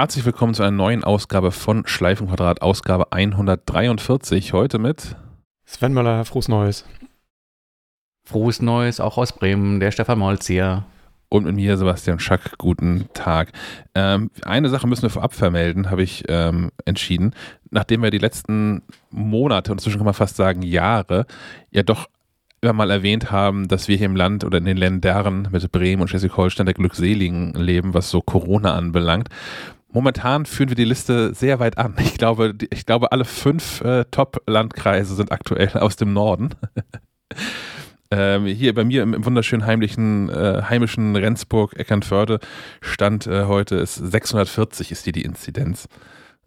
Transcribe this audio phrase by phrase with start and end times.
[0.00, 4.54] herzlich willkommen zu einer neuen Ausgabe von Schleifenquadrat, Ausgabe 143.
[4.54, 5.14] Heute mit
[5.66, 6.86] Sven Möller, frohes Neues.
[8.24, 10.86] Frohes Neues, auch aus Bremen, der Stefan Molz hier.
[11.28, 13.52] Und mit mir Sebastian Schack, guten Tag.
[13.94, 17.34] Ähm, eine Sache müssen wir vorab vermelden, habe ich ähm, entschieden.
[17.70, 18.80] Nachdem wir die letzten
[19.10, 21.26] Monate, und inzwischen kann man fast sagen Jahre,
[21.70, 22.08] ja doch
[22.62, 26.00] immer mal erwähnt haben, dass wir hier im Land oder in den Ländern mit Bremen
[26.00, 29.28] und Schleswig-Holstein der Glückseligen leben, was so Corona anbelangt.
[29.92, 31.94] Momentan führen wir die Liste sehr weit an.
[31.98, 36.50] Ich glaube, ich glaube alle fünf äh, Top-Landkreise sind aktuell aus dem Norden.
[38.12, 42.40] Ähm, hier bei mir im, im wunderschönen heimlichen, äh, heimischen Rendsburg, Eckernförde,
[42.80, 45.86] stand äh, heute ist 640 ist hier die Inzidenz.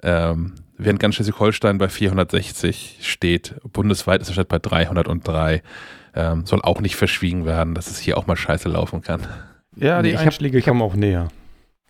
[0.01, 3.55] Ähm, während ganz Schleswig-Holstein bei 460 steht.
[3.71, 5.63] Bundesweit ist der Stadt bei 303.
[6.15, 9.21] Ähm, soll auch nicht verschwiegen werden, dass es hier auch mal scheiße laufen kann.
[9.77, 11.29] Ja, die ich Einschläge hab, kommen auch näher.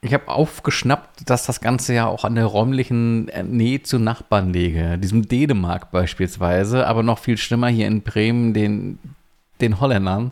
[0.03, 4.51] Ich habe aufgeschnappt, dass das Ganze ja auch an der räumlichen äh, Nähe zu Nachbarn
[4.51, 4.97] liege.
[4.97, 8.99] Diesem Dänemark beispielsweise, aber noch viel schlimmer hier in Bremen, den
[9.61, 10.31] den Holländern,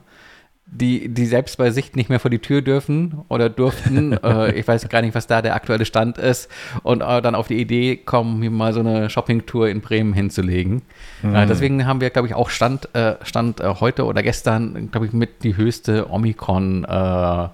[0.65, 4.13] die, die selbst bei Sicht nicht mehr vor die Tür dürfen oder durften.
[4.23, 6.49] äh, ich weiß gar nicht, was da der aktuelle Stand ist.
[6.83, 10.81] Und äh, dann auf die Idee kommen, hier mal so eine Shoppingtour in Bremen hinzulegen.
[11.23, 11.35] Mhm.
[11.35, 15.07] Äh, deswegen haben wir, glaube ich, auch Stand, äh, Stand äh, heute oder gestern, glaube
[15.07, 17.49] ich, mit die höchste Omikron-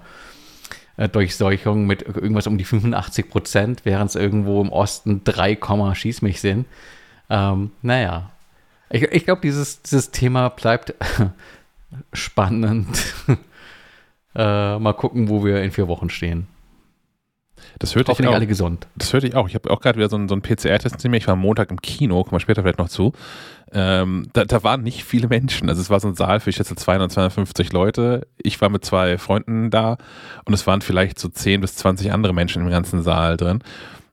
[0.98, 5.58] äh, Durchseuchung mit irgendwas um die 85 Prozent, während es irgendwo im Osten 3,
[5.94, 6.66] schieß mich sind.
[7.30, 8.30] Ähm, naja,
[8.90, 10.94] ich, ich glaube, dieses, dieses Thema bleibt
[12.12, 12.88] spannend.
[14.34, 16.48] äh, mal gucken, wo wir in vier Wochen stehen.
[17.78, 18.34] Das hörte ich auch.
[18.34, 18.86] alle gesund.
[18.96, 19.48] Das hörte ich auch.
[19.48, 21.80] Ich habe auch gerade wieder so einen, so einen PCR-Test Ich war am Montag im
[21.80, 23.12] Kino, kommen wir später vielleicht noch zu.
[23.72, 25.68] Ähm, da, da, waren nicht viele Menschen.
[25.68, 28.26] Also es war so ein Saal für, ich schätze, 200, 250 Leute.
[28.38, 29.98] Ich war mit zwei Freunden da
[30.44, 33.62] und es waren vielleicht so 10 bis 20 andere Menschen im ganzen Saal drin.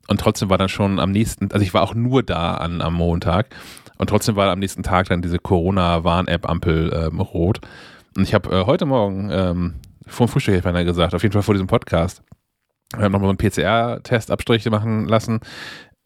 [0.08, 2.94] Und trotzdem war dann schon am nächsten, also ich war auch nur da an, am
[2.94, 3.56] Montag
[3.98, 7.62] und trotzdem war am nächsten Tag dann diese Corona-Warn-App-Ampel ähm, rot.
[8.16, 11.56] Und ich habe äh, heute Morgen ähm, vor dem Frühstück gesagt, auf jeden Fall vor
[11.56, 12.22] diesem Podcast,
[12.96, 15.40] wir haben nochmal einen PCR-Test Abstriche machen lassen.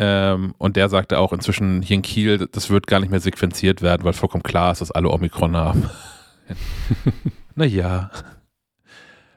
[0.01, 3.81] Ähm, und der sagte auch inzwischen hier in Kiel, das wird gar nicht mehr sequenziert
[3.81, 5.89] werden, weil vollkommen klar ist, dass alle Omikron haben.
[7.55, 8.09] naja.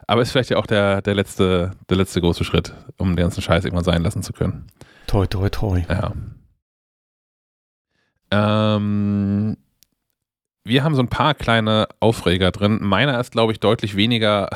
[0.07, 3.43] Aber ist vielleicht ja auch der, der, letzte, der letzte große Schritt, um den ganzen
[3.43, 4.69] Scheiß irgendwann sein lassen zu können.
[5.09, 5.83] Toi, toi, toi.
[5.89, 6.13] Ja.
[8.31, 9.57] Ähm,
[10.65, 12.79] wir haben so ein paar kleine Aufreger drin.
[12.83, 14.49] Meiner ist, glaube ich, deutlich weniger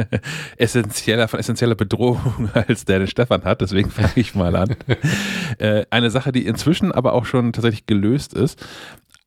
[0.56, 3.60] essentieller, von essentieller Bedrohung, als der, den Stefan hat.
[3.60, 4.76] Deswegen fange ich mal an.
[5.58, 8.64] äh, eine Sache, die inzwischen aber auch schon tatsächlich gelöst ist.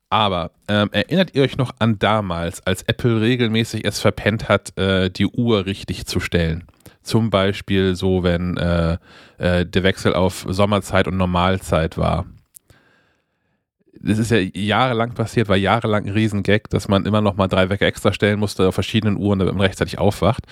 [0.08, 5.10] Aber ähm, erinnert ihr euch noch an damals, als Apple regelmäßig es verpennt hat, äh,
[5.10, 6.64] die Uhr richtig zu stellen?
[7.02, 8.98] Zum Beispiel so, wenn äh,
[9.38, 12.26] äh der Wechsel auf Sommerzeit und Normalzeit war
[14.02, 17.68] das ist ja jahrelang passiert, war jahrelang ein Riesengag, dass man immer noch mal drei
[17.70, 20.46] Wecker extra stellen musste auf verschiedenen Uhren, damit man rechtzeitig aufwacht.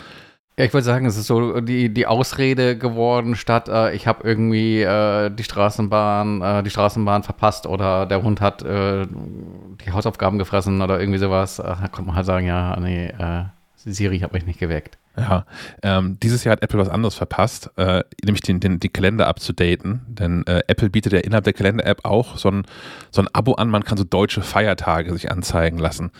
[0.58, 4.28] Ja, ich würde sagen, es ist so die, die Ausrede geworden, statt äh, ich habe
[4.28, 10.38] irgendwie äh, die Straßenbahn, äh, die Straßenbahn verpasst oder der Hund hat äh, die Hausaufgaben
[10.38, 13.44] gefressen oder irgendwie sowas, äh, da kommt man halt sagen, ja, nee, äh,
[13.84, 14.98] Siri hat mich nicht geweckt.
[15.16, 15.44] Ja,
[15.82, 20.02] ähm, dieses Jahr hat Apple was anderes verpasst, äh, nämlich den, den, die Kalender abzudaten.
[20.08, 22.64] Denn äh, Apple bietet ja innerhalb der Kalender-App auch so ein,
[23.10, 26.10] so ein Abo an, man kann so deutsche Feiertage sich anzeigen lassen.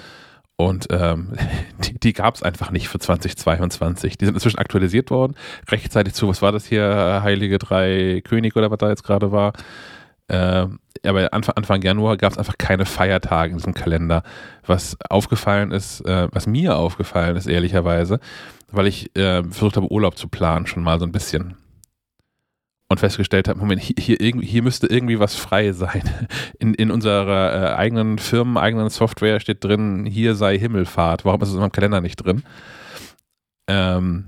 [0.57, 1.33] Und ähm,
[1.85, 4.19] die, die gab es einfach nicht für 2022.
[4.19, 5.35] Die sind inzwischen aktualisiert worden,
[5.71, 9.53] rechtzeitig zu, was war das hier, Heilige Drei König oder was da jetzt gerade war.
[10.31, 10.69] Äh,
[11.05, 14.23] aber Anfang, Anfang Januar gab es einfach keine Feiertage in diesem Kalender.
[14.65, 18.21] Was aufgefallen ist, äh, was mir aufgefallen ist, ehrlicherweise,
[18.71, 21.57] weil ich äh, versucht habe, Urlaub zu planen, schon mal so ein bisschen.
[22.89, 26.03] Und festgestellt habe, Moment, hier, hier, hier müsste irgendwie was frei sein.
[26.59, 31.25] In, in unserer äh, eigenen Firmen, eigenen Software steht drin, hier sei Himmelfahrt.
[31.25, 32.43] Warum ist es in meinem Kalender nicht drin?
[33.69, 34.27] Ähm,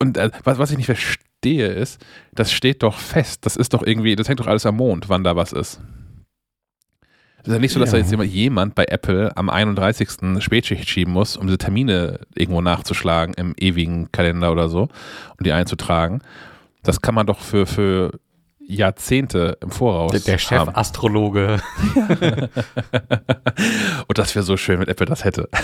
[0.00, 2.04] und äh, was, was ich nicht verstehe ist,
[2.34, 3.46] das steht doch fest.
[3.46, 5.80] Das ist doch irgendwie, das hängt doch alles am Mond, wann da was ist.
[7.42, 7.98] Es ist ja nicht so, dass ja.
[7.98, 10.42] da jetzt jemand bei Apple am 31.
[10.42, 15.52] Spätschicht schieben muss, um diese Termine irgendwo nachzuschlagen im ewigen Kalender oder so, um die
[15.52, 16.22] einzutragen.
[16.82, 18.12] Das kann man doch für, für
[18.66, 20.12] Jahrzehnte im Voraus.
[20.12, 21.60] Der, der Chef-Astrologe.
[24.08, 25.50] Und das wäre so schön, wenn Apple das hätte.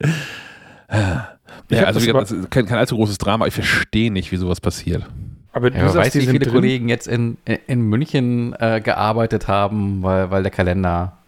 [1.70, 3.46] ja, also gesagt, kein, kein allzu großes Drama.
[3.46, 5.06] Ich verstehe nicht, wie sowas passiert.
[5.52, 6.52] Aber du ja, sagst, weißt, wie viele drin?
[6.54, 7.36] Kollegen jetzt in,
[7.66, 11.18] in München äh, gearbeitet haben, weil, weil der Kalender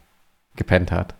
[0.56, 1.14] gepennt hat.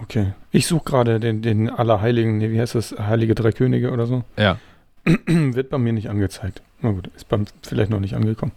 [0.00, 0.32] Okay.
[0.50, 2.94] Ich suche gerade den, den Allerheiligen, nee, wie heißt das?
[2.98, 4.24] Heilige Drei Könige oder so.
[4.38, 4.58] Ja.
[5.04, 6.62] Wird bei mir nicht angezeigt.
[6.80, 8.52] Na gut, ist beim, vielleicht noch nicht angekommen.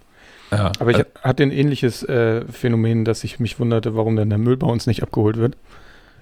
[0.51, 4.29] Ja, Aber ich also, hatte ein ähnliches äh, Phänomen, dass ich mich wunderte, warum denn
[4.29, 5.57] der Müll bei uns nicht abgeholt wird.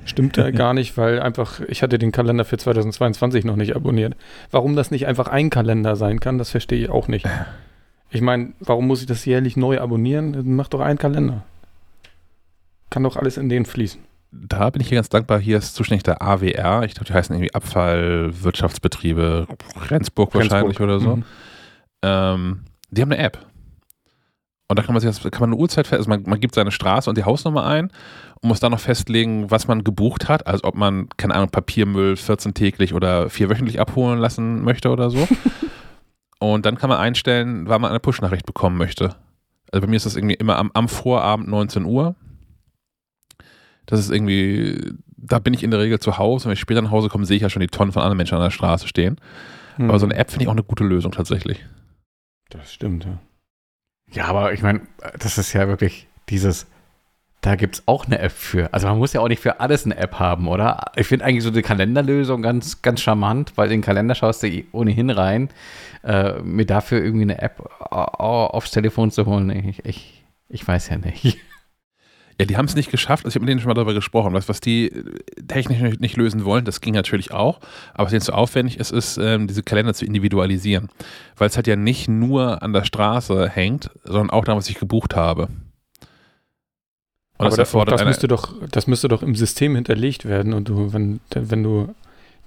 [0.06, 4.16] Stimmte gar nicht, weil einfach, ich hatte den Kalender für 2022 noch nicht abonniert.
[4.52, 7.26] Warum das nicht einfach ein Kalender sein kann, das verstehe ich auch nicht.
[8.10, 10.56] Ich meine, warum muss ich das jährlich neu abonnieren?
[10.56, 11.44] Mach doch einen Kalender.
[12.90, 14.02] Kann doch alles in den fließen.
[14.32, 15.40] da bin ich hier ganz dankbar.
[15.40, 16.84] Hier ist zuständig der AWR.
[16.84, 19.48] Ich glaube, die heißen irgendwie Abfallwirtschaftsbetriebe
[19.90, 21.16] Rendsburg wahrscheinlich oder so.
[21.18, 21.26] Mhm.
[22.04, 22.60] Ähm,
[22.92, 23.40] die haben eine App.
[24.68, 26.72] Und da kann man sich das, kann man eine Uhrzeit also man, man gibt seine
[26.72, 27.92] Straße und die Hausnummer ein
[28.44, 30.48] muss dann noch festlegen, was man gebucht hat.
[30.48, 35.10] Also ob man, keine Ahnung, Papiermüll 14 täglich oder vier wöchentlich abholen lassen möchte oder
[35.10, 35.28] so.
[36.40, 39.16] und dann kann man einstellen, wann man eine Push-Nachricht bekommen möchte.
[39.72, 42.16] Also bei mir ist das irgendwie immer am, am Vorabend 19 Uhr.
[43.86, 46.46] Das ist irgendwie, da bin ich in der Regel zu Hause.
[46.46, 48.36] Wenn ich später nach Hause komme, sehe ich ja schon die Tonnen von anderen Menschen
[48.36, 49.20] an der Straße stehen.
[49.78, 49.90] Mhm.
[49.90, 51.66] Aber so eine App finde ich auch eine gute Lösung tatsächlich.
[52.50, 53.20] Das stimmt, ja.
[54.12, 54.82] Ja, aber ich meine,
[55.18, 56.68] das ist ja wirklich dieses,
[57.44, 58.74] da gibt es auch eine App für.
[58.74, 60.86] Also man muss ja auch nicht für alles eine App haben, oder?
[60.96, 64.66] Ich finde eigentlich so die Kalenderlösung ganz, ganz charmant, weil den Kalender schaust du eh
[64.72, 65.50] ohnehin rein.
[66.04, 67.60] Äh, mir dafür irgendwie eine App
[67.92, 71.38] aufs Telefon zu holen, ich, ich, ich weiß ja nicht.
[72.40, 73.26] Ja, die haben es nicht geschafft.
[73.26, 74.34] Also ich habe mit denen schon mal darüber gesprochen.
[74.34, 75.04] Was, was die äh,
[75.48, 77.60] technisch nicht, lösen wollen, das ging natürlich auch.
[77.94, 80.90] Aber was denen zu aufwendig ist, ist, ähm, diese Kalender zu individualisieren.
[81.38, 84.80] Weil es halt ja nicht nur an der Straße hängt, sondern auch daran, was ich
[84.80, 85.48] gebucht habe.
[87.38, 90.70] Und Aber das, auch das, müsste doch, das müsste doch im System hinterlegt werden und
[90.70, 91.96] du, wenn, wenn du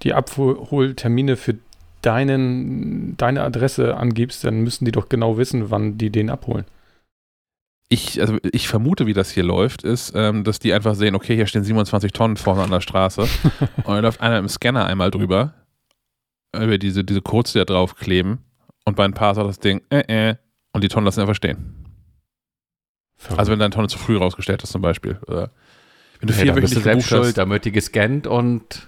[0.03, 1.55] die Abholtermine für
[2.01, 6.65] deinen, deine Adresse angibst, dann müssen die doch genau wissen, wann die den abholen.
[7.89, 11.35] ich, also ich vermute, wie das hier läuft, ist, ähm, dass die einfach sehen, okay,
[11.35, 13.21] hier stehen 27 Tonnen vorne an der Straße.
[13.77, 15.53] und dann läuft einer im Scanner einmal drüber,
[16.55, 18.39] über diese, diese Codes, die da draufkleben.
[18.85, 20.35] Und bei ein paar sagt das Ding, äh, äh,
[20.73, 21.86] und die Tonnen lassen einfach stehen.
[23.35, 25.17] Also wenn deine Tonne zu früh rausgestellt ist zum Beispiel.
[25.27, 25.51] Oder
[26.19, 27.37] wenn du Ja, vier da bist du selbst schuld, hast.
[27.37, 28.87] da wird die gescannt und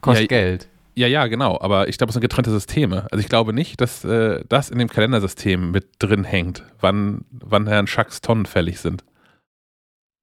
[0.00, 0.68] kostet Ja, Geld.
[0.94, 1.58] Ja, ja, genau.
[1.60, 3.06] Aber ich glaube, es sind getrennte Systeme.
[3.10, 7.66] Also ich glaube nicht, dass äh, das in dem Kalendersystem mit drin hängt, wann, wann
[7.66, 9.04] Herrn Schacks Tonnen fällig sind.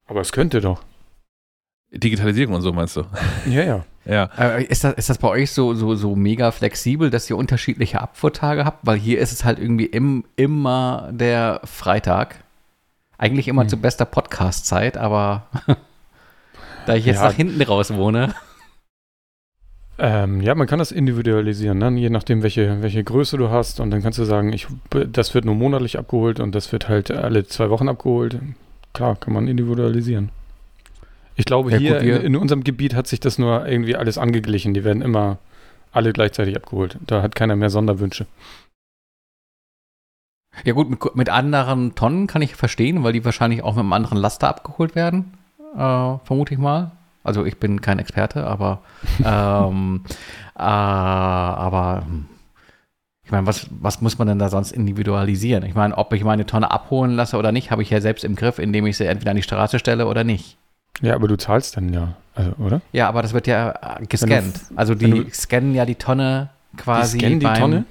[0.06, 0.83] Aber es könnte doch.
[1.92, 3.03] Digitalisierung und so meinst du?
[3.47, 3.85] Ja, ja.
[4.06, 4.24] Ja.
[4.38, 8.01] Äh, Ist das, ist das bei euch so, so, so mega flexibel, dass ihr unterschiedliche
[8.01, 8.80] Abfuhrtage habt?
[8.88, 12.44] Weil hier ist es halt irgendwie im, immer der Freitag.
[13.19, 13.69] Eigentlich immer Hm.
[13.69, 15.44] zu bester Podcast-Zeit, aber
[16.88, 17.25] da ich jetzt Ja.
[17.25, 18.33] nach hinten raus wohne.
[20.01, 21.92] Ähm, ja, man kann das individualisieren, ne?
[22.00, 23.81] je nachdem, welche, welche Größe du hast.
[23.81, 24.68] Und dann kannst du sagen, ich,
[25.12, 28.39] das wird nur monatlich abgeholt und das wird halt alle zwei Wochen abgeholt.
[28.94, 30.30] Klar, kann man individualisieren.
[31.36, 34.18] Ich glaube, Ja, hier gut, in, in unserem Gebiet hat sich das nur irgendwie alles
[34.18, 34.74] angeglichen.
[34.74, 35.38] Die werden immer
[35.92, 36.98] alle gleichzeitig abgeholt.
[37.06, 38.25] Da hat keiner mehr Sonderwünsche.
[40.65, 43.94] Ja gut, mit, mit anderen Tonnen kann ich verstehen, weil die wahrscheinlich auch mit einem
[43.94, 45.33] anderen Laster abgeholt werden,
[45.75, 46.91] äh, vermute ich mal.
[47.23, 48.79] Also ich bin kein Experte, aber
[49.23, 50.01] ähm,
[50.56, 52.25] äh, aber hm,
[53.29, 55.63] ich meine, was, was muss man denn da sonst individualisieren?
[55.63, 58.35] Ich meine, ob ich meine Tonne abholen lasse oder nicht, habe ich ja selbst im
[58.35, 60.57] Griff, indem ich sie entweder an die Straße stelle oder nicht.
[61.01, 62.81] Ja, aber du zahlst dann ja, also, oder?
[62.92, 64.61] Ja, aber das wird ja äh, gescannt.
[64.75, 67.85] Also die scannen ja die Tonne quasi die scannen die beim, Tonne?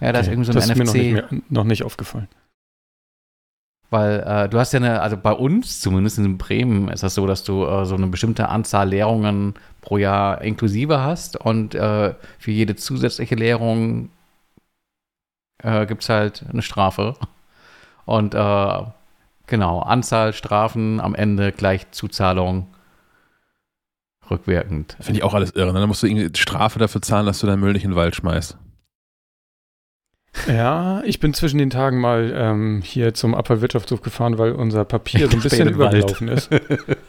[0.00, 0.96] Ja, da ist Okay, irgendwie so das ein ist mir noch NFC.
[0.96, 2.28] nicht, mehr, noch nicht aufgefallen.
[3.88, 7.26] Weil äh, du hast ja eine, also bei uns zumindest in Bremen ist das so,
[7.26, 12.50] dass du äh, so eine bestimmte Anzahl Leerungen pro Jahr inklusive hast und äh, für
[12.50, 14.10] jede zusätzliche Leerung
[15.62, 17.14] äh, gibt es halt eine Strafe.
[18.04, 18.82] Und äh,
[19.46, 22.66] genau, Anzahl Strafen am Ende gleich Zuzahlung
[24.30, 24.96] rückwirkend.
[25.00, 25.72] Finde ich auch alles irre.
[25.72, 25.80] ne?
[25.80, 28.16] Dann musst du irgendwie Strafe dafür zahlen, dass du deinen Müll nicht in den Wald
[28.16, 28.58] schmeißt.
[30.48, 35.28] Ja, ich bin zwischen den Tagen mal ähm, hier zum Abfallwirtschaftshof gefahren, weil unser Papier
[35.28, 36.50] so ein bisschen übergelaufen ist.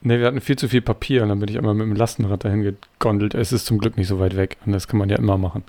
[0.00, 2.44] ne, wir hatten viel zu viel Papier und dann bin ich einmal mit dem Lastenrad
[2.44, 3.34] dahin gegondelt.
[3.34, 5.64] Es ist zum Glück nicht so weit weg und das kann man ja immer machen.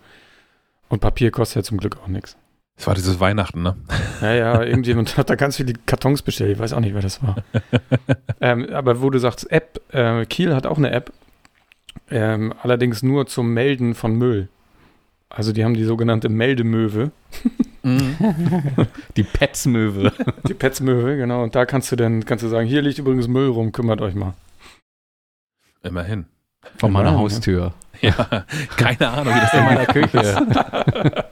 [0.89, 2.37] Und Papier kostet ja zum Glück auch nichts.
[2.77, 3.75] Das war dieses Weihnachten, ne?
[4.21, 6.51] Ja, ja, irgendjemand hat da ganz viele Kartons bestellt.
[6.51, 7.37] Ich weiß auch nicht, wer das war.
[8.41, 11.13] ähm, aber wo du sagst, App, äh, Kiel hat auch eine App,
[12.11, 14.49] ähm, allerdings nur zum Melden von Müll.
[15.29, 17.11] Also die haben die sogenannte Meldemöwe.
[19.15, 20.11] Die Petzmöwe.
[20.47, 21.43] Die Petzmöwe, genau.
[21.43, 24.15] Und da kannst du dann kannst du sagen, hier liegt übrigens Müll rum, kümmert euch
[24.15, 24.33] mal.
[25.83, 26.25] Immerhin.
[26.77, 27.73] Von meiner Genau, Haustür.
[28.01, 28.13] Ja,
[28.77, 31.23] keine Ahnung, wie das In in meiner Küche.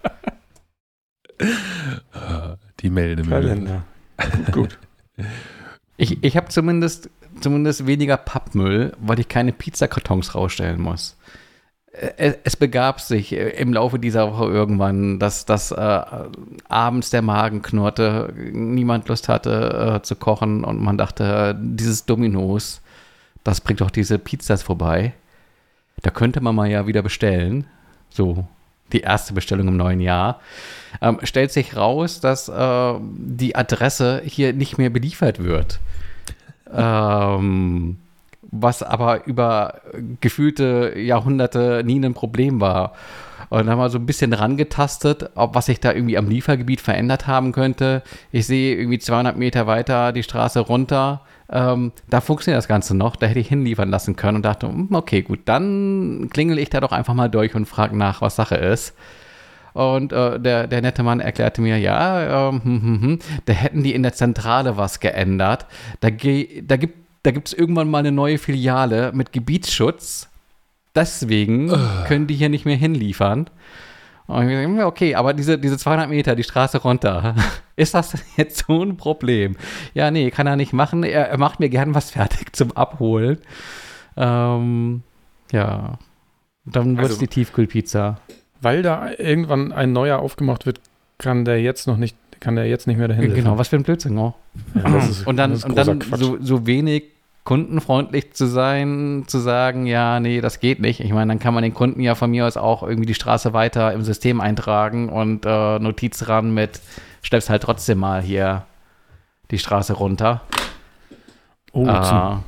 [2.80, 3.42] Die Meldemühle.
[3.42, 3.84] Kalender.
[4.52, 4.78] Gut.
[5.98, 7.10] Ich, ich habe zumindest,
[7.40, 11.18] zumindest weniger Pappmüll, weil ich keine Pizzakartons rausstellen muss.
[11.94, 16.02] Es, es, begab sich im Laufe dieser Woche irgendwann, dass, dass äh,
[16.68, 22.82] abends der Magen knurrte, niemand Lust hatte äh, zu kochen und man dachte, dieses Dominos,
[23.44, 25.14] das bringt doch diese Pizzas vorbei.
[26.02, 27.66] Da könnte man mal ja wieder bestellen.
[28.10, 28.48] So
[28.92, 30.40] die erste Bestellung im neuen Jahr.
[31.02, 35.80] Ähm, stellt sich raus, dass äh, die Adresse hier nicht mehr beliefert wird.
[36.76, 38.00] Ähm,
[38.54, 39.82] was aber über
[40.22, 42.94] gefühlte Jahrhunderte nie ein Problem war.
[43.50, 47.28] Und haben wir so ein bisschen rangetastet, ob was sich da irgendwie am Liefergebiet verändert
[47.28, 48.02] haben könnte.
[48.32, 51.22] Ich sehe irgendwie 200 Meter weiter die Straße runter.
[51.52, 53.16] Ähm, da funktioniert das Ganze noch.
[53.16, 56.80] Da hätte ich hinliefern lassen können und dachte, hm, okay, gut, dann klingel ich da
[56.80, 58.96] doch einfach mal durch und frage nach, was Sache ist.
[59.74, 63.84] Und äh, der, der nette Mann erklärte mir, ja, ähm, hm, hm, hm, da hätten
[63.84, 65.66] die in der Zentrale was geändert.
[66.00, 70.30] Da, da gibt da gibt es irgendwann mal eine neue Filiale mit Gebietsschutz.
[70.96, 71.78] Deswegen uh.
[72.06, 73.50] können die hier nicht mehr hinliefern.
[74.28, 77.36] Und ich dachte, okay, aber diese, diese 200 Meter, die Straße runter,
[77.76, 79.58] ist das jetzt so ein Problem?
[79.94, 81.04] Ja, nee, kann er nicht machen.
[81.04, 83.40] Er, er macht mir gern was fertig zum Abholen.
[84.16, 85.04] Ähm,
[85.52, 85.98] ja,
[86.66, 88.20] dann wird es also, die Tiefkühlpizza.
[88.62, 90.80] Weil da irgendwann ein neuer aufgemacht wird,
[91.18, 93.34] kann der jetzt noch nicht, kann der jetzt nicht mehr dahin.
[93.34, 94.34] Genau, was für ein Blödsinn, oh.
[94.76, 97.06] Ja, ist, und dann, und dann so, so wenig
[97.46, 101.00] kundenfreundlich zu sein, zu sagen, ja, nee, das geht nicht.
[101.00, 103.54] Ich meine, dann kann man den Kunden ja von mir aus auch irgendwie die Straße
[103.54, 106.82] weiter im System eintragen und äh, Notiz ran mit,
[107.26, 108.66] stellst halt trotzdem mal hier
[109.50, 110.42] die Straße runter.
[111.72, 112.44] Oh, äh, zum,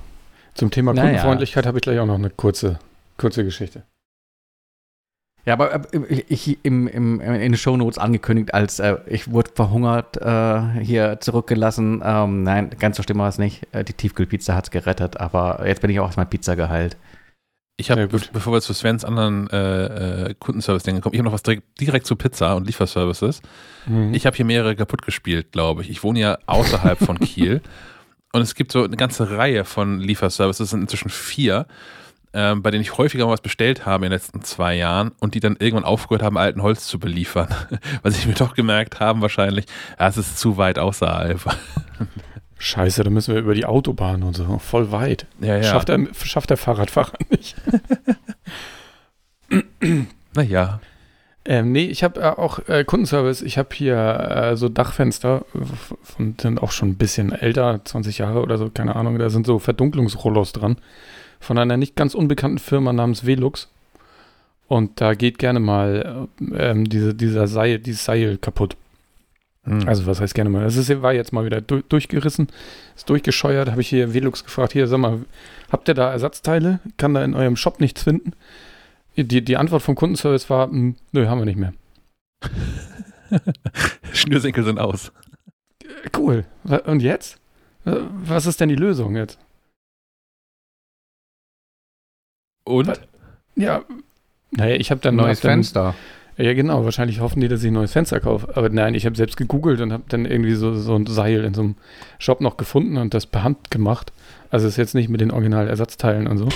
[0.56, 1.68] zum, Thema Kundenfreundlichkeit ja.
[1.70, 2.80] habe ich gleich auch noch eine kurze,
[3.18, 3.84] kurze Geschichte.
[5.46, 10.18] Ja, aber äh, ich im, im, in den Shownotes angekündigt, als äh, ich wurde verhungert
[10.18, 12.02] äh, hier zurückgelassen.
[12.04, 13.68] Ähm, nein, ganz so schlimm war es nicht.
[13.72, 16.98] Äh, die Tiefkühlpizza hat es gerettet, aber jetzt bin ich auch erstmal Pizza geheilt.
[17.78, 21.34] Ich habe, ja, bevor wir zu Svens anderen äh, äh, Kundenservice-Dingen kommen, ich habe noch
[21.34, 23.42] was direkt, direkt zu Pizza und Lieferservices.
[23.86, 24.14] Mhm.
[24.14, 25.90] Ich habe hier mehrere kaputt gespielt, glaube ich.
[25.90, 27.62] Ich wohne ja außerhalb von Kiel
[28.32, 31.68] und es gibt so eine ganze Reihe von Lieferservices, es sind inzwischen vier
[32.36, 35.36] ähm, bei denen ich häufiger mal was bestellt habe in den letzten zwei Jahren und
[35.36, 37.48] die dann irgendwann aufgehört haben, alten Holz zu beliefern.
[38.04, 39.66] Weil sie mir doch gemerkt haben, wahrscheinlich,
[39.98, 41.40] ja, es ist zu weit außerhalb.
[42.58, 44.60] Scheiße, da müssen wir über die Autobahn und so.
[44.60, 45.28] Voll weit.
[45.40, 45.64] Ja, ja.
[45.64, 47.56] Schafft, der, schafft der Fahrradfahrer nicht.
[50.34, 50.82] naja.
[51.48, 53.44] Ähm, nee, ich habe äh, auch äh, Kundenservice.
[53.44, 55.46] Ich habe hier äh, so Dachfenster,
[56.04, 59.20] von, sind auch schon ein bisschen älter, 20 Jahre oder so, keine Ahnung.
[59.20, 60.78] Da sind so Verdunklungsrollos dran
[61.46, 63.72] von einer nicht ganz unbekannten Firma namens Velux.
[64.68, 68.76] Und da geht gerne mal äh, ähm, diese, dieser Seil, dieses Seil kaputt.
[69.64, 69.88] Hm.
[69.88, 70.66] Also was heißt gerne mal?
[70.66, 72.48] Es ist, war jetzt mal wieder du durchgerissen,
[72.96, 73.70] ist durchgescheuert.
[73.70, 75.20] Habe ich hier Velux gefragt, hier sag mal,
[75.72, 76.80] habt ihr da Ersatzteile?
[76.98, 78.32] Kann da in eurem Shop nichts finden?
[79.16, 81.74] Die, die Antwort vom Kundenservice war, hm, nö, haben wir nicht mehr.
[84.14, 85.12] Schnürsenkel sind aus.
[86.18, 86.46] Cool.
[86.86, 87.40] Und jetzt?
[87.84, 89.40] Was ist denn die Lösung jetzt?
[92.66, 93.00] Und?
[93.56, 93.84] Ja,
[94.52, 95.96] naja, ich habe dann neues Fenster.
[96.38, 96.84] Ja, genau.
[96.84, 98.56] Wahrscheinlich hoffen die, dass ich ein neues Fenster kaufe.
[98.56, 101.54] Aber nein, ich habe selbst gegoogelt und habe dann irgendwie so, so ein Seil in
[101.54, 101.76] so einem
[102.20, 104.12] Shop noch gefunden und das per Hand gemacht.
[104.50, 106.50] Also ist jetzt nicht mit den Originalersatzteilen und so.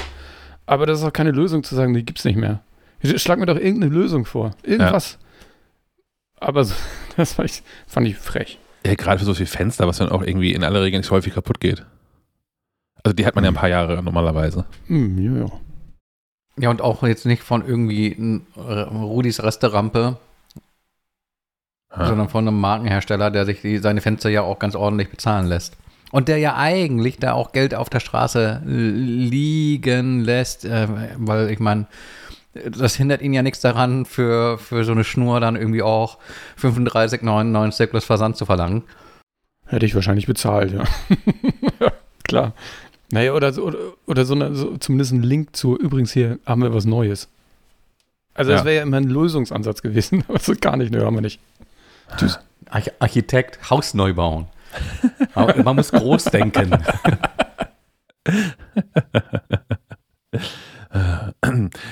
[0.66, 2.62] Aber das ist auch keine Lösung zu sagen, die gibt es nicht mehr.
[3.04, 4.52] Schlag mir doch irgendeine Lösung vor.
[4.64, 5.14] Irgendwas.
[5.14, 6.48] Ja.
[6.48, 6.76] Aber so,
[7.18, 8.60] das fand ich, fand ich frech.
[8.86, 11.16] Ja, gerade für so viel Fenster, was dann auch irgendwie in aller Regel nicht so
[11.16, 11.86] häufig kaputt geht.
[13.04, 14.66] Also die hat man ja ein paar Jahre normalerweise.
[14.88, 15.52] Mm, ja, ja.
[16.60, 20.18] Ja, und auch jetzt nicht von irgendwie Rudis Resterampe,
[21.96, 25.76] sondern von einem Markenhersteller, der sich die, seine Fenster ja auch ganz ordentlich bezahlen lässt.
[26.12, 30.88] Und der ja eigentlich da auch Geld auf der Straße liegen lässt, äh,
[31.18, 31.88] weil ich meine,
[32.54, 36.18] das hindert ihn ja nichts daran, für, für so eine Schnur dann irgendwie auch
[36.60, 38.84] 35,99 plus Versand zu verlangen.
[39.68, 40.84] Hätte ich wahrscheinlich bezahlt, ja.
[41.80, 41.92] ja
[42.24, 42.54] klar.
[43.12, 46.62] Naja, oder, so, oder, oder so, eine, so zumindest ein Link zu, übrigens hier haben
[46.62, 47.28] wir was Neues.
[48.36, 51.22] Also das wäre ja immer ein Lösungsansatz gewesen, aber so gar nicht, ne, haben wir
[51.22, 51.40] nicht.
[52.18, 52.40] Tschüss.
[52.70, 54.48] Arch Architekt, Haus neu bauen.
[55.36, 56.72] Man muss groß denken.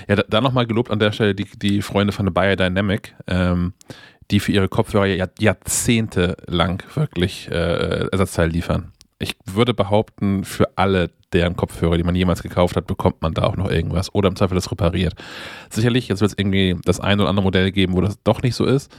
[0.07, 3.73] ja, da, da nochmal gelobt an der Stelle die, die Freunde von der Biodynamic, ähm,
[4.29, 10.69] die für ihre Kopfhörer Jahr, Jahrzehnte lang wirklich äh, Ersatzteile liefern ich würde behaupten, für
[10.77, 14.29] alle deren Kopfhörer, die man jemals gekauft hat, bekommt man da auch noch irgendwas oder
[14.29, 15.13] im Zweifel das repariert.
[15.69, 18.55] Sicherlich, jetzt wird es irgendwie das ein oder andere Modell geben, wo das doch nicht
[18.55, 18.91] so ist.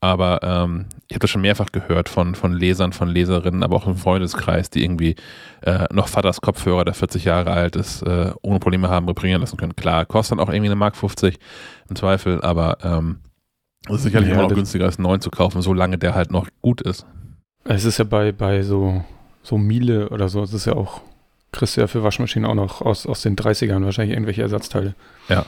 [0.00, 3.86] Aber ähm, ich habe das schon mehrfach gehört von, von Lesern, von Leserinnen, aber auch
[3.86, 5.16] im Freundeskreis, die irgendwie
[5.62, 9.56] äh, noch Vaters Kopfhörer, der 40 Jahre alt ist, äh, ohne Probleme haben reparieren lassen
[9.56, 9.76] können.
[9.76, 11.38] Klar, kostet dann auch irgendwie eine Mark 50
[11.88, 13.20] im Zweifel, aber ähm,
[13.88, 16.14] es ist sicherlich Ja, immer noch das- günstiger als einen neuen zu kaufen, solange der
[16.14, 17.06] halt noch gut ist.
[17.64, 19.02] Es ist ja bei, bei so,
[19.44, 21.02] so Miele oder so, es ist ja auch,
[21.52, 24.94] kriegst du ja für Waschmaschinen auch noch aus, aus den 30ern wahrscheinlich irgendwelche Ersatzteile.
[25.28, 25.46] Ja.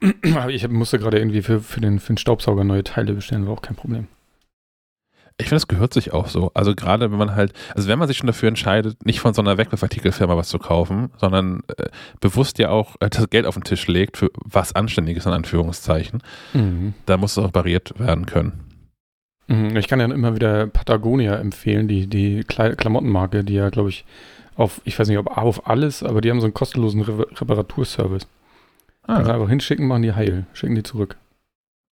[0.34, 3.54] Aber ich musste gerade irgendwie für, für, den, für den Staubsauger neue Teile bestellen, war
[3.54, 4.06] auch kein Problem.
[5.38, 6.50] Ich finde, das gehört sich auch so.
[6.52, 9.40] Also gerade wenn man halt, also wenn man sich schon dafür entscheidet, nicht von so
[9.40, 11.88] einer Wegwerfartikelfirma was zu kaufen, sondern äh,
[12.20, 16.22] bewusst ja auch äh, das Geld auf den Tisch legt für was Anständiges in Anführungszeichen,
[16.52, 16.92] Mhm.
[17.06, 18.52] da muss es auch repariert werden können.
[19.50, 23.88] Mhm, Ich kann ja immer wieder Patagonia empfehlen, die, die Kle Klamottenmarke, die ja, glaube
[23.88, 24.04] ich,
[24.56, 28.26] auf, ich weiß nicht, ob auf alles, aber die haben so einen kostenlosen Re Reparaturservice.
[29.06, 31.16] Kannst Ah, einfach hinschicken, machen die heil, schicken die zurück.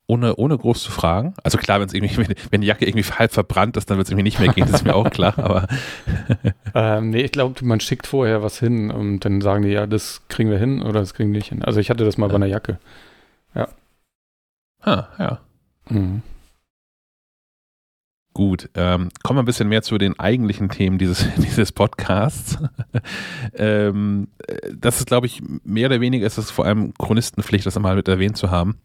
[0.07, 1.35] ohne, ohne groß zu fragen.
[1.45, 4.11] Also klar, wenn es irgendwie, wenn, die Jacke irgendwie halb verbrannt ist, dann wird es
[4.11, 5.69] irgendwie nicht mehr gehen, das ist mir auch klar, aber
[6.75, 10.23] Ähm, nee, ich glaube, man schickt vorher was hin und dann sagen die, ja, das
[10.29, 11.63] kriegen wir hin oder das kriegen wir nicht hin.
[11.63, 12.79] Also ich hatte das mal bei einer Jacke.
[14.83, 15.41] ah, ja.
[15.89, 16.23] Mhm.
[18.35, 22.59] Gut, ähm, kommen wir ein bisschen mehr zu den eigentlichen Themen dieses, dieses Podcasts.
[23.55, 27.77] ähm, äh, das ist, glaube ich, mehr oder weniger ist es vor allem Chronistenpflicht, das
[27.77, 28.81] einmal mit erwähnt zu haben,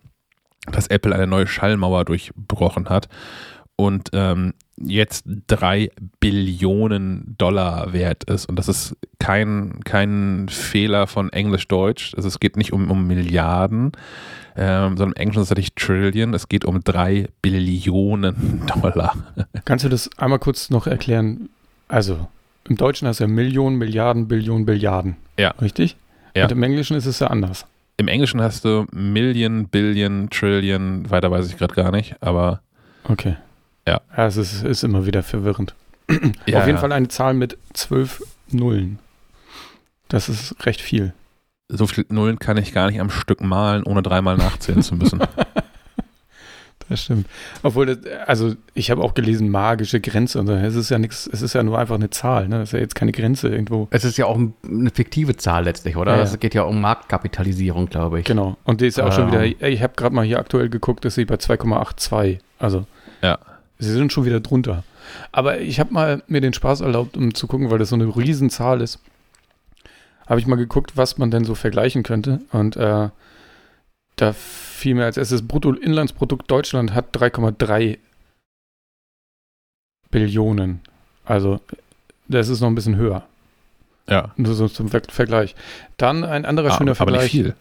[0.72, 3.10] dass Apple eine neue Schallmauer durchbrochen hat
[3.76, 5.90] und ähm, jetzt drei
[6.20, 8.46] Billionen Dollar wert ist.
[8.46, 12.14] Und das ist kein, kein Fehler von Englisch-Deutsch.
[12.16, 13.94] Also es geht nicht um, um Milliarden,
[14.60, 16.34] ähm, sondern im Englischen ist es tatsächlich Trillion.
[16.34, 19.16] Es geht um drei Billionen Dollar.
[19.64, 21.48] Kannst du das einmal kurz noch erklären?
[21.88, 22.28] Also,
[22.68, 25.16] im Deutschen hast du ja Millionen, Milliarden, Billionen, Billiarden.
[25.38, 25.52] Ja.
[25.62, 25.96] Richtig?
[26.36, 26.44] Ja.
[26.44, 27.66] Und im Englischen ist es ja anders.
[27.96, 32.62] Im Englischen hast du Million, Billion, Trillion, weiter weiß ich gerade gar nicht, aber
[33.06, 33.38] Okay.
[33.88, 34.02] Ja.
[34.16, 35.74] Ja, es ist, ist immer wieder verwirrend.
[36.46, 36.78] ja, Auf jeden.
[36.78, 39.00] Fall eine Zahl mit zwölf Nullen.
[40.10, 41.14] Das ist recht viel.
[41.70, 45.20] So viele Nullen kann ich gar nicht am Stück malen, ohne dreimal nachzählen zu müssen.
[46.88, 47.28] Das stimmt.
[47.62, 50.54] Obwohl, das, also ich habe auch gelesen, magische Grenze und so.
[50.54, 52.62] Es ist ja nichts, es ist ja nur einfach eine Zahl, ne?
[52.64, 53.88] Es ist ja jetzt keine Grenze irgendwo.
[53.92, 56.14] Es ist ja auch eine fiktive Zahl letztlich, oder?
[56.14, 56.24] Ja, ja.
[56.24, 58.26] Es geht ja um Marktkapitalisierung, glaube ich.
[58.26, 58.58] Genau.
[58.64, 59.32] Und die ist ja auch schon Ähm.
[59.32, 62.40] wieder, ey, ich habe gerade mal hier aktuell geguckt, dass sie bei 2,82.
[62.58, 62.88] Also
[63.22, 63.38] Ja.
[63.78, 64.84] sie sind schon wieder drunter.
[65.32, 68.06] Aber ich habe mal mir den Spaß erlaubt, um zu gucken, weil das so eine
[68.06, 68.98] Riesenzahl ist.
[70.30, 72.40] Habe ich mal geguckt, was man denn so vergleichen könnte.
[72.52, 73.10] Und äh,
[74.16, 77.98] da fiel mir als erstes Bruttoinlandsprodukt Deutschland hat 3,3
[80.12, 80.82] Billionen.
[81.26, 81.60] Also
[82.28, 83.24] das ist noch ein bisschen höher.
[84.08, 85.56] Ja, Nur so zum Ver Vergleich.
[85.98, 87.22] Dann ein anderer Ah, schöner aber Vergleich.
[87.24, 87.56] nicht viel.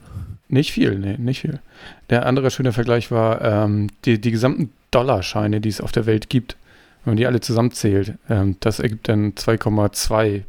[0.51, 1.61] Nicht viel, nee, nicht viel.
[2.09, 6.31] Der andere schöne Vergleich war ähm, die, die gesamten Dollarscheine, die es auf der Welt
[6.31, 6.57] gibt.
[7.05, 10.45] Wenn man die alle zusammenzählt, ähm, das ergibt dann 2,2.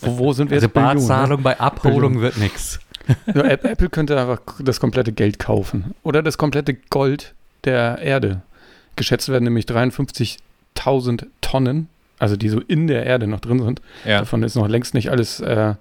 [0.00, 0.74] Wo, wo sind wir Also jetzt?
[0.74, 2.80] Barzahlung bei Abholung wird nichts.
[3.26, 5.94] Ja, App- Apple könnte einfach das komplette Geld kaufen.
[6.02, 8.42] Oder das komplette Gold der Erde.
[8.96, 13.80] Geschätzt werden nämlich 53.000 Tonnen, also die so in der Erde noch drin sind.
[14.04, 15.74] Ja, Davon ist noch längst nicht alles äh,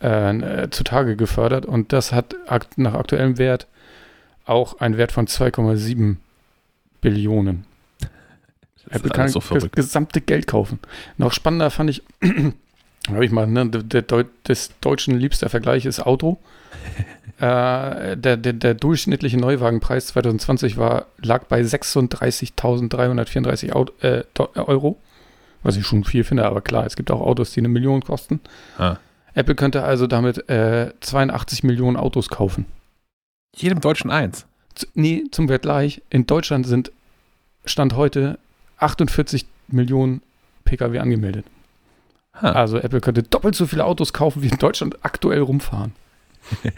[0.00, 1.64] äh, zutage gefördert.
[1.66, 2.36] Und das hat
[2.76, 3.66] nach aktuellem Wert
[4.44, 6.16] auch einen Wert von 2,7
[7.00, 7.64] Billionen.
[8.86, 10.80] das Apple kann so das gesamte Geld kaufen.
[11.16, 12.02] Noch spannender fand ich,
[13.08, 16.38] habe ich mal, ne, der, Deu des Deutschen liebster Vergleich ist Auto.
[17.38, 24.24] äh, der, der, der durchschnittliche Neuwagenpreis 2020 war, lag bei 36.334 Au- äh, äh,
[24.58, 24.98] Euro.
[25.62, 28.40] Was ich schon viel finde, aber klar, es gibt auch Autos, die eine Million kosten.
[28.78, 28.96] Ah.
[29.34, 32.66] Apple könnte also damit äh, 82 Millionen Autos kaufen.
[33.54, 34.46] Jedem Deutschen eins.
[34.74, 36.90] Z nee, zum Vergleich, in Deutschland sind
[37.64, 38.38] Stand heute
[38.78, 40.22] 48 Millionen
[40.64, 41.44] Pkw angemeldet.
[42.34, 42.52] Ha.
[42.52, 45.92] Also Apple könnte doppelt so viele Autos kaufen, wie in Deutschland aktuell rumfahren.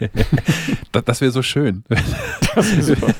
[0.91, 1.83] das das wäre so schön,
[2.55, 3.07] Das ist super.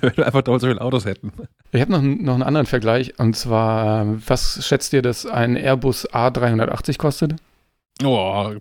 [0.00, 1.32] wenn wir einfach doppelt so viele Autos hätten.
[1.72, 5.24] Ich habe noch, einen- noch einen anderen Vergleich und zwar, ähm, was schätzt ihr, dass
[5.24, 7.36] ein Airbus A380 kostet?
[8.04, 8.52] Oh,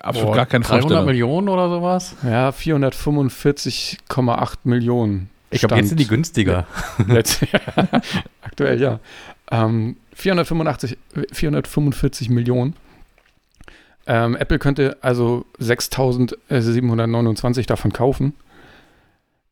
[0.00, 1.06] absolut Boah, gar keine 300 Vorstellung.
[1.06, 2.16] Millionen oder sowas?
[2.24, 5.30] Ja, 445,8 Millionen.
[5.50, 6.66] Ich glaube, jetzt sind die günstiger.
[7.08, 7.46] letzt-
[8.42, 9.00] Aktuell ja.
[9.50, 10.96] Ähm, 485,
[11.32, 12.74] 445 Millionen.
[14.06, 18.32] Ähm, Apple könnte also 6.729 davon kaufen.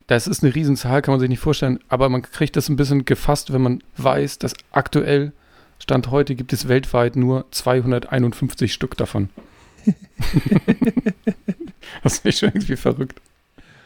[0.06, 3.04] Das ist eine Riesenzahl, kann man sich nicht vorstellen, aber man kriegt das ein bisschen
[3.04, 5.32] gefasst, wenn man weiß, dass aktuell,
[5.78, 9.30] Stand heute, gibt es weltweit nur 251 Stück davon.
[12.02, 13.20] das ist schon irgendwie verrückt.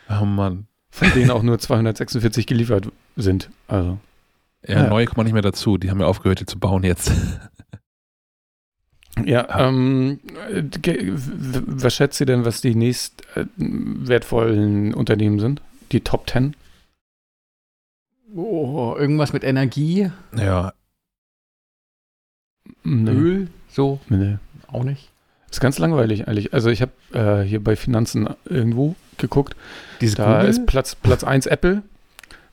[0.08, 0.66] Oh Mann.
[0.90, 3.50] Von denen auch nur 246 geliefert sind.
[3.66, 3.98] Also.
[4.66, 4.88] Ja, Ja.
[4.88, 5.78] neue kommen nicht mehr dazu.
[5.78, 7.12] Die haben ja aufgehört, die zu bauen jetzt.
[9.24, 10.20] Ja, ähm,
[10.50, 10.62] äh,
[11.12, 15.60] was schätzt ihr denn, was die nächst äh, wertvollen Unternehmen sind?
[15.92, 16.54] Die Top 10?
[18.34, 20.72] Oh, irgendwas mit Energie, Ja,
[22.84, 23.10] Nee.
[23.10, 24.38] Öl, so, Nee.
[24.68, 25.10] auch nicht.
[25.50, 26.54] Ist ganz langweilig eigentlich.
[26.54, 29.54] Also ich habe äh, hier bei Finanzen irgendwo geguckt.
[30.00, 30.48] Diese Da Kugel?
[30.50, 31.82] ist Platz, Platz 1 Apple,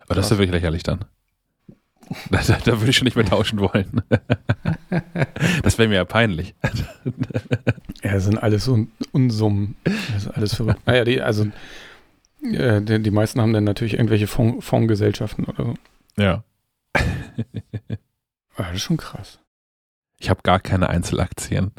[0.00, 1.04] Aber das ist ja wirklich lächerlich dann.
[2.30, 4.02] Da, da, da würde ich schon nicht mehr tauschen wollen.
[5.62, 6.54] Das wäre mir ja peinlich.
[8.02, 9.76] Ja, das sind alles Un Unsummen.
[9.84, 10.82] Das ist alles verrückt.
[10.86, 11.46] Naja, die, also
[12.42, 15.74] äh, die, die meisten haben dann natürlich irgendwelche Fonds, Fondsgesellschaften oder so.
[16.22, 16.44] Ja.
[18.56, 19.38] Ah, das ist schon krass.
[20.18, 21.70] Ich habe gar keine Einzelaktien.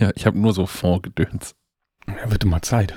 [0.00, 1.54] Ja, ich habe nur so Fondsgedöns.
[2.08, 2.94] Ja, wird mal Zeit.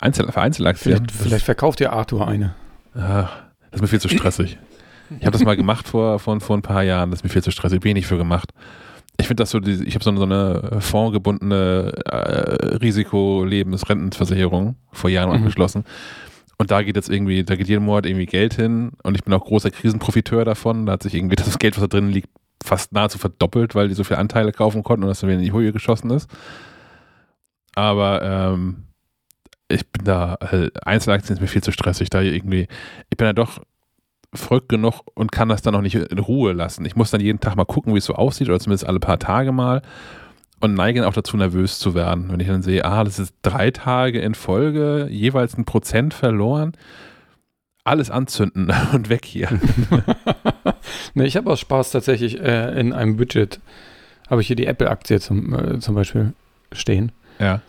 [0.00, 0.96] Einzel, für Einzelaktien?
[0.96, 2.54] Vielleicht, vielleicht verkauft ihr Arthur eine.
[2.94, 3.28] Ah,
[3.70, 4.58] das ist mir viel zu stressig.
[5.18, 7.10] Ich habe das mal gemacht vor, vor, vor ein paar Jahren.
[7.10, 7.80] Das ist mir viel zu stressig.
[7.80, 8.50] Bin ich nicht für gemacht.
[9.18, 15.30] Ich finde das so, ich habe so eine, so eine fondgebundene äh, Risikolebensrentenversicherung vor Jahren
[15.30, 15.36] Mhm.
[15.36, 15.84] abgeschlossen.
[16.58, 19.32] Und da geht jetzt irgendwie, da geht jeden Monat irgendwie Geld hin und ich bin
[19.34, 20.86] auch großer Krisenprofiteur davon.
[20.86, 22.28] Da hat sich irgendwie das Geld, was da drin liegt,
[22.64, 25.44] fast nahezu verdoppelt, weil die so viele Anteile kaufen konnten und das dann wieder in
[25.44, 26.30] die Höhe geschossen ist.
[27.74, 28.84] Aber ähm,
[29.68, 32.68] ich bin da, äh, Einzelaktien ist mir viel zu stressig, da irgendwie,
[33.10, 33.60] ich bin ja doch
[34.32, 36.84] verrückt genug und kann das dann auch nicht in Ruhe lassen.
[36.84, 39.18] Ich muss dann jeden Tag mal gucken, wie es so aussieht, oder zumindest alle paar
[39.18, 39.82] Tage mal
[40.60, 43.34] und neige dann auch dazu, nervös zu werden, wenn ich dann sehe, ah, das ist
[43.42, 46.72] drei Tage in Folge, jeweils ein Prozent verloren.
[47.84, 49.48] Alles anzünden und weg hier.
[51.14, 53.60] ne, ich habe aus Spaß tatsächlich äh, in einem Budget,
[54.30, 56.32] habe ich hier die Apple-Aktie zum, äh, zum Beispiel
[56.72, 57.12] stehen.
[57.38, 57.60] Ja.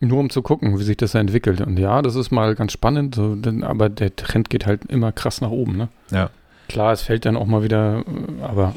[0.00, 1.60] Nur um zu gucken, wie sich das da entwickelt.
[1.60, 5.12] Und ja, das ist mal ganz spannend, so, denn, aber der Trend geht halt immer
[5.12, 5.76] krass nach oben.
[5.76, 5.88] Ne?
[6.10, 6.30] Ja.
[6.68, 8.04] Klar, es fällt dann auch mal wieder,
[8.40, 8.74] aber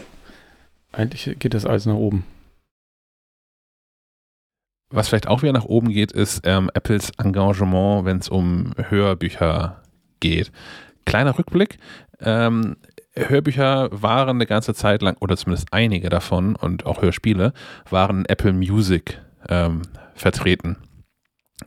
[0.92, 2.26] eigentlich geht das alles nach oben.
[4.90, 9.82] Was vielleicht auch wieder nach oben geht, ist ähm, Apples Engagement, wenn es um Hörbücher
[10.20, 10.52] geht.
[11.06, 11.78] Kleiner Rückblick.
[12.20, 12.76] Ähm,
[13.16, 17.54] Hörbücher waren eine ganze Zeit lang, oder zumindest einige davon und auch Hörspiele,
[17.90, 19.82] waren Apple Music ähm,
[20.16, 20.78] vertreten.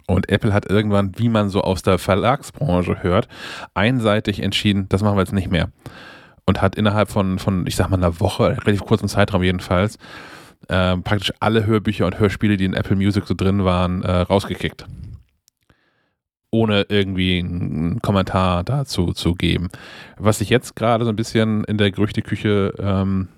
[0.06, 3.28] Und Apple hat irgendwann, wie man so aus der Verlagsbranche hört,
[3.74, 5.70] einseitig entschieden, das machen wir jetzt nicht mehr.
[6.44, 9.98] Und hat innerhalb von, von ich sag mal, einer Woche, relativ kurzen Zeitraum jedenfalls,
[10.68, 14.86] ähm, praktisch alle Hörbücher und Hörspiele, die in Apple Music so drin waren, äh, rausgekickt.
[16.50, 19.68] Ohne irgendwie einen Kommentar dazu zu geben.
[20.16, 23.28] Was sich jetzt gerade so ein bisschen in der Gerüchteküche ähm,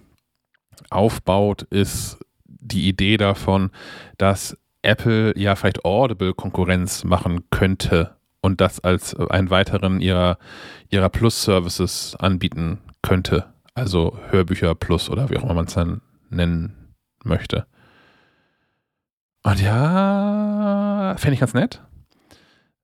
[0.90, 3.71] aufbaut, ist die Idee davon,
[4.18, 4.57] dass
[4.88, 10.38] Apple ja vielleicht Audible Konkurrenz machen könnte und das als einen weiteren ihrer,
[10.90, 13.46] ihrer Plus-Services anbieten könnte.
[13.74, 17.66] Also Hörbücher Plus oder wie auch immer man es dann nennen möchte.
[19.42, 21.83] Und ja, fände ich ganz nett.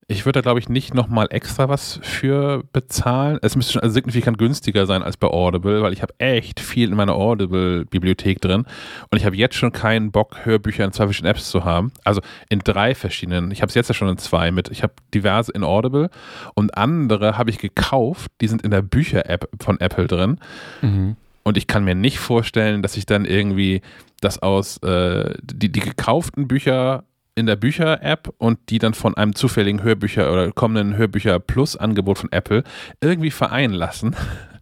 [0.06, 3.38] Ich würde da, glaube ich, nicht nochmal extra was für bezahlen.
[3.40, 6.90] Es müsste schon also signifikant günstiger sein als bei Audible, weil ich habe echt viel
[6.90, 8.66] in meiner Audible-Bibliothek drin
[9.10, 11.92] und ich habe jetzt schon keinen Bock, Hörbücher in zwei verschiedenen Apps zu haben.
[12.04, 13.50] Also in drei verschiedenen.
[13.50, 14.70] Ich habe es jetzt ja schon in zwei mit.
[14.70, 16.10] Ich habe diverse in Audible
[16.54, 20.38] und andere habe ich gekauft, die sind in der Bücher-App von Apple drin.
[20.82, 21.16] Mhm.
[21.44, 23.82] Und ich kann mir nicht vorstellen, dass ich dann irgendwie
[24.20, 29.34] das aus äh, die, die gekauften Bücher in der Bücher-App und die dann von einem
[29.34, 32.62] zufälligen Hörbücher oder kommenden Hörbücher Plus-Angebot von Apple
[33.00, 34.14] irgendwie vereinen lassen.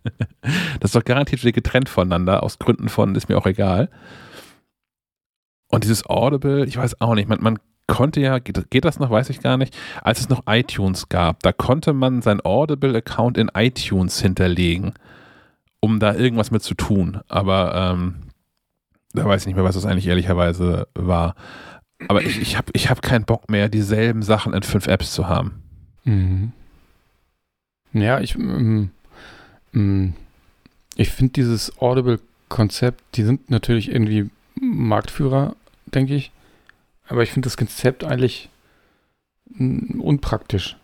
[0.81, 3.91] das ist doch garantiert wieder getrennt voneinander, aus Gründen von, ist mir auch egal.
[5.69, 9.11] Und dieses Audible, ich weiß auch nicht, man, man konnte ja, geht, geht, das noch,
[9.11, 13.51] weiß ich gar nicht, als es noch iTunes gab, da konnte man sein Audible-Account in
[13.55, 14.95] iTunes hinterlegen,
[15.81, 17.21] um da irgendwas mit zu tun.
[17.29, 18.15] Aber ähm,
[19.13, 21.35] da weiß ich nicht mehr, was das eigentlich ehrlicherweise war.
[22.09, 25.29] Aber ich, ich habe ich hab keinen Bock mehr, dieselben Sachen in fünf Apps zu
[25.29, 25.63] haben.
[26.05, 26.53] Mhm.
[27.93, 28.91] Ja, ich, mm,
[29.73, 30.15] mm,
[30.97, 36.33] ich finde dieses Audible-Konzept, die sind natürlich irgendwie Marktführer, denke ich.
[37.09, 38.49] Aber ich finde das Konzept eigentlich
[39.51, 40.77] mm, unpraktisch.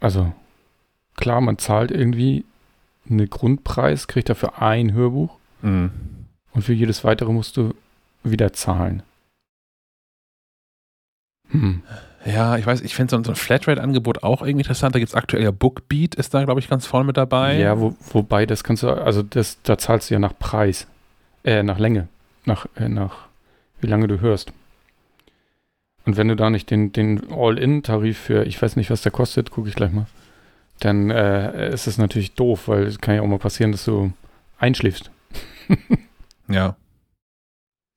[0.00, 0.32] Also,
[1.16, 2.44] klar, man zahlt irgendwie
[3.08, 5.36] einen Grundpreis, kriegt dafür ein Hörbuch.
[5.62, 5.90] Mhm.
[6.52, 7.74] Und für jedes weitere musst du
[8.22, 9.02] wieder zahlen.
[11.50, 11.82] Hm.
[12.24, 14.94] Ja, ich weiß, ich finde so, so ein Flatrate-Angebot auch irgendwie interessant.
[14.94, 17.58] Da gibt es aktuell ja Bookbeat, ist da, glaube ich, ganz vorne mit dabei.
[17.58, 20.86] Ja, wo, wobei, das kannst du, also das, da zahlst du ja nach Preis,
[21.44, 22.08] äh, nach Länge,
[22.44, 23.28] nach, äh, nach
[23.80, 24.52] wie lange du hörst.
[26.04, 29.50] Und wenn du da nicht den, den All-In-Tarif für, ich weiß nicht, was der kostet,
[29.50, 30.06] gucke ich gleich mal,
[30.80, 34.12] dann äh, ist es natürlich doof, weil es kann ja auch mal passieren, dass du
[34.58, 35.10] einschläfst.
[36.48, 36.76] ja.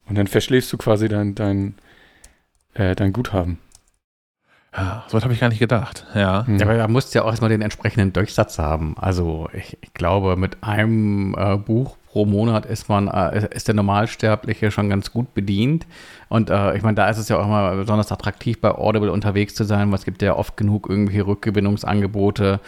[0.08, 1.76] Und dann verschläfst du quasi dein, dein,
[2.74, 3.60] äh, dein Guthaben.
[4.76, 6.06] Ja, so habe ich gar nicht gedacht.
[6.16, 6.46] Ja.
[6.48, 8.96] ja, aber da musst du ja auch erstmal den entsprechenden Durchsatz haben.
[8.98, 13.76] Also ich, ich glaube, mit einem äh, Buch pro Monat ist man, äh, ist der
[13.76, 15.86] Normalsterbliche schon ganz gut bedient.
[16.30, 19.56] Und äh, ich meine, da ist es ja auch immer besonders attraktiv, bei Audible unterwegs
[19.56, 22.62] zu sein, weil es gibt ja oft genug irgendwelche Rückgewinnungsangebote,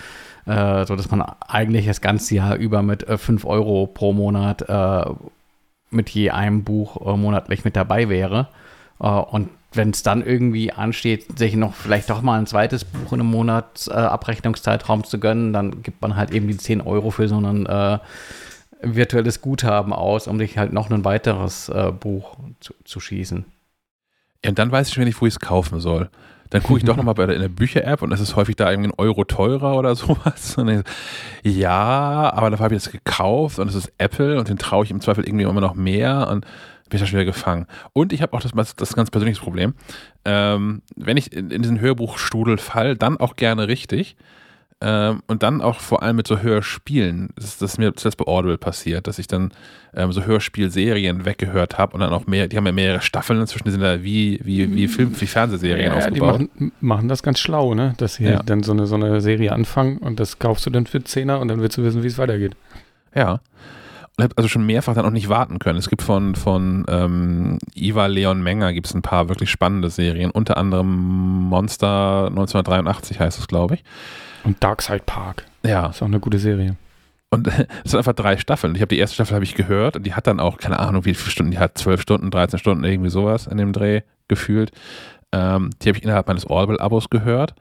[0.45, 5.09] äh, sodass man eigentlich das ganze Jahr über mit äh, 5 Euro pro Monat äh,
[5.89, 8.49] mit je einem Buch äh, monatlich mit dabei wäre.
[8.99, 13.13] Äh, und wenn es dann irgendwie ansteht, sich noch vielleicht doch mal ein zweites Buch
[13.13, 17.12] in einem Monat äh, Abrechnungszeitraum zu gönnen, dann gibt man halt eben die 10 Euro
[17.12, 17.99] für so ein äh,
[18.81, 23.45] virtuelles Guthaben aus, um sich halt noch ein weiteres äh, Buch zu, zu schießen.
[24.43, 26.09] Ja, und dann weiß ich schon nicht, wo ich es kaufen soll.
[26.49, 28.99] Dann gucke ich doch nochmal in der Bücher-App und es ist häufig da irgendwie ein
[28.99, 30.55] Euro teurer oder sowas.
[31.41, 34.86] Ich, ja, aber dafür habe ich das gekauft und es ist Apple und den traue
[34.86, 36.45] ich im Zweifel irgendwie immer noch mehr und
[36.93, 37.65] bin ich da schon wieder gefangen.
[37.93, 39.73] Und ich habe auch das, das ganz persönliches Problem.
[40.25, 44.15] Ähm, wenn ich in, in diesen Hörbuchstrudel fall, dann auch gerne richtig.
[44.79, 47.29] Ähm, und dann auch vor allem mit so Hörspielen.
[47.36, 49.53] Das ist, das ist mir zuletzt bei Audible passiert, dass ich dann
[49.95, 53.63] ähm, so Hörspielserien weggehört habe und dann auch mehr, die haben ja mehrere Staffeln inzwischen,
[53.63, 56.41] die sind da wie, wie, wie Film, wie Fernsehserien ja, aufgebaut.
[56.41, 57.95] Die machen, machen, das ganz schlau, ne?
[57.97, 58.43] Dass sie ja.
[58.43, 61.47] dann so eine, so eine Serie anfangen und das kaufst du dann für Zehner und
[61.47, 62.56] dann willst du wissen, wie es weitergeht.
[63.15, 63.39] Ja
[64.17, 65.80] also schon mehrfach dann auch nicht warten können.
[65.80, 70.30] Es gibt von, von ähm, Iva Leon Menger gibt es ein paar wirklich spannende Serien,
[70.30, 73.84] unter anderem Monster 1983 heißt es, glaube ich.
[74.43, 75.45] Und Darkside Park.
[75.65, 75.88] Ja.
[75.88, 76.76] Ist auch eine gute Serie.
[77.32, 77.47] Und
[77.84, 78.76] es sind einfach drei Staffeln.
[78.76, 81.06] Ich habe die erste Staffel habe ich gehört und die hat dann auch, keine Ahnung,
[81.06, 84.71] wie viele Stunden, die hat zwölf Stunden, 13 Stunden, irgendwie sowas in dem Dreh gefühlt.
[85.32, 87.56] Ähm, die habe ich innerhalb meines Audible-Abos gehört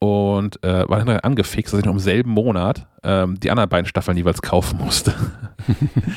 [0.00, 3.86] und äh, war dann angefixt, dass ich noch im selben Monat ähm, die anderen beiden
[3.86, 5.14] Staffeln jeweils kaufen musste.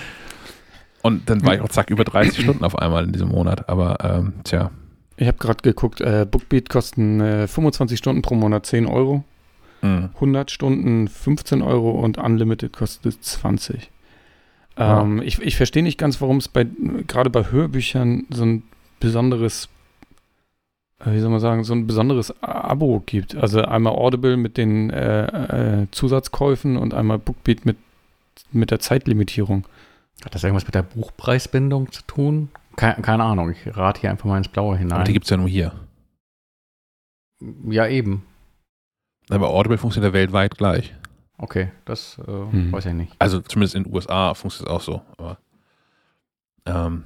[1.01, 3.67] und dann war ich auch zack über 30 Stunden auf einmal in diesem Monat.
[3.67, 4.71] Aber ähm, tja.
[5.17, 9.25] Ich habe gerade geguckt, äh, Bookbeat kosten äh, 25 Stunden pro Monat 10 Euro,
[9.81, 10.09] mhm.
[10.15, 13.91] 100 Stunden 15 Euro und Unlimited kostet 20.
[14.77, 15.23] Ähm, ja.
[15.23, 16.65] Ich, ich verstehe nicht ganz, warum es bei
[17.05, 18.63] gerade bei Hörbüchern so ein
[19.01, 19.67] besonderes
[21.05, 23.35] wie soll man sagen, so ein besonderes Abo gibt.
[23.35, 27.77] Also einmal Audible mit den äh, äh, Zusatzkäufen und einmal Bookbeat mit,
[28.51, 29.65] mit der Zeitlimitierung.
[30.23, 32.49] Hat das irgendwas mit der Buchpreisbindung zu tun?
[32.75, 34.93] Keine, keine Ahnung, ich rate hier einfach mal ins Blaue hinein.
[34.93, 35.73] Aber die gibt es ja nur hier.
[37.69, 38.23] Ja, eben.
[39.29, 40.93] Aber Audible funktioniert ja weltweit gleich.
[41.37, 42.71] Okay, das äh, hm.
[42.71, 43.15] weiß ich nicht.
[43.19, 45.01] Also zumindest in den USA funktioniert es auch so.
[45.17, 45.37] Aber,
[46.65, 47.03] ähm,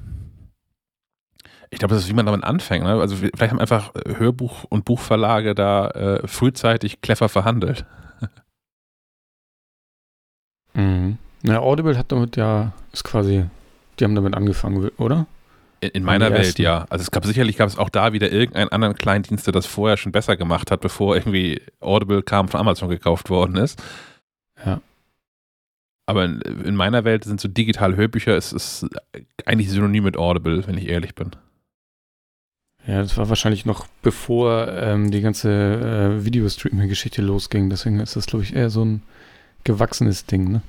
[1.70, 2.86] ich glaube, das ist, wie man damit anfängt.
[2.86, 3.00] Ne?
[3.00, 7.86] Also vielleicht haben einfach Hörbuch- und Buchverlage da äh, frühzeitig clever verhandelt.
[10.74, 11.18] mhm.
[11.44, 13.46] Na, Audible hat damit ja, ist quasi,
[14.00, 15.28] die haben damit angefangen, oder?
[15.80, 16.86] In, in meiner Welt, ja.
[16.90, 19.98] Also es gab sicherlich gab es auch da wieder irgendeinen anderen Kleindienst, der das vorher
[19.98, 23.82] schon besser gemacht hat, bevor irgendwie Audible kam von Amazon gekauft worden ist.
[24.66, 24.82] Ja.
[26.08, 28.88] Aber in, in meiner Welt sind so digitale Hörbücher, es ist
[29.46, 31.32] eigentlich synonym mit Audible, wenn ich ehrlich bin.
[32.88, 37.70] Ja, das war wahrscheinlich noch bevor ähm, die ganze äh, Videostreaming-Geschichte losging.
[37.70, 39.04] Deswegen ist das, glaube ich, eher so ein
[39.66, 40.62] gewachsenes Ding, ne?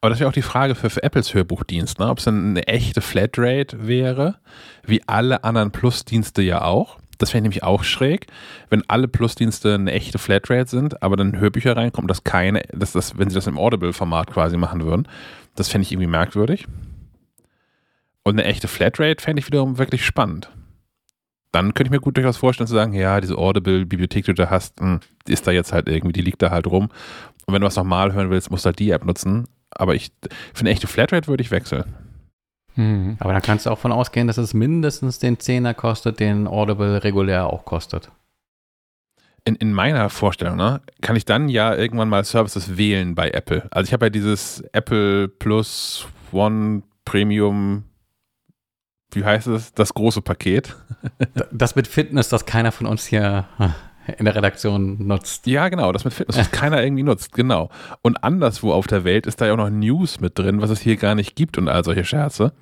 [0.00, 2.08] Aber das wäre auch die Frage für, für Apples Hörbuchdienst, ne?
[2.08, 4.36] ob es dann eine echte Flatrate wäre,
[4.86, 6.98] wie alle anderen Plus-Dienste ja auch.
[7.18, 8.28] Das wäre nämlich auch schräg,
[8.70, 13.18] wenn alle Plus-Dienste eine echte Flatrate sind, aber dann Hörbücher reinkommen, dass keine, dass das,
[13.18, 15.08] wenn sie das im Audible-Format quasi machen würden.
[15.56, 16.68] Das fände ich irgendwie merkwürdig.
[18.22, 20.48] Und eine echte Flatrate fände ich wiederum wirklich spannend.
[21.52, 24.50] Dann könnte ich mir gut durchaus vorstellen zu sagen, ja, diese Audible-Bibliothek, die du da
[24.50, 26.90] hast, hm, ist da jetzt halt irgendwie, die liegt da halt rum.
[27.46, 30.12] Und wenn du was nochmal hören willst, musst du halt die App nutzen aber ich
[30.54, 31.84] für eine echte Flatrate würde ich wechseln.
[32.74, 33.16] Mhm.
[33.20, 37.02] Aber da kannst du auch von ausgehen, dass es mindestens den Zehner kostet, den Audible
[37.02, 38.10] regulär auch kostet.
[39.44, 43.66] In, in meiner Vorstellung, ne, kann ich dann ja irgendwann mal Services wählen bei Apple.
[43.70, 47.84] Also ich habe ja dieses Apple Plus One Premium,
[49.12, 50.76] wie heißt es, das große Paket.
[51.50, 53.46] Das mit Fitness, das keiner von uns hier
[54.18, 55.46] in der Redaktion nutzt.
[55.46, 57.70] Ja, genau, das mit Fitness, was keiner irgendwie nutzt, genau.
[58.02, 60.80] Und anderswo auf der Welt ist da ja auch noch News mit drin, was es
[60.80, 62.52] hier gar nicht gibt und all solche Scherze.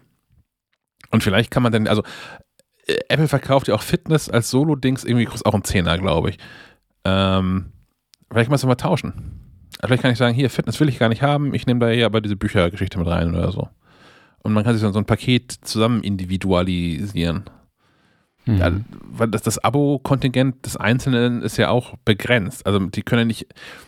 [1.10, 2.02] Und vielleicht kann man dann, also
[2.86, 6.38] äh, Apple verkauft ja auch Fitness als Solo-Dings irgendwie kostet auch ein Zehner, glaube ich.
[7.04, 7.72] Ähm,
[8.30, 9.12] vielleicht mal es mal tauschen.
[9.78, 11.90] Also vielleicht kann ich sagen, hier, Fitness will ich gar nicht haben, ich nehme da
[11.90, 13.68] eher aber diese Büchergeschichte mit rein oder so.
[14.42, 17.44] Und man kann sich dann so ein Paket zusammen individualisieren.
[18.46, 18.58] Mhm.
[18.58, 18.72] Ja,
[19.02, 22.64] weil das, das Abo-Kontingent des Einzelnen ist ja auch begrenzt.
[22.64, 23.46] Also die können ja nicht,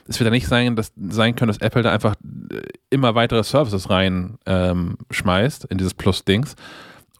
[0.08, 2.16] es wird ja nicht sein, dass, sein können, dass Apple da einfach
[2.50, 6.56] äh, immer weitere Services rein ähm, schmeißt in dieses Plus-Dings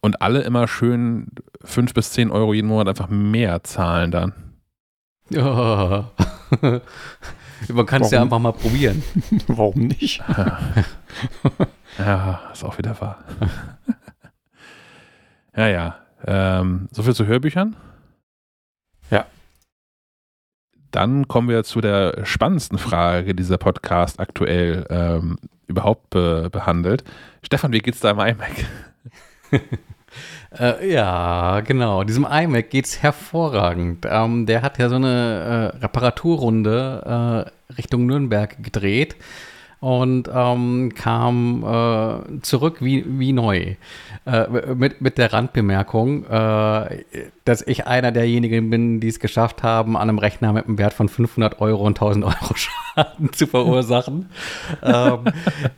[0.01, 1.27] und alle immer schön
[1.63, 4.33] 5 bis 10 Euro jeden Monat einfach mehr zahlen dann.
[5.31, 6.11] Ja.
[7.67, 9.03] Man kann es ja einfach mal probieren.
[9.47, 10.23] Warum nicht?
[11.97, 13.19] ja, ist auch wieder wahr.
[15.55, 15.95] ja, ja.
[16.25, 17.75] Ähm, so viel zu Hörbüchern.
[19.09, 19.25] Ja.
[20.91, 27.03] Dann kommen wir zu der spannendsten Frage, die dieser Podcast aktuell ähm, überhaupt be behandelt.
[27.43, 28.65] Stefan, wie geht's da im iMac?
[30.59, 32.03] äh, ja, genau.
[32.03, 34.05] Diesem iMac geht's hervorragend.
[34.09, 39.15] Ähm, der hat ja so eine äh, Reparaturrunde äh, Richtung Nürnberg gedreht
[39.79, 43.75] und ähm, kam äh, zurück wie, wie neu.
[44.25, 47.03] Äh, mit, mit der Randbemerkung, äh,
[47.45, 50.93] dass ich einer derjenigen bin, die es geschafft haben, an einem Rechner mit einem Wert
[50.93, 54.29] von 500 Euro und 1000 Euro Schaden zu verursachen.
[54.83, 55.19] ähm,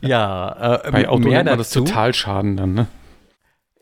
[0.02, 2.88] ja, äh, Bei Auto mehr das Totalschaden dann, ne?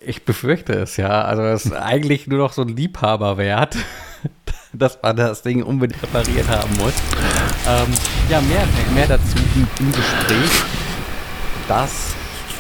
[0.02, 1.22] Ich befürchte es, ja.
[1.22, 3.78] Also es ist eigentlich nur noch so ein Liebhaberwert,
[4.74, 6.94] dass man das Ding unbedingt repariert haben muss.
[7.70, 7.88] Ähm,
[8.30, 9.38] ja, mehr, mehr dazu
[9.80, 10.64] im, Gespräch,
[11.68, 12.16] das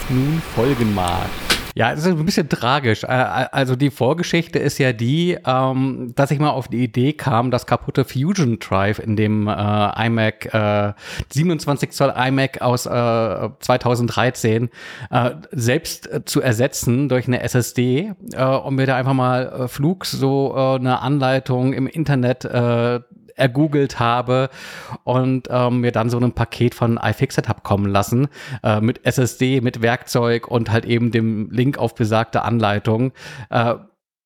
[0.08, 1.26] nun folgen mag.
[1.74, 3.04] Ja, es ist ein bisschen tragisch.
[3.06, 7.65] Also die Vorgeschichte ist ja die, ähm, dass ich mal auf die Idee kam, das
[7.65, 10.93] kaputte Fusion Drive in dem äh, iMac, äh,
[11.32, 14.69] 27 Zoll iMac aus äh, 2013
[15.10, 19.67] äh, selbst äh, zu ersetzen durch eine SSD äh, und mir da einfach mal äh,
[19.67, 22.45] flugs so eine Anleitung im Internet
[23.39, 24.49] ergoogelt habe
[25.04, 28.28] und ähm, mir dann so ein Paket von iFixit habe kommen lassen
[28.63, 33.12] äh, mit SSD, mit Werkzeug und halt eben dem Link auf besagte Anleitung.
[33.49, 33.75] Äh,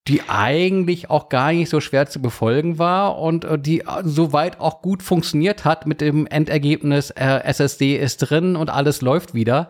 [0.10, 4.60] die eigentlich auch gar nicht so schwer zu befolgen war und äh, die äh, soweit
[4.60, 9.70] auch gut funktioniert hat mit dem Endergebnis, äh, SSD ist drin und alles läuft wieder.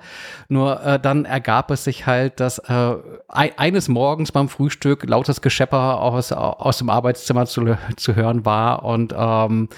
[0.50, 2.96] Nur äh, dann ergab es sich halt, dass äh,
[3.28, 9.14] eines Morgens beim Frühstück lautes Geschepper aus, aus dem Arbeitszimmer zu, zu hören war und
[9.16, 9.70] ähm,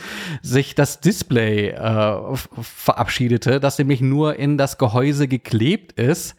[0.42, 6.38] sich das Display äh, verabschiedete, das nämlich nur in das Gehäuse geklebt ist.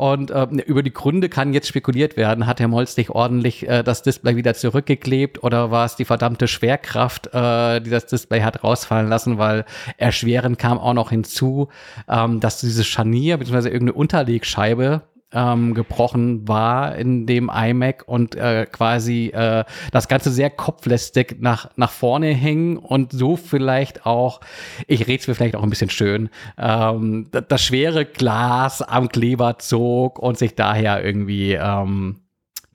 [0.00, 2.46] Und äh, über die Gründe kann jetzt spekuliert werden.
[2.46, 6.48] Hat Herr Molz nicht ordentlich äh, das Display wieder zurückgeklebt oder war es die verdammte
[6.48, 9.36] Schwerkraft, äh, die das Display hat rausfallen lassen?
[9.36, 9.66] Weil
[9.98, 11.68] erschwerend kam auch noch hinzu,
[12.08, 13.68] ähm, dass dieses Scharnier bzw.
[13.68, 20.50] irgendeine Unterlegscheibe ähm, gebrochen war in dem iMac und äh, quasi äh, das Ganze sehr
[20.50, 24.40] kopflästig nach, nach vorne hing und so vielleicht auch,
[24.86, 29.58] ich rede es mir vielleicht auch ein bisschen schön, ähm, das schwere Glas am Kleber
[29.58, 32.20] zog und sich daher irgendwie ähm,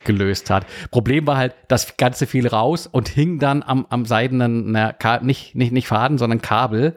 [0.05, 0.65] gelöst hat.
[0.91, 5.55] Problem war halt, das Ganze fiel raus und hing dann am, am seidenen, na, nicht,
[5.55, 6.95] nicht, nicht Faden, sondern Kabel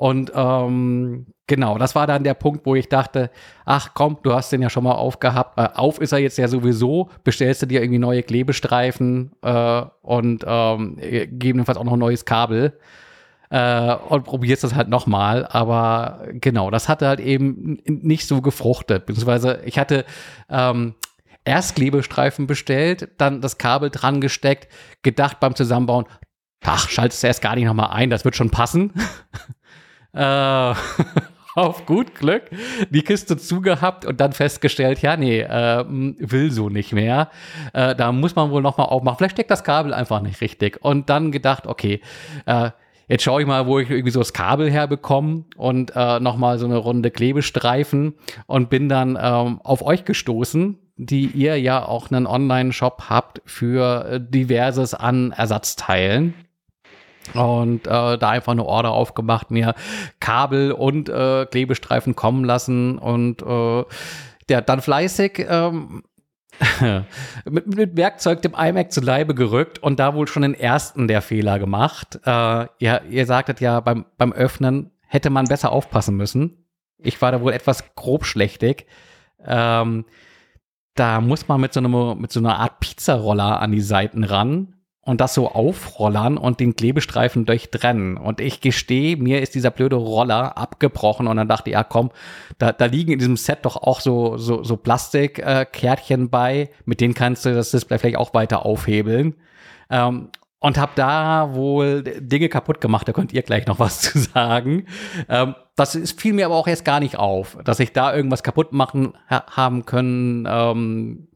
[0.00, 3.30] Und ähm, genau, das war dann der Punkt, wo ich dachte,
[3.66, 5.58] ach komm, du hast den ja schon mal aufgehabt.
[5.58, 7.10] Äh, auf ist er jetzt ja sowieso.
[7.22, 12.78] Bestellst du dir irgendwie neue Klebestreifen äh, und ähm, gegebenenfalls auch noch ein neues Kabel.
[13.50, 15.44] Äh, und probierst das halt nochmal.
[15.44, 19.04] Aber genau, das hatte halt eben nicht so gefruchtet.
[19.04, 20.06] Beziehungsweise ich hatte
[20.48, 20.94] ähm,
[21.44, 24.72] erst Klebestreifen bestellt, dann das Kabel dran gesteckt,
[25.02, 26.06] gedacht beim Zusammenbauen,
[26.64, 28.94] ach, schaltest du erst gar nicht nochmal ein, das wird schon passen.
[30.12, 30.74] äh,
[31.54, 32.44] auf gut Glück
[32.90, 37.30] die Kiste zugehabt und dann festgestellt, ja, nee, äh, will so nicht mehr.
[37.72, 39.18] Äh, da muss man wohl nochmal aufmachen.
[39.18, 40.78] Vielleicht steckt das Kabel einfach nicht richtig.
[40.82, 42.00] Und dann gedacht, okay,
[42.46, 42.70] äh,
[43.08, 46.66] jetzt schaue ich mal, wo ich irgendwie so das Kabel herbekomme und äh, nochmal so
[46.66, 48.14] eine Runde Klebestreifen
[48.46, 54.04] und bin dann ähm, auf euch gestoßen, die ihr ja auch einen Online-Shop habt für
[54.06, 56.34] äh, diverses an Ersatzteilen
[57.34, 59.74] und äh, da einfach eine Order aufgemacht, mir
[60.20, 63.84] Kabel und äh, Klebestreifen kommen lassen und äh,
[64.48, 66.02] der dann fleißig ähm,
[67.48, 71.22] mit, mit, Werkzeug dem iMac zu Leibe gerückt und da wohl schon den ersten der
[71.22, 72.20] Fehler gemacht.
[72.26, 76.66] Äh, ihr, ihr sagtet ja, beim, beim Öffnen hätte man besser aufpassen müssen.
[76.98, 78.86] Ich war da wohl etwas grobschlächtig.
[79.44, 80.04] Ähm,
[80.94, 84.79] da muss man mit so, einem, mit so einer Art Pizzaroller an die Seiten ran
[85.10, 88.16] und das so aufrollern und den Klebestreifen durchtrennen.
[88.16, 92.12] Und ich gestehe, mir ist dieser blöde Roller abgebrochen und dann dachte ich, ja komm,
[92.58, 97.00] da, da liegen in diesem Set doch auch so, so, so Plastikkärtchen äh, bei, mit
[97.00, 99.34] denen kannst du das Display vielleicht auch weiter aufhebeln.
[99.90, 100.28] Ähm,
[100.60, 103.08] und habe da wohl Dinge kaputt gemacht.
[103.08, 104.86] Da könnt ihr gleich noch was zu sagen.
[105.28, 108.44] Ähm, das ist, fiel mir aber auch jetzt gar nicht auf, dass ich da irgendwas
[108.44, 110.46] kaputt machen ha haben können.
[110.48, 111.26] Ähm,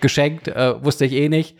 [0.00, 1.56] geschenkt, äh, wusste ich eh nicht.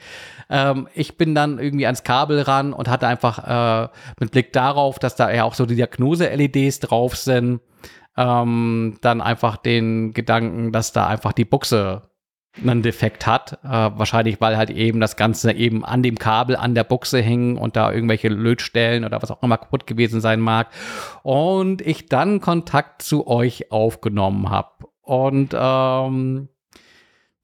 [0.53, 3.88] Ähm, ich bin dann irgendwie ans Kabel ran und hatte einfach äh,
[4.20, 7.61] mit Blick darauf, dass da ja auch so die Diagnose-LEDs drauf sind,
[8.18, 12.03] ähm, dann einfach den Gedanken, dass da einfach die Buchse
[12.62, 13.59] einen Defekt hat.
[13.64, 17.57] Äh, wahrscheinlich, weil halt eben das Ganze eben an dem Kabel an der Buchse hängen
[17.57, 20.68] und da irgendwelche Lötstellen oder was auch immer kaputt gewesen sein mag.
[21.22, 24.68] Und ich dann Kontakt zu euch aufgenommen habe.
[25.00, 26.50] Und ähm,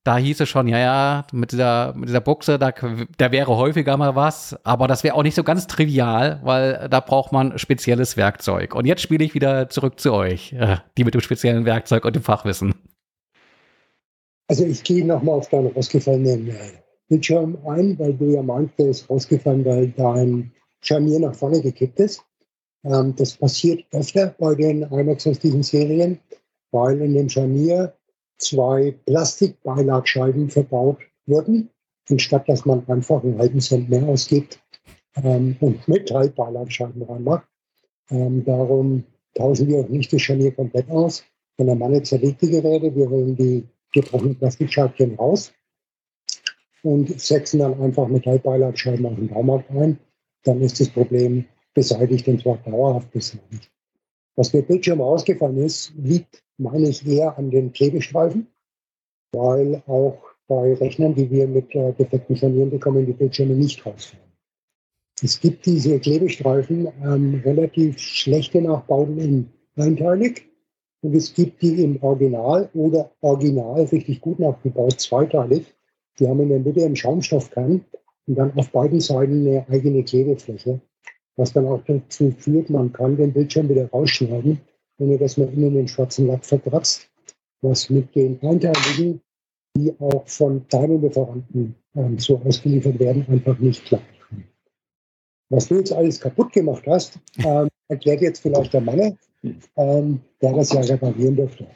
[0.05, 3.97] da hieß es schon, ja, ja, mit dieser, mit dieser Buchse, da, da wäre häufiger
[3.97, 8.17] mal was, aber das wäre auch nicht so ganz trivial, weil da braucht man spezielles
[8.17, 8.75] Werkzeug.
[8.75, 12.17] Und jetzt spiele ich wieder zurück zu euch, äh, die mit dem speziellen Werkzeug und
[12.17, 12.75] dem Fachwissen.
[14.49, 16.55] Also ich gehe nochmal auf deinen rausgefallenen äh,
[17.09, 22.01] Bildschirm ein, weil du ja meintest, der ist rausgefallen, weil dein Scharnier nach vorne gekippt
[22.01, 22.23] ist.
[22.85, 26.19] Ähm, das passiert öfter bei den IMAX aus diesen Serien,
[26.71, 27.93] weil in dem Scharnier
[28.39, 31.71] zwei Plastikbeilagscheiben verbaut wurden,
[32.09, 34.61] anstatt dass man einfach einen halben Cent mehr ausgibt
[35.17, 37.47] ähm, und Metallbeilagscheiben reinmacht.
[38.11, 41.25] Ähm, darum tauschen wir auch nicht das Scharnier komplett aus,
[41.57, 45.53] sondern man zerlegt die Geräte, wir holen die gebrochenen Plastikscheibchen raus
[46.83, 49.99] und setzen dann einfach Metallbeilagscheiben auf den Baumarkt ein.
[50.45, 53.71] Dann ist das Problem beseitigt und zwar dauerhaft beseitigt.
[54.37, 58.49] Was der Bildschirm ausgefallen ist, liegt meine ich eher an den Klebestreifen,
[59.33, 64.25] weil auch bei Rechnern, die wir mit äh, defekten Scharnieren bekommen, die Bildschirme nicht rausfallen.
[65.23, 70.49] Es gibt diese Klebestreifen ähm, relativ schlechte Nachbauten in einteilig
[71.03, 75.75] und es gibt die im Original oder original richtig gut nachgebaut zweiteilig.
[76.19, 77.85] Die haben in der Mitte einen Schaumstoffkern
[78.27, 80.81] und dann auf beiden Seiten eine eigene Klebefläche,
[81.37, 84.61] was dann auch dazu führt, man kann den Bildschirm wieder rausschneiden
[84.99, 87.09] wenn ihr das mal innen den schwarzen Lack verkratzt,
[87.63, 89.21] was mit den Einteiligen,
[89.77, 94.05] die auch von deinen Lieferanten ähm, so ausgeliefert werden, einfach nicht klappt.
[95.51, 99.17] Was du jetzt alles kaputt gemacht hast, ähm, erklärt jetzt vielleicht der Mann,
[99.77, 101.67] ähm, der das ja reparieren dürfte.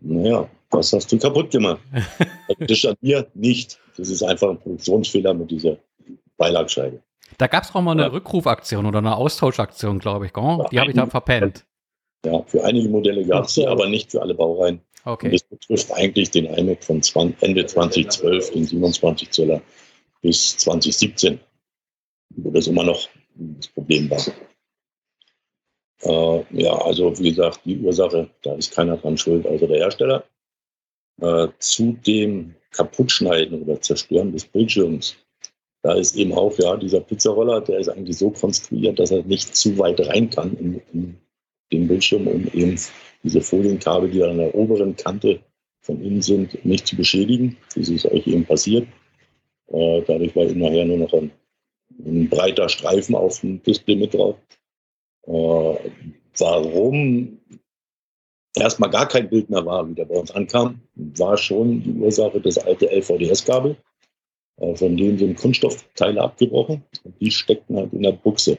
[0.00, 1.80] Naja, was hast du kaputt gemacht?
[2.58, 3.78] das an mir nicht.
[3.96, 5.78] Das ist einfach ein Produktionsfehler mit dieser
[6.36, 7.00] Beilagscheibe.
[7.38, 8.08] Da gab es auch mal eine ja.
[8.08, 10.32] Rückrufaktion oder eine Austauschaktion, glaube ich.
[10.32, 10.64] Gell?
[10.70, 11.66] Die habe ich da verpennt.
[12.24, 14.80] Ja, für einige Modelle gab es sie, aber nicht für alle Baureihen.
[15.04, 15.26] Okay.
[15.26, 19.62] Und das betrifft eigentlich den iMac von 20, Ende 2012, den 27 Zöller,
[20.22, 21.38] bis 2017,
[22.30, 24.20] wo das immer noch das Problem war.
[26.02, 30.24] Äh, ja, also wie gesagt, die Ursache, da ist keiner dran schuld, also der Hersteller.
[31.20, 35.16] Äh, zu dem Kaputtschneiden oder Zerstören des Bildschirms
[35.86, 39.54] da ist eben auch, ja, dieser Pizzaroller, der ist eigentlich so konstruiert, dass er nicht
[39.54, 41.16] zu weit rein kann in, in
[41.72, 42.76] den Bildschirm, um eben
[43.22, 45.38] diese Folienkabel, die an der oberen Kante
[45.82, 47.56] von innen sind, nicht zu beschädigen.
[47.76, 48.88] Das ist euch eben passiert.
[49.68, 51.30] Äh, dadurch war eben nachher nur noch ein,
[52.04, 54.34] ein, breiter Streifen auf dem Display mit drauf.
[55.28, 55.90] Äh,
[56.40, 57.38] warum
[58.56, 62.40] erstmal gar kein Bild mehr war, wie der bei uns ankam, war schon die Ursache
[62.40, 63.76] das alte LVDS-Kabel.
[64.58, 68.58] Äh, von denen sind Kunststoffteile abgebrochen und die steckten halt in der Buchse.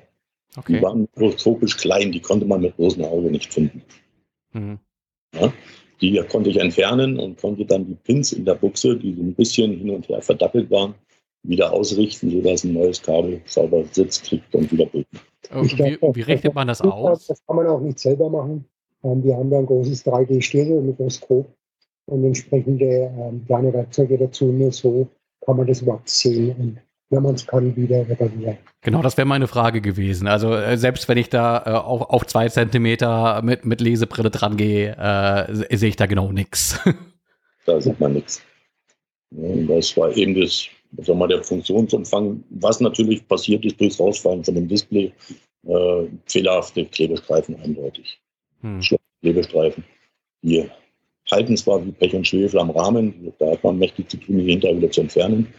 [0.56, 0.78] Okay.
[0.78, 3.82] Die waren mikroskopisch klein, die konnte man mit bloßem Auge nicht finden.
[4.54, 4.80] Mhm.
[5.36, 5.54] Ja,
[6.02, 9.34] die konnte ich entfernen und konnte dann die Pins in der Buchse, die so ein
[9.34, 10.96] bisschen hin und her verdappelt waren,
[11.44, 15.20] wieder ausrichten, sodass ein neues Kabel sauber Sitz kriegt und wieder bilden.
[15.52, 17.28] Wie, wie richtet man das aus?
[17.28, 18.66] Das kann man auch nicht selber machen.
[19.04, 21.48] Ähm, wir haben da ein großes 3D-Stereo-Mikroskop
[22.08, 24.46] und entsprechende ähm, kleine Werkzeuge dazu.
[24.46, 25.08] Nur so
[25.48, 26.78] kann man das überhaupt sehen und
[27.10, 28.58] wenn man es kann, wieder reparieren.
[28.82, 30.28] Genau, das wäre meine Frage gewesen.
[30.28, 34.58] Also äh, selbst wenn ich da äh, auf, auf zwei Zentimeter mit, mit Lesebrille dran
[34.58, 36.80] gehe, äh, sehe ich da genau nichts.
[37.66, 38.42] Da sieht man nichts.
[39.30, 40.70] Das war eben das,
[41.00, 42.42] sagen wir, der Funktionsumfang.
[42.50, 45.12] Was natürlich passiert ist durchs Rausfallen von dem Display,
[45.66, 48.22] äh, fehlerhafte Klebestreifen eindeutig.
[48.62, 48.80] Hm.
[49.22, 49.84] Klebestreifen.
[50.44, 50.70] Die
[51.32, 54.52] halten zwar wie Pech und Schwefel am Rahmen, da hat man mächtig zu tun, die
[54.52, 55.54] hinterher wieder zu entfernen,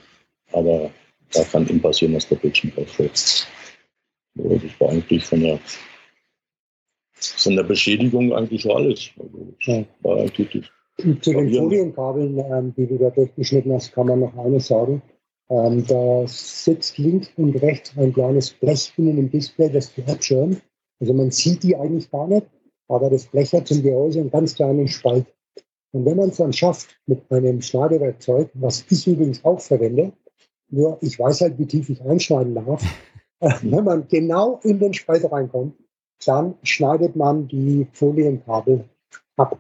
[0.53, 0.91] aber
[1.33, 3.47] da kann ihm passieren, dass der Bildschirm rausfällt.
[4.35, 5.59] Das war eigentlich von der,
[7.15, 9.11] von der Beschädigung eigentlich schon alles.
[9.19, 9.85] Also ja.
[10.01, 10.71] war eigentlich
[11.21, 15.03] Zu den Folienkabeln, ähm, die du da durchgeschnitten hast, kann man noch eines sagen.
[15.51, 20.63] Ähm, da sitzt links und rechts ein kleines Blech innen im Display, das die abschirmt.
[21.01, 22.47] Also man sieht die eigentlich gar nicht,
[22.89, 25.27] aber das Blech hat zum Gehäuse einen ganz kleinen Spalt.
[25.93, 30.13] Und wenn man es dann schafft mit einem Schneidewerkzeug, was ich übrigens auch verwende,
[30.71, 32.83] nur ich weiß halt, wie tief ich einschneiden darf.
[33.63, 35.75] Wenn man genau in den Spalt reinkommt,
[36.27, 38.85] dann schneidet man die Folienkabel
[39.37, 39.59] ab,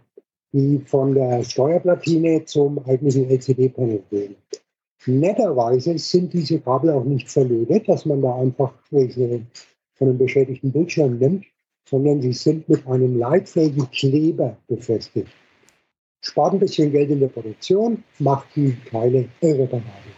[0.53, 4.37] die von der Steuerplatine zum eigentlichen LCD-Panel gehen.
[5.07, 9.43] Netterweise sind diese Kabel auch nicht verlötet, dass man da einfach welche
[9.95, 11.47] von einem beschädigten Bildschirm nimmt,
[11.89, 15.29] sondern sie sind mit einem leitfähigen Kleber befestigt.
[16.21, 20.09] Spart ein bisschen Geld in der Produktion, macht die Teile irreparabel.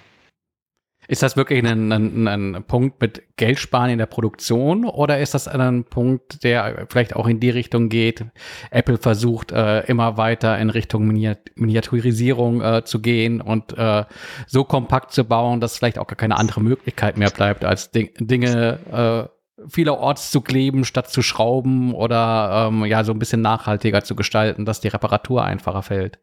[1.11, 5.49] Ist das wirklich ein, ein, ein, Punkt mit Geldsparen in der Produktion oder ist das
[5.49, 8.27] ein Punkt, der vielleicht auch in die Richtung geht?
[8.71, 14.05] Apple versucht äh, immer weiter in Richtung Miniaturisierung äh, zu gehen und äh,
[14.47, 18.11] so kompakt zu bauen, dass vielleicht auch gar keine andere Möglichkeit mehr bleibt, als Ding,
[18.21, 24.03] Dinge äh, vielerorts zu kleben, statt zu schrauben oder ähm, ja so ein bisschen nachhaltiger
[24.03, 26.19] zu gestalten, dass die Reparatur einfacher fällt.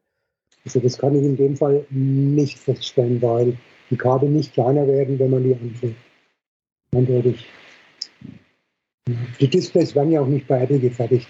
[0.65, 3.57] Also das kann ich in dem Fall nicht feststellen, weil
[3.89, 5.95] die Kabel nicht kleiner werden, wenn man die anfängt.
[6.93, 7.45] Eindeutig.
[9.39, 11.27] Die Displays werden ja auch nicht bei Apple gefertigt.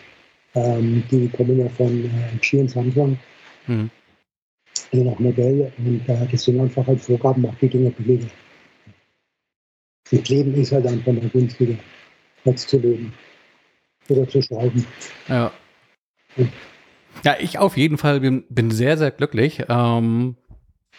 [0.55, 3.19] Ähm, die kommen ja von äh, und Samsung.
[3.67, 3.91] Mhm.
[4.91, 5.71] Je nach Modell.
[5.77, 8.27] Und äh, das sind einfach halt Vorgaben, macht die Dinge billiger.
[10.11, 11.75] Die Kleben ist halt einfach mal günstiger,
[12.47, 13.13] als zu leben.
[14.09, 14.85] Oder zu schrauben.
[15.27, 15.51] Ja.
[17.23, 19.63] Ja, ich auf jeden Fall bin, bin sehr, sehr glücklich.
[19.69, 20.37] Ähm,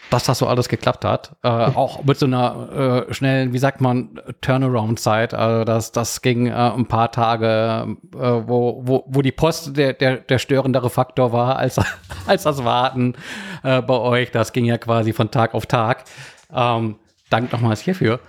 [0.09, 1.35] dass das so alles geklappt hat.
[1.43, 5.33] Äh, auch mit so einer äh, schnellen, wie sagt man, Turnaround-Zeit.
[5.33, 9.93] Also das, das ging äh, ein paar Tage, äh, wo, wo, wo die Post der,
[9.93, 11.79] der, der störendere Faktor war als,
[12.25, 13.13] als das Warten
[13.63, 14.31] äh, bei euch.
[14.31, 16.05] Das ging ja quasi von Tag auf Tag.
[16.53, 16.95] Ähm,
[17.29, 18.19] Dank nochmals hierfür.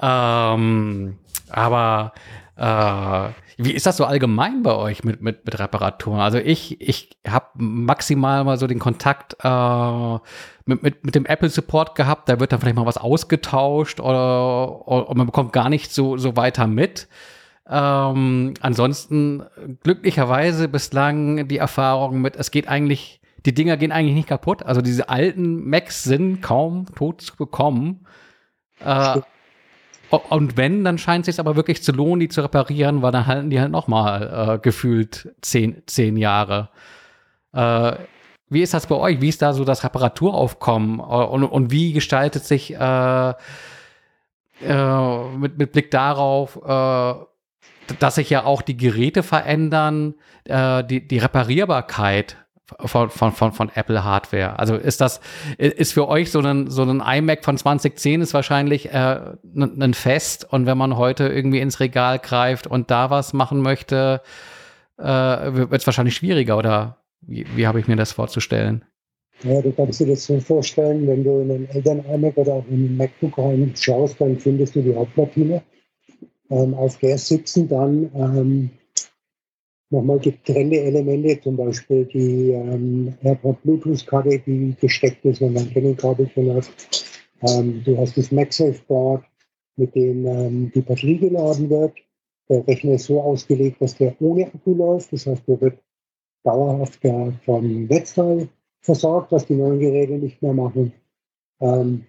[0.00, 1.18] Ähm,
[1.48, 2.12] aber
[2.60, 6.20] äh, wie ist das so allgemein bei euch mit, mit, mit Reparaturen?
[6.20, 10.14] Also ich, ich habe maximal mal so den Kontakt äh,
[10.66, 14.86] mit, mit, mit dem Apple Support gehabt, da wird dann vielleicht mal was ausgetauscht oder,
[14.86, 17.08] oder man bekommt gar nicht so, so weiter mit.
[17.66, 19.42] Ähm, ansonsten
[19.82, 24.64] glücklicherweise bislang die Erfahrung mit, es geht eigentlich, die Dinger gehen eigentlich nicht kaputt.
[24.64, 28.06] Also diese alten Macs sind kaum tot zu bekommen.
[28.84, 29.20] Äh,
[30.10, 33.26] und wenn, dann scheint es sich aber wirklich zu lohnen, die zu reparieren, weil dann
[33.26, 36.70] halten die halt noch mal äh, gefühlt zehn, zehn Jahre.
[37.52, 37.92] Äh,
[38.48, 39.20] wie ist das bei euch?
[39.20, 40.98] Wie ist da so das Reparaturaufkommen?
[40.98, 43.34] Äh, und, und wie gestaltet sich äh,
[44.62, 51.06] äh, mit, mit Blick darauf, äh, dass sich ja auch die Geräte verändern, äh, die,
[51.06, 52.36] die Reparierbarkeit
[52.78, 54.58] von, von, von, von Apple Hardware.
[54.58, 55.20] Also ist das,
[55.58, 59.20] ist für euch so ein, so ein iMac von 2010 ist wahrscheinlich äh,
[59.54, 64.20] ein Fest und wenn man heute irgendwie ins Regal greift und da was machen möchte,
[64.98, 68.84] äh, wird es wahrscheinlich schwieriger oder wie, wie habe ich mir das vorzustellen?
[69.42, 72.64] Ja, du kannst dir das so vorstellen, wenn du in einen Eltern iMac oder auch
[72.68, 75.62] in einen MacBook reinschaust, dann findest du die Hauptplatine.
[76.50, 78.70] Ähm, auf der sitzen dann ähm,
[79.90, 83.14] nochmal getrennte Elemente, zum Beispiel die ähm,
[83.62, 86.70] Bluetooth-Karte, die gesteckt ist, wenn man Canon-Kabel drin hat.
[87.42, 89.24] Ähm, du hast das MagSafe Board,
[89.76, 91.94] mit dem ähm, die Batterie geladen wird.
[92.48, 95.12] Der Rechner ist so ausgelegt, dass der ohne Akku läuft.
[95.12, 95.78] Das heißt, der wird
[96.44, 97.00] dauerhaft
[97.44, 98.48] vom Netzteil
[98.80, 100.92] versorgt, was die neuen Geräte nicht mehr machen.
[101.60, 102.06] Ähm,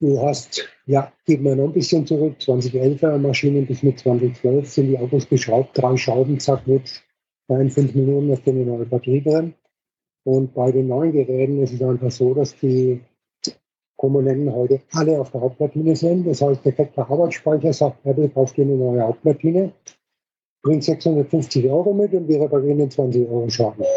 [0.00, 4.88] du hast, ja, geben wir noch ein bisschen zurück, 2011er Maschinen bis mit 2012 sind
[4.88, 7.02] die Autos geschraubt, drei Schrauben, zack, mit
[7.48, 9.54] in fünf Minuten ist eine neue Batterie drin.
[10.24, 13.00] Und bei den neuen Geräten ist es einfach so, dass die
[13.96, 16.26] Komponenten heute alle auf der Hauptplatine sind.
[16.26, 19.72] Das heißt, defekter Arbeitsspeicher sagt Apple, kauft dir eine neue Hauptplatine,
[20.62, 23.84] bringt 650 Euro mit und wir reparieren den 20 Euro Schaden.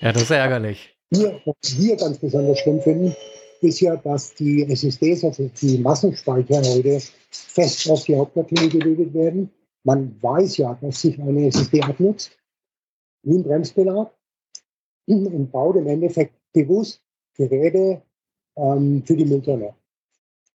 [0.00, 0.93] Ja, das ist ärgerlich.
[1.14, 3.14] Hier, was wir ganz besonders schlimm finden,
[3.60, 7.00] ist ja, dass die SSDs, also die Massenspeicher heute
[7.30, 9.50] fest auf die Hauptplatine gelegt werden.
[9.84, 12.36] Man weiß ja, dass sich eine SSD abnutzt,
[13.22, 14.10] wie ein Bremsbelag,
[15.06, 17.00] und baut im Endeffekt bewusst
[17.36, 18.02] Geräte
[18.56, 19.74] ähm, für die Mülltonne.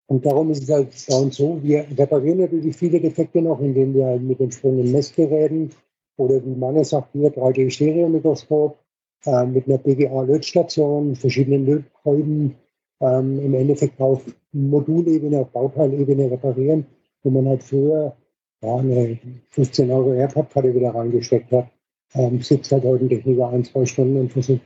[0.07, 3.93] Und darum ist es halt bei uns so, wir reparieren natürlich viele Defekte noch, indem
[3.95, 5.71] wir halt mit entsprechenden Messgeräten
[6.17, 8.77] oder wie man sagt, hier 3D-Stereo-Mikroskop
[9.25, 12.55] äh, mit einer PGA-Lötstation, verschiedenen Lötkolben
[13.01, 16.85] ähm, im Endeffekt auf Modulebene, auf Bauteilebene reparieren,
[17.23, 18.15] wo man halt früher
[18.61, 19.19] ja, eine
[19.49, 21.69] 15 Euro AirPod-Karte wieder reingesteckt hat.
[22.13, 24.61] Ähm, sitzt halt heute ein Techniker ein, zwei Stunden und versucht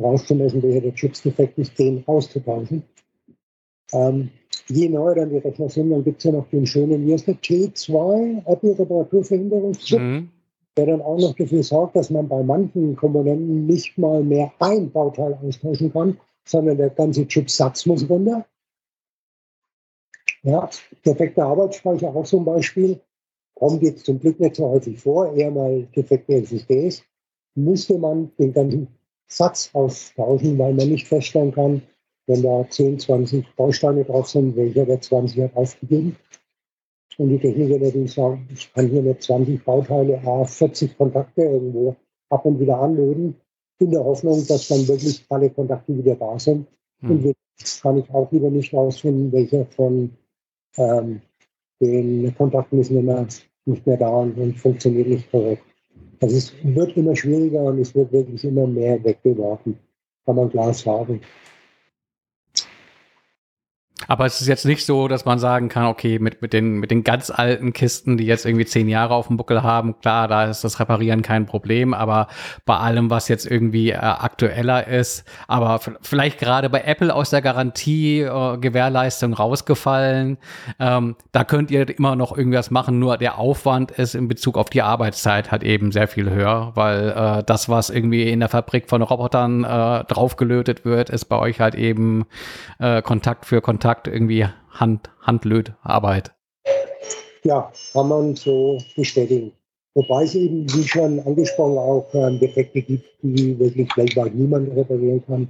[0.00, 2.82] rauszumessen, welcher der Chips defekt ist, den auszutauschen.
[3.92, 4.30] Ähm,
[4.68, 7.26] je neuer dann die Rechner sind, dann gibt es ja noch den schönen, hier ist
[7.26, 10.00] der T2 Apple-Reparaturverhinderungschip.
[10.00, 10.30] Mhm
[10.76, 14.90] der dann auch noch dafür sorgt, dass man bei manchen Komponenten nicht mal mehr ein
[14.90, 18.46] Bauteil austauschen kann, sondern der ganze Chipsatz muss runter.
[20.42, 20.68] Ja,
[21.04, 23.00] defekter Arbeitsspeicher auch ein Beispiel.
[23.54, 27.02] Kommt jetzt zum Glück nicht so häufig vor, eher mal defekte SSDs.
[27.54, 28.88] Müsste man den ganzen
[29.28, 31.82] Satz austauschen, weil man nicht feststellen kann,
[32.26, 36.16] wenn da 10, 20 Bausteine drauf sind, welcher der 20 hat aufgegeben.
[37.18, 41.96] Und die Techniker natürlich sagen, ich kann hier mit 20 Bauteile, A, 40 Kontakte irgendwo
[42.28, 43.36] ab und wieder anlöten,
[43.78, 46.66] in der Hoffnung, dass dann wirklich alle Kontakte wieder da sind.
[47.00, 47.10] Hm.
[47.10, 47.24] Und
[47.58, 50.10] jetzt kann ich auch wieder nicht rausfinden, welcher von
[50.76, 51.20] ähm,
[51.80, 53.26] den Kontakten ist nicht mehr,
[53.66, 55.62] nicht mehr da und funktioniert nicht korrekt.
[56.20, 59.78] Also es wird immer schwieriger und es wird wirklich immer mehr weggeworfen,
[60.24, 61.20] kann man klar sagen.
[64.08, 66.90] Aber es ist jetzt nicht so, dass man sagen kann, okay, mit, mit, den, mit
[66.90, 70.44] den ganz alten Kisten, die jetzt irgendwie zehn Jahre auf dem Buckel haben, klar, da
[70.44, 72.28] ist das Reparieren kein Problem, aber
[72.64, 77.42] bei allem, was jetzt irgendwie äh, aktueller ist, aber vielleicht gerade bei Apple aus der
[77.42, 80.38] Garantie äh, Gewährleistung rausgefallen,
[80.78, 84.70] ähm, da könnt ihr immer noch irgendwas machen, nur der Aufwand ist in Bezug auf
[84.70, 88.88] die Arbeitszeit halt eben sehr viel höher, weil äh, das, was irgendwie in der Fabrik
[88.88, 92.26] von Robotern äh, draufgelötet wird, ist bei euch halt eben
[92.78, 96.32] äh, Kontakt für Kontakt sagt, irgendwie Hand, Handlötarbeit.
[97.44, 99.52] Ja, kann man so bestätigen.
[99.94, 105.24] Wobei es eben, wie schon angesprochen, auch ähm, Defekte gibt, die wirklich weltweit niemand reparieren
[105.24, 105.48] kann,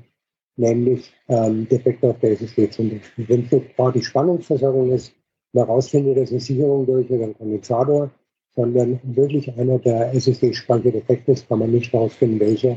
[0.56, 3.28] nämlich ähm, Defekte auf der SSD zum Beispiel.
[3.28, 5.12] Wenn es gerade die Spannungsversorgung ist,
[5.52, 8.10] man herausfindet, dass eine Sicherung durch oder ein Kondensator,
[8.54, 12.76] sondern wirklich einer der SSD-Speicher defekt ist, kann man nicht herausfinden, welcher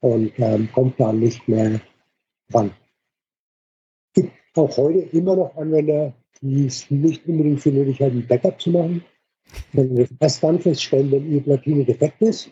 [0.00, 1.80] und ähm, kommt da nicht mehr
[2.52, 2.72] ran
[4.58, 8.70] auch heute immer noch Anwender, die es nicht unbedingt für nötig haben, ein Backup zu
[8.70, 9.04] machen,
[9.74, 12.50] sondern erst dann feststellen, wenn ihre Platine defekt ist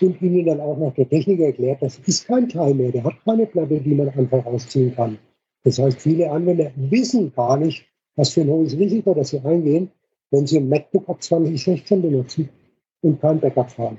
[0.00, 3.14] und ihnen dann auch noch der Techniker erklärt, das ist kein Teil mehr, der hat
[3.24, 5.18] keine Platte, die man einfach rausziehen kann.
[5.64, 9.90] Das heißt, viele Anwender wissen gar nicht, was für ein hohes Risiko das sie eingehen,
[10.30, 12.48] wenn sie ein MacBook ab 2016 benutzen
[13.02, 13.98] und kein Backup fahren.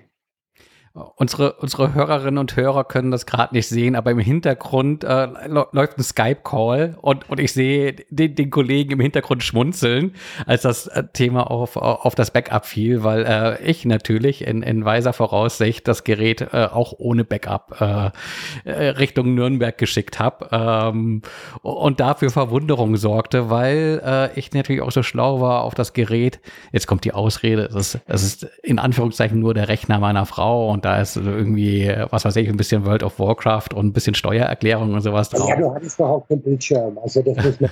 [1.15, 5.99] Unsere, unsere Hörerinnen und Hörer können das gerade nicht sehen, aber im Hintergrund äh, läuft
[5.99, 10.15] ein Skype-Call und, und ich sehe den, den Kollegen im Hintergrund schmunzeln,
[10.47, 14.85] als das äh, Thema auf, auf das Backup fiel, weil äh, ich natürlich in, in
[14.85, 21.21] weiser Voraussicht das Gerät äh, auch ohne Backup äh, äh Richtung Nürnberg geschickt habe ähm,
[21.61, 26.39] und dafür Verwunderung sorgte, weil äh, ich natürlich auch so schlau war auf das Gerät.
[26.71, 30.71] Jetzt kommt die Ausrede, es ist, es ist in Anführungszeichen nur der Rechner meiner Frau
[30.71, 34.15] und da ist irgendwie, was weiß ich, ein bisschen World of Warcraft und ein bisschen
[34.15, 35.49] Steuererklärung und sowas drauf.
[35.49, 36.97] Ja, du hattest doch auch keinen Bildschirm.
[36.99, 37.69] Also das muss man.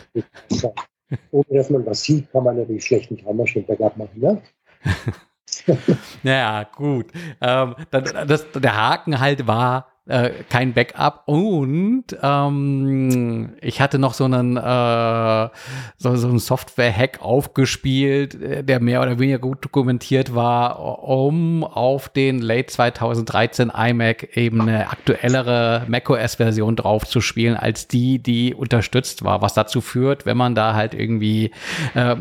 [1.31, 4.41] Ohne dass man was sieht, kann man natürlich schlechten Traumaschnitt-Backup machen, ne?
[6.23, 7.05] naja, gut.
[7.39, 11.23] Ähm, das, der Haken halt war, äh, kein Backup.
[11.25, 15.49] Und ähm, ich hatte noch so einen, äh,
[15.97, 18.37] so, so einen Software-Hack aufgespielt,
[18.67, 24.89] der mehr oder weniger gut dokumentiert war, um auf den Late 2013 iMac eben eine
[24.89, 30.55] aktuellere macOS-Version drauf zu spielen, als die, die unterstützt war, was dazu führt, wenn man
[30.55, 31.51] da halt irgendwie
[31.95, 32.15] äh,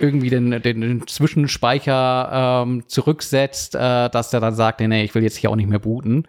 [0.00, 5.14] irgendwie den, den, den Zwischenspeicher ähm, zurücksetzt, äh, dass der dann sagt, nee, nee, ich
[5.14, 6.24] will jetzt hier auch nicht mehr booten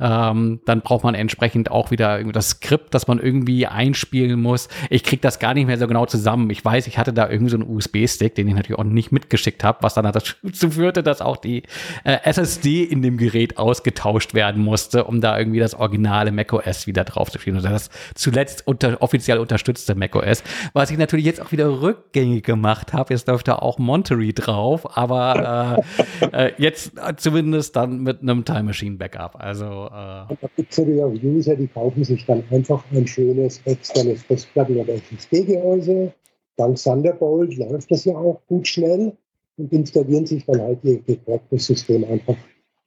[0.00, 4.68] ähm, dann braucht man entsprechend auch wieder das Skript, das man irgendwie einspielen muss.
[4.90, 6.50] Ich kriege das gar nicht mehr so genau zusammen.
[6.50, 9.62] Ich weiß, ich hatte da irgendwie so einen USB-Stick, den ich natürlich auch nicht mitgeschickt
[9.64, 10.34] habe, was dann dazu
[10.70, 11.62] führte, dass auch die
[12.04, 17.04] äh, SSD in dem Gerät ausgetauscht werden musste, um da irgendwie das originale macOS wieder
[17.04, 17.56] drauf zu spielen.
[17.56, 20.42] Also das zuletzt unter, offiziell unterstützte macOS,
[20.72, 23.14] was ich natürlich jetzt auch wieder rückgängig gemacht habe.
[23.14, 25.84] Jetzt läuft da auch Monterey drauf, aber
[26.20, 29.36] äh, äh, jetzt zumindest dann mit einem Time Machine Backup.
[29.38, 33.06] Also äh und da gibt es natürlich auch User, die kaufen sich dann einfach ein
[33.06, 36.12] schönes externes Festplatten- oder SSD-Gehäuse.
[36.56, 39.12] Dank Thunderbolt läuft das ja auch gut schnell
[39.56, 42.36] und installieren sich dann halt ihr gecracktes System einfach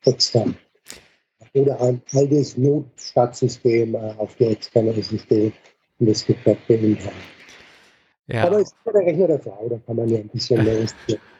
[0.06, 0.56] extern.
[1.54, 5.52] Oder ein altes Notstartsystem äh, auf die externe SSD
[6.00, 7.14] und das gecrackte intern.
[8.28, 8.44] Ja.
[8.46, 10.86] Aber es ist der Rechner der Frau, da kann man ja ein bisschen mehr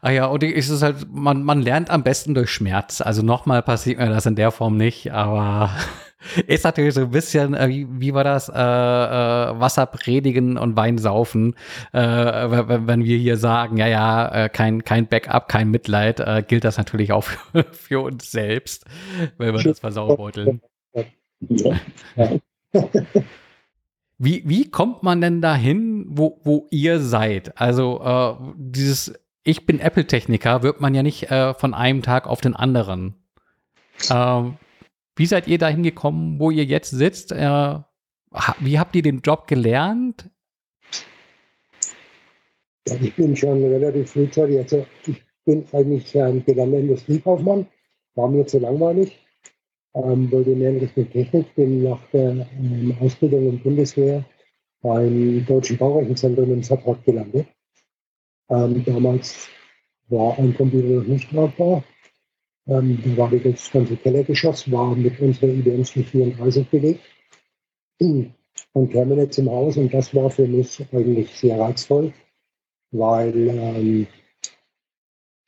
[0.00, 3.00] Ah ja, und ist es halt, man, man lernt am besten durch Schmerz.
[3.00, 5.70] Also nochmal passiert mir das in der Form nicht, aber
[6.48, 10.76] ist natürlich so ein bisschen, äh, wie, wie war das, äh, äh, Wasser predigen und
[10.76, 11.54] Wein saufen,
[11.92, 16.64] äh, wenn, wenn wir hier sagen, ja, ja, äh, kein, kein Backup, kein Mitleid, gilt
[16.64, 18.84] das natürlich auch für, für uns selbst,
[19.38, 20.60] wenn wir das versaubeuteln.
[24.24, 27.60] Wie, wie kommt man denn dahin, wo, wo ihr seid?
[27.60, 29.12] Also äh, dieses
[29.44, 33.14] ich bin Apple-Techniker, wird man ja nicht äh, von einem Tag auf den anderen.
[34.10, 34.56] Ähm,
[35.16, 37.32] wie seid ihr dahin gekommen, wo ihr jetzt sitzt?
[37.32, 37.78] Äh,
[38.60, 40.30] wie habt ihr den Job gelernt?
[42.88, 47.66] Ja, ich bin schon relativ frühzeitig, also ich bin eigentlich ein gelernter Industriekaufmann,
[48.14, 49.24] war mir zu langweilig,
[49.94, 54.24] ähm, wollte mehr in Richtung Technik, bin nach der ähm, Ausbildung im Bundeswehr
[54.80, 57.46] beim Deutschen Baurechenzentrum in Saarbrücken gelandet
[58.48, 59.48] ähm, damals
[60.08, 61.84] war ein Computer noch nicht tragbar.
[62.66, 67.00] Ähm, da war das ganze Kellergeschoss, war mit unserer IBM 34 belegt
[68.72, 69.76] und Terminals im Haus.
[69.76, 72.12] Und das war für mich eigentlich sehr reizvoll,
[72.90, 74.06] weil ähm,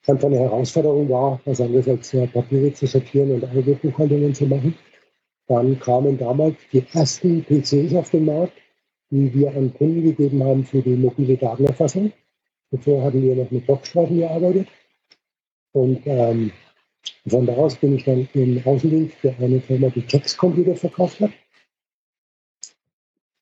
[0.06, 4.74] einfach eine Herausforderung war, was anderes als äh, Papiere zu sortieren und Autobuchhaltungen zu machen.
[5.46, 8.54] Dann kamen damals die ersten PCs auf den Markt,
[9.10, 12.12] die wir an Kunden gegeben haben für die mobile Datenerfassung.
[12.74, 14.68] Zuvor hatten wir noch mit Dockstraßen gearbeitet.
[15.72, 16.52] Und ähm,
[17.28, 21.30] von da aus bin ich dann im Außendienst für eine Firma, die Textcomputer verkauft hat.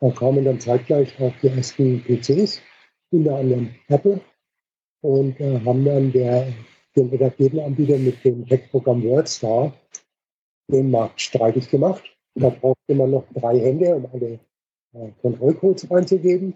[0.00, 2.60] Da kamen dann zeitgleich auch die ersten PCs,
[3.10, 4.20] unter anderem Apple,
[5.00, 6.52] und äh, haben dann der,
[6.94, 9.72] den etablierten Anbieter mit dem Textprogramm WordStar
[10.68, 12.02] den Markt streitig gemacht.
[12.34, 14.40] Da brauchte man noch drei Hände, um alle
[14.94, 16.54] äh, Kontrollcodes reinzugeben.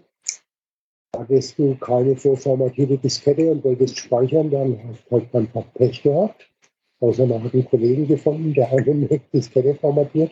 [1.17, 6.47] Hattest du keine vorformatierte Diskette und wolltest speichern, dann hast du halt einfach Pech gehabt.
[6.99, 10.31] Außer man hat einen Kollegen gefunden, der eine Diskette formatiert,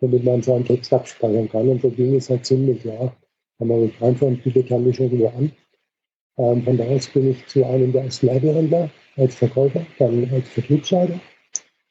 [0.00, 1.68] damit man seinen Text abspeichern kann.
[1.68, 3.14] Und so ging es halt ziemlich, ja.
[3.58, 5.50] Kann man einfach und bietet dann nicht irgendwo an.
[6.38, 10.48] Ähm, von da aus bin ich zu einem der ersten Apple-Händler als Verkäufer, dann als
[10.50, 11.18] Vertriebsleiter.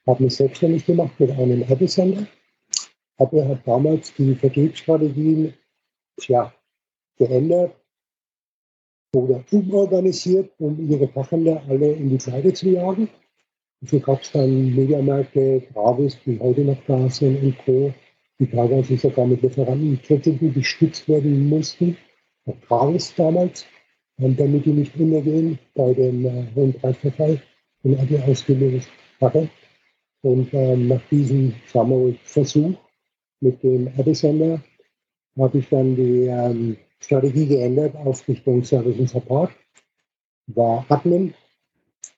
[0.05, 2.27] Habe mich selbstständig gemacht mit einem Apple-Sender.
[3.17, 5.53] Apple hat damals die Vertriebsstrategien
[6.27, 6.53] ja,
[7.17, 7.75] geändert
[9.15, 13.09] oder umorganisiert, um ihre Fachhändler alle in die Seite zu jagen.
[13.81, 17.93] Dafür gab es dann Mediamärkte, Gravis, die heute noch da sind und Co.,
[18.39, 21.95] die teilweise sogar mit Lieferantenkritiken gestützt werden mussten.
[22.45, 23.65] Auch Gravis damals,
[24.17, 27.41] damit die nicht untergehen bei dem äh, hohen Preisverfall,
[27.83, 28.89] den Apple ausgelöst
[29.21, 29.49] hatte.
[30.21, 31.53] Und ähm, nach diesem
[32.23, 32.73] Versuch
[33.41, 34.61] mit dem Apple-Sender
[35.37, 39.51] habe ich dann die ähm, Strategie geändert auf Richtung Service und Support.
[40.47, 41.33] War Admin,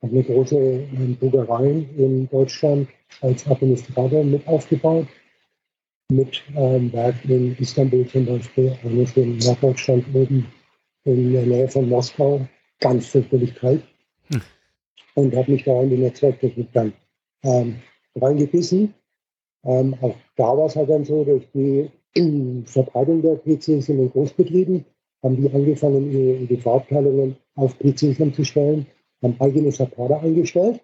[0.02, 2.90] habe eine große ähm, Druckerei in Deutschland
[3.22, 5.08] als Administrator mit aufgebaut.
[6.10, 10.48] Mit ähm, Werk in Istanbul zum Beispiel, eines in Norddeutschland oben
[11.04, 12.48] in der Nähe von Moskau,
[12.80, 13.84] ganz fürchterlich kalt.
[14.32, 14.42] Hm.
[15.16, 16.94] Und habe mich da in die Netzwerktechnik dann
[17.44, 17.80] ähm,
[18.16, 18.94] reingebissen.
[19.66, 21.90] Ähm, auch da war es halt dann so, durch die
[22.66, 24.86] Verbreitung der PCs in den Großbetrieben
[25.24, 28.88] haben die angefangen, ihre EDV-Abteilungen auf PCs umzustellen,
[29.22, 30.82] haben eigene Supporter eingestellt.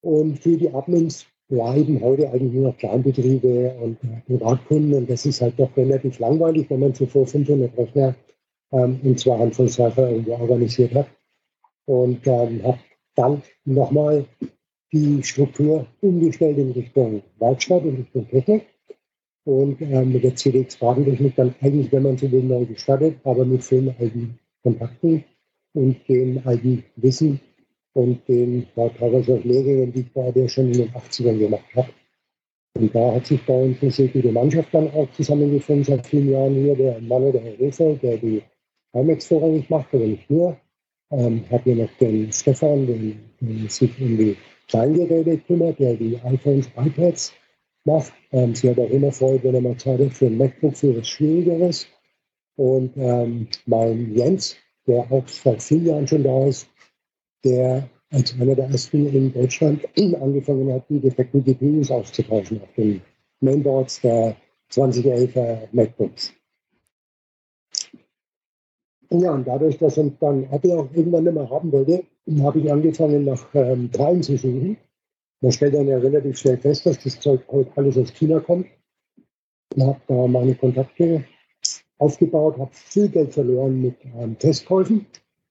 [0.00, 4.94] Und für die Admins bleiben heute eigentlich nur noch Kleinbetriebe und äh, Privatkunden.
[4.94, 8.14] Und das ist halt doch relativ langweilig, wenn man zuvor 500 Rechner
[8.72, 11.08] ähm, und zwei Handvoll Server irgendwo organisiert hat.
[11.86, 12.78] Und ähm, habe
[13.14, 14.26] dann nochmal
[14.92, 18.66] die Struktur umgestellt in Richtung Werkstatt, in Richtung Technik.
[19.48, 23.64] Und ähm, mit der CDX-Badentechnik dann eigentlich, wenn man so will, neu gestartet, aber mit
[23.64, 25.24] vielen alten Kontakten
[25.72, 27.40] und dem alten Wissen
[27.94, 31.88] und den ja, teilweise auch Lehrgängen, die ich gerade schon in den 80ern gemacht habe.
[32.74, 36.30] Und da hat sich bei uns eine sehr gute Mannschaft dann auch zusammengefunden seit vielen
[36.30, 36.76] Jahren hier.
[36.76, 38.42] Der Mann der Herr Refer, der die
[38.92, 40.58] IMAX vorrangig macht, aber nicht nur.
[41.10, 44.36] Ähm, hat hier noch den Stefan, der sich um die
[44.68, 47.32] Kleingeräte kümmert, der die iPhones, iPads
[47.84, 48.12] macht.
[48.32, 50.96] Ähm, sie hat auch immer Freude, wenn er mal Zeit hat für ein MacBook, für
[50.96, 51.86] was Schwierigeres.
[52.56, 54.56] Und ähm, mein Jens,
[54.86, 56.68] der auch seit vielen Jahren schon da ist,
[57.44, 59.86] der als einer der ersten in Deutschland
[60.20, 63.00] angefangen hat, die defekten GPUs auszutauschen auf den
[63.40, 64.36] Mainboards der
[64.70, 66.32] 2011er MacBooks.
[69.10, 72.04] Ja, und dadurch, dass uns dann Apple auch irgendwann nicht mehr haben wollte,
[72.42, 74.76] habe ich angefangen, nach ähm, Teilen zu suchen.
[75.40, 78.66] Man stellt dann ja relativ schnell fest, dass das Zeug heute alles aus China kommt.
[79.74, 81.24] Ich habe da meine Kontakte
[81.98, 85.06] aufgebaut, habe viel Geld verloren mit ähm, Testkäufen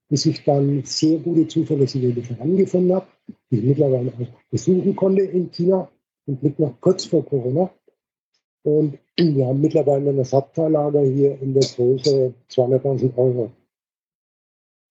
[0.10, 3.08] bis ich dann sehr gute zuverlässige Lieferanten gefunden habe,
[3.52, 5.90] die ich mittlerweile auch besuchen konnte in China
[6.26, 7.70] und liegt noch kurz vor Corona.
[8.64, 13.52] Und wir haben mittlerweile ein Ersatzteillager hier in der Größe 200.000 Euro.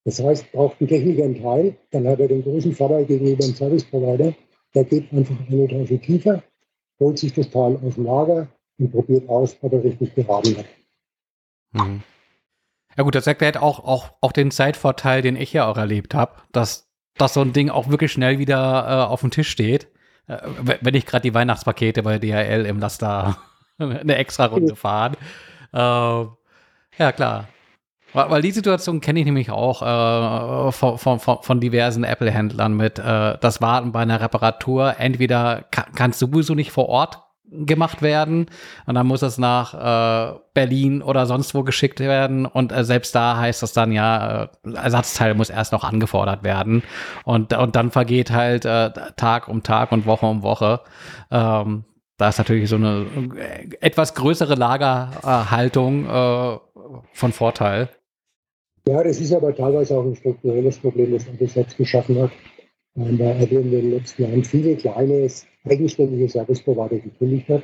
[0.04, 3.54] Das heißt, braucht ein Techniker einen Teil, dann hat er den großen Vorteil gegenüber dem
[3.54, 4.34] Service Provider.
[4.76, 6.42] Der geht einfach eine Etage tiefer,
[7.00, 8.46] holt sich das Teil aus dem Lager
[8.78, 10.66] und probiert aus, ob er richtig geraten hat.
[11.72, 12.02] Mhm.
[12.94, 16.42] Ja gut, das erklärt auch, auch, auch den Zeitvorteil, den ich ja auch erlebt habe,
[16.52, 19.88] dass, dass so ein Ding auch wirklich schnell wieder äh, auf dem Tisch steht.
[20.26, 20.38] Äh,
[20.82, 23.38] wenn ich gerade die Weihnachtspakete bei DHL im Laster
[23.78, 25.16] eine extra Runde fahren.
[25.72, 25.78] Äh,
[26.98, 27.48] ja, klar.
[28.12, 33.36] Weil die Situation kenne ich nämlich auch äh, von, von, von diversen Apple-Händlern mit äh,
[33.38, 34.94] das Warten bei einer Reparatur.
[34.98, 38.46] Entweder kann, kannst du sowieso nicht vor Ort gemacht werden
[38.86, 43.14] und dann muss es nach äh, Berlin oder sonst wo geschickt werden und äh, selbst
[43.14, 46.82] da heißt das dann ja, äh, Ersatzteil muss erst noch angefordert werden
[47.24, 50.80] und, und dann vergeht halt äh, Tag um Tag und Woche um Woche.
[51.30, 51.84] Ähm,
[52.16, 53.06] da ist natürlich so eine
[53.36, 56.58] äh, etwas größere Lagerhaltung äh,
[57.12, 57.88] von Vorteil.
[58.88, 62.30] Ja, das ist aber teilweise auch ein strukturelles Problem, das Apple selbst geschaffen hat.
[62.96, 65.28] Ähm, weil Apple in den letzten Jahren viele kleine
[65.64, 67.62] eigenständige Service Provider gekündigt hat.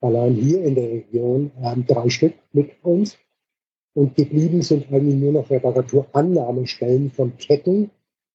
[0.00, 3.18] Allein hier in der Region ähm, drei Stück mit uns.
[3.94, 7.90] Und geblieben sind eigentlich nur noch Reparaturannahmestellen von Ketten,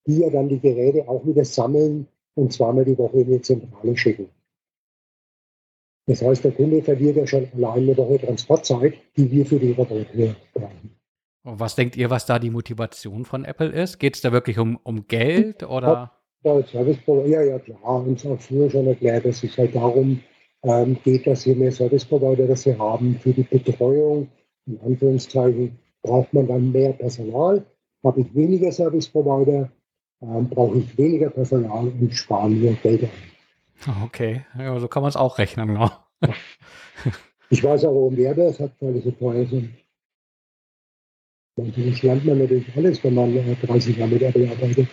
[0.05, 3.97] die ja dann die Geräte auch wieder sammeln und zweimal die Woche in die Zentrale
[3.97, 4.30] schicken.
[6.08, 9.72] Das heißt, der Kunde verliert ja schon allein eine Woche Transportzeit, die wir für die
[9.72, 10.97] Reparatur brauchen.
[11.43, 13.99] Und was denkt ihr, was da die Motivation von Apple ist?
[13.99, 16.12] Geht es da wirklich um, um Geld oder?
[16.43, 20.22] Service Provider, ja, ja, klar, uns auch früher schon erklärt, dass es halt darum
[20.64, 24.30] ähm, geht, dass je mehr Service Provider das wir haben für die Betreuung,
[24.66, 27.66] in Anführungszeichen, braucht man dann mehr Personal.
[28.03, 29.70] Habe ich weniger Service Provider,
[30.22, 33.10] ähm, brauche ich weniger Personal und spare mir Geld ein.
[34.05, 35.91] Okay, ja, so kann man es auch rechnen, genau.
[37.49, 39.73] ich weiß auch, warum wer das hat, weil es so teuer sind.
[41.57, 44.88] Natürlich lernt man natürlich alles, wenn man 30 äh, Jahre mit Apple arbeitet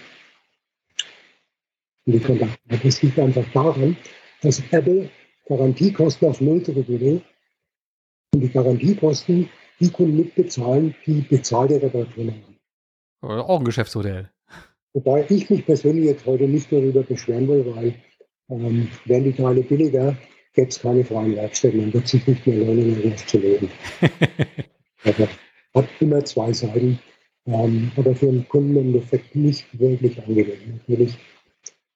[2.06, 2.78] in die Kontakte.
[2.82, 3.96] Das liegt einfach daran,
[4.42, 5.08] dass Apple
[5.46, 7.22] Garantiekosten auf Null zurückgeht
[8.34, 9.48] und die Garantiekosten
[9.80, 13.40] die Kunden mitbezahlen, die bezahlte Reparaturen haben.
[13.40, 14.30] Auch ein Geschäftsmodell.
[14.92, 17.94] Wobei ich mich persönlich jetzt heute nicht darüber beschweren will, weil
[18.48, 20.16] ähm, wären die Teile billiger,
[20.52, 21.80] gäbe es keine freien Werkstätten.
[21.80, 23.68] Man wird sich nicht mehr lohnen, irgendwas zu leben.
[25.04, 25.28] also,
[25.74, 26.98] hat immer zwei Seiten,
[27.46, 30.78] ähm, aber für einen Kunden im Endeffekt nicht wirklich angenehm.
[30.78, 31.16] Natürlich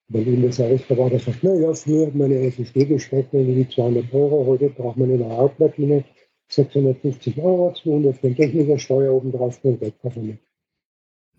[0.09, 4.13] wenn ihm das Service-Berater sagt, na ja, früher hat man eine SSD gesteckt, irgendwie 200
[4.15, 6.05] Euro, heute braucht man eine Hauptplatine,
[6.49, 10.39] 650 Euro, 200 für den Techniker, Steuer oben drauf, für den Wegkoffer mit.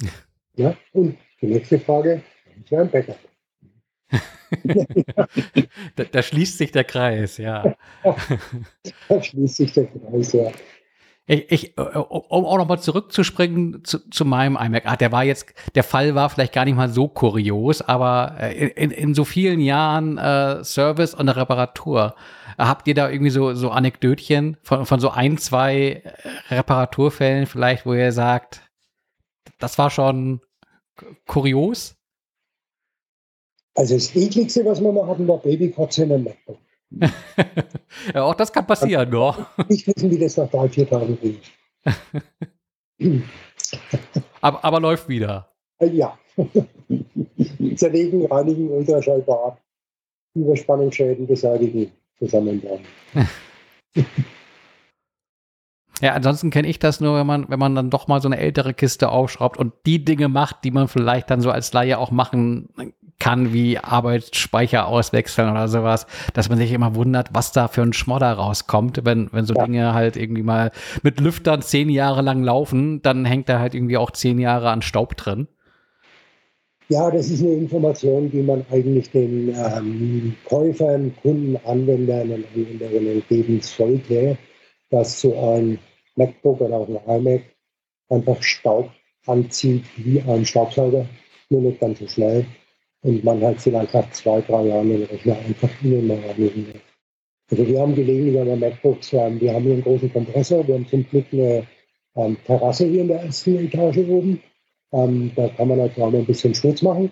[0.55, 2.21] Ja, und die nächste Frage,
[2.59, 3.17] ist ja ein Backup.
[5.95, 7.75] da, da, schließt sich der Kreis, ja.
[9.07, 10.51] da schließt sich der Kreis, ja.
[11.27, 14.87] Ich, ich, äh, um auch nochmal zurückzuspringen zu, zu meinem iMac.
[14.87, 18.69] Ah, der war jetzt, der Fall war vielleicht gar nicht mal so kurios, aber äh,
[18.69, 22.15] in, in so vielen Jahren äh, Service und Reparatur,
[22.57, 26.01] habt ihr da irgendwie so, so Anekdötchen von, von so ein, zwei
[26.49, 28.63] äh, Reparaturfällen vielleicht, wo ihr sagt,
[29.59, 30.41] das war schon
[31.27, 31.98] kurios?
[33.75, 36.57] Also das ekligste, was wir mal hatten, war Babykotze in einem MacBook.
[38.13, 39.45] ja, auch das kann passieren, doch.
[39.69, 41.51] Ich wissen, wie das nach drei, vier Tagen riecht.
[44.41, 45.49] aber, aber läuft wieder.
[45.81, 46.17] Ja.
[47.75, 49.61] Zerlegen, reinigen, Ultraschallbar ab,
[50.35, 52.81] Überspannungsschäden beseitigen, zusammenbauen.
[56.01, 58.37] Ja, ansonsten kenne ich das nur, wenn man, wenn man dann doch mal so eine
[58.37, 62.11] ältere Kiste aufschraubt und die Dinge macht, die man vielleicht dann so als Laie auch
[62.11, 62.69] machen
[63.19, 67.93] kann, wie Arbeitsspeicher auswechseln oder sowas, dass man sich immer wundert, was da für ein
[67.93, 69.65] Schmodder rauskommt, wenn, wenn so ja.
[69.65, 70.71] Dinge halt irgendwie mal
[71.03, 74.81] mit Lüftern zehn Jahre lang laufen, dann hängt da halt irgendwie auch zehn Jahre an
[74.81, 75.47] Staub drin.
[76.87, 83.21] Ja, das ist eine Information, die man eigentlich den ähm, Käufern, Kunden, Anwendern und Anwenderinnen
[83.29, 84.37] geben sollte,
[84.89, 85.77] dass so ein
[86.19, 87.41] MacBook oder auch ein iMac
[88.09, 88.91] einfach Staub
[89.25, 91.05] anzieht wie ein Staubsauger,
[91.49, 92.45] nur nicht ganz so schnell.
[93.01, 96.81] Und man halt vielleicht nach zwei, drei Jahren den Rechner einfach innen mal reinigen wird.
[97.51, 100.87] Also wir haben gelegentlich an MacBooks, ähm, wir haben hier einen großen Kompressor, wir haben
[100.87, 101.65] zum Glück eine
[102.15, 104.41] ähm, Terrasse hier in der ersten Etage oben.
[104.91, 107.11] Ähm, da kann man halt auch ein bisschen Schmutz machen.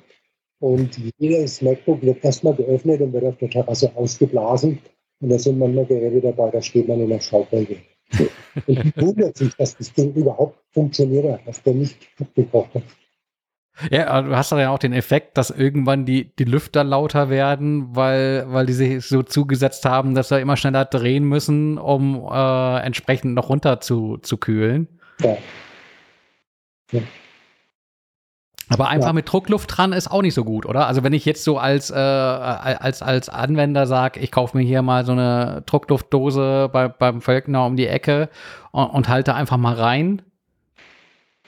[0.59, 4.79] Und jedes MacBook wird erstmal geöffnet und wird auf der Terrasse ausgeblasen.
[5.21, 7.21] Und da sind manchmal Geräte dabei, da steht man in der
[8.11, 8.31] Schraubwege.
[8.65, 12.83] Und die wundert sich, dass das Ding überhaupt funktioniert hat, dass der nicht abgekocht hat.
[13.91, 17.95] Ja, du hast dann ja auch den Effekt, dass irgendwann die, die Lüfter lauter werden,
[17.95, 22.79] weil, weil die sich so zugesetzt haben, dass sie immer schneller drehen müssen, um äh,
[22.79, 24.87] entsprechend noch runter zu, zu kühlen.
[25.21, 25.37] Ja.
[26.91, 27.01] ja.
[28.69, 29.13] Aber einfach ja.
[29.13, 30.87] mit Druckluft dran ist auch nicht so gut, oder?
[30.87, 34.81] Also wenn ich jetzt so als, äh, als, als Anwender sage, ich kaufe mir hier
[34.81, 38.29] mal so eine Druckluftdose bei, beim Völkner um die Ecke
[38.71, 40.21] und, und halte einfach mal rein.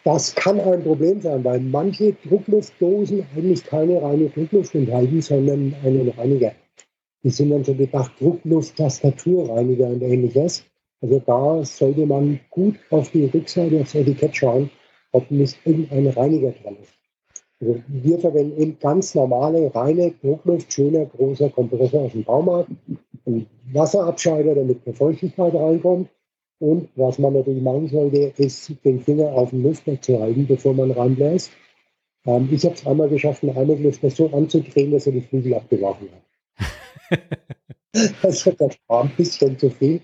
[0.05, 6.09] Das kann ein Problem sein, weil manche Druckluftdosen eigentlich keine reine Druckluft enthalten, sondern einen
[6.17, 6.53] Reiniger.
[7.23, 10.63] Die sind dann so gedacht Druckluft, Tastaturreiniger und ähnliches.
[11.01, 14.69] Also da sollte man gut auf die Rückseite aufs Etikett schauen,
[15.11, 16.98] ob nicht irgendein Reiniger dran ist.
[17.61, 22.69] Also wir verwenden ganz normale, reine Druckluft, schöner, großer Kompressor aus dem Baumarkt,
[23.25, 26.09] ein Wasserabscheider, damit eine Feuchtigkeit reinkommt.
[26.59, 30.73] Und was man natürlich machen sollte, ist, den Finger auf dem Lüfter zu halten, bevor
[30.73, 31.51] man reinbläst.
[32.25, 36.09] Ähm, ich habe es einmal geschafft, einen Heimatlüfter so anzudrehen, dass er die Flügel abgeworfen
[36.11, 37.19] hat.
[38.21, 40.01] das wird dann ein bisschen zu viel.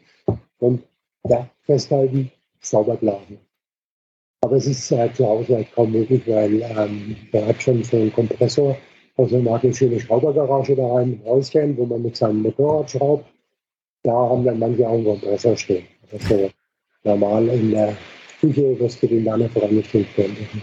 [0.60, 0.84] Und
[1.28, 2.32] ja, festhalten,
[2.62, 3.45] sauber blasen.
[4.46, 7.98] Aber es ist äh, zu Hause halt kaum möglich, weil ähm, der hat schon so
[7.98, 8.78] einen Kompressor.
[9.18, 13.26] Also man hat eine schöne Schraubergarage daheim, ein Häuschen, wo man mit seinem Motorrad schraubt.
[14.04, 15.86] Da haben dann manche auch einen Kompressor stehen.
[16.12, 16.52] Also
[17.04, 17.98] normal in der
[18.40, 20.62] Küche wirst du den einfach nicht finden.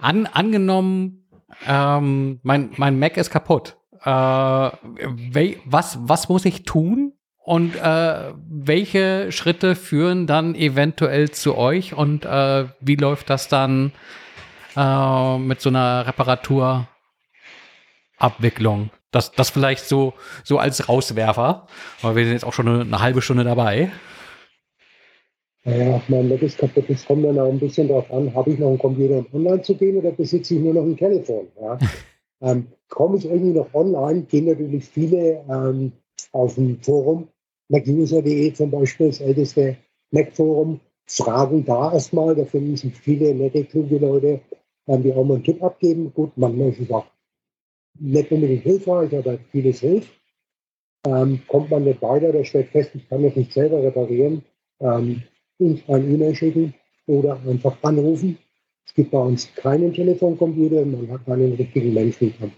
[0.00, 1.24] An, angenommen,
[1.68, 3.76] ähm, mein, mein Mac ist kaputt.
[4.04, 7.12] Äh, was, was muss ich tun,
[7.44, 13.92] und äh, welche Schritte führen dann eventuell zu euch und äh, wie läuft das dann
[14.76, 18.88] äh, mit so einer Reparaturabwicklung?
[19.10, 21.66] Das, das vielleicht so, so als Rauswerfer,
[22.00, 23.92] weil wir sind jetzt auch schon eine, eine halbe Stunde dabei.
[25.64, 26.86] Naja, mein Mac ist kaputt.
[26.88, 29.60] Es kommt dann auch ein bisschen darauf an, habe ich noch einen Computer, um online
[29.60, 31.48] zu gehen oder besitze ich nur noch ein Telefon?
[31.60, 31.78] Ja?
[32.40, 35.92] ähm, Komme ich irgendwie noch online, gehen natürlich viele ähm,
[36.32, 37.28] auf dem Forum
[37.68, 39.76] MacUser.de zum Beispiel, das älteste
[40.10, 44.40] Mac-Forum, fragen da erstmal, da finden sich viele nette, kluge Leute,
[44.86, 46.12] die auch mal einen Tipp abgeben.
[46.14, 47.06] Gut, manchmal ist es auch
[47.98, 50.10] nicht unbedingt hilfreich, aber vieles hilft.
[51.06, 54.42] Ähm, kommt man nicht weiter, der stellt fest, ich kann das nicht selber reparieren,
[54.80, 55.22] ähm,
[55.58, 56.74] uns ein E-Mail schicken
[57.06, 58.38] oder einfach anrufen.
[58.86, 62.52] Es gibt bei uns keinen Telefoncomputer, man hat keinen richtigen Menschen am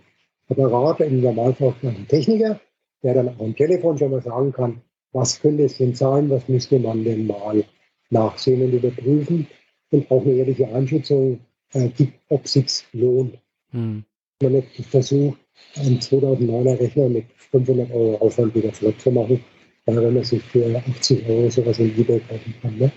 [0.48, 2.60] Apparat, im Normalfall einen Techniker,
[3.02, 4.80] der dann auch am Telefon schon mal sagen kann,
[5.12, 7.64] was könnte es denn sein, was müsste man denn mal
[8.10, 9.46] nachsehen und überprüfen
[9.90, 11.40] und auch eine ehrliche Einschätzung
[11.72, 13.38] äh, gibt, ob es sich lohnt.
[13.70, 14.04] Hm.
[14.42, 15.38] Man hat versucht,
[15.76, 19.42] einen 2009er Rechner mit 500 Euro Aufwand wieder flott zu machen,
[19.86, 22.76] wenn man sich für 80 Euro sowas in eBay kaufen kann.
[22.76, 22.92] Ne?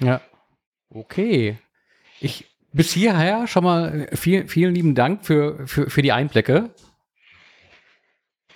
[0.00, 0.20] Ja,
[0.90, 1.56] okay.
[2.20, 6.70] Ich, bis hierher schon mal vielen, vielen lieben Dank für, für, für die Einblicke.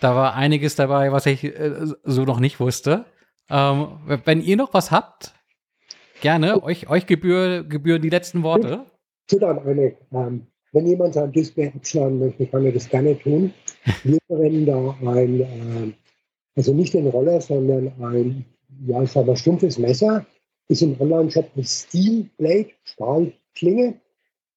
[0.00, 3.04] Da war einiges dabei, was ich äh, so noch nicht wusste.
[3.50, 5.34] Ähm, wenn ihr noch was habt,
[6.20, 6.62] gerne.
[6.62, 8.84] Euch, euch gebühr, gebühren die letzten Worte.
[9.26, 13.52] Zudem eine, ähm, wenn jemand sein Display abschneiden möchte, kann er das gerne tun.
[14.04, 15.92] Wir verwenden da ein, äh,
[16.56, 18.44] also nicht den Roller, sondern ein,
[18.86, 20.24] ja, ich sag mal, stumpfes Messer.
[20.68, 23.98] Ist im Online-Shop eine Steel Blade, Stahlklinge.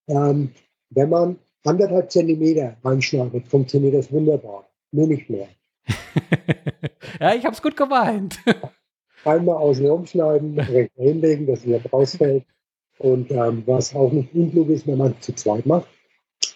[0.08, 0.50] Ähm,
[0.90, 4.68] wenn man anderthalb Zentimeter reinschneidet, funktioniert das wunderbar.
[4.92, 5.48] Nur nicht mehr.
[7.20, 8.38] ja, ich habe es gut gemeint.
[9.24, 12.44] Einmal außen rumschneiden, rechts hinlegen, dass es wieder rausfällt.
[12.98, 15.88] Und ähm, was auch nicht unklug ist, wenn man zu zweit macht,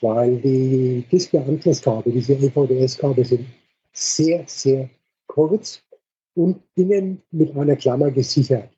[0.00, 3.46] weil die Display-Anschlusskabel, diese EVDS-Kabel sind
[3.92, 4.88] sehr, sehr
[5.26, 5.82] kurz
[6.34, 8.68] und innen mit einer Klammer gesichert.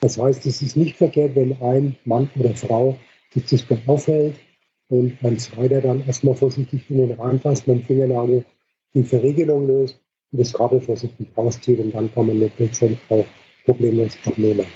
[0.00, 2.96] Das heißt, es ist nicht verkehrt, wenn ein Mann oder Frau
[3.34, 4.36] das Display aufhält
[4.88, 8.44] und ein zweiter dann erstmal vorsichtig in den reinfasst, mit dem Fingernagel
[8.94, 10.00] die Verriegelung löst
[10.32, 13.24] und das Kabel vorsichtig rauszieht und dann kann man den Bildschirm auch
[13.64, 14.66] problemlos abnehmen.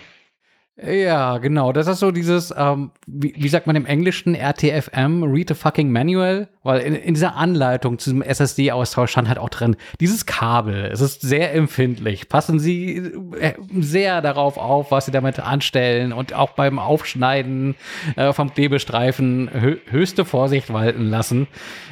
[0.83, 1.73] Ja, genau.
[1.73, 5.93] Das ist so dieses, ähm, wie, wie, sagt man im Englischen, RTFM, Read the fucking
[5.93, 10.87] Manual, weil in, in dieser Anleitung zu diesem SSD-Austausch stand halt auch drin, dieses Kabel,
[10.87, 12.31] es ist sehr empfindlich.
[12.31, 12.97] Passen Sie
[13.39, 17.75] äh, sehr darauf auf, was Sie damit anstellen und auch beim Aufschneiden
[18.17, 21.47] äh, vom Klebestreifen hö höchste Vorsicht walten lassen.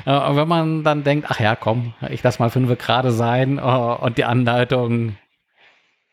[0.06, 3.96] Äh, wenn man dann denkt, ach ja, komm, ich lass mal fünf gerade sein uh,
[4.00, 5.16] und die Anleitung,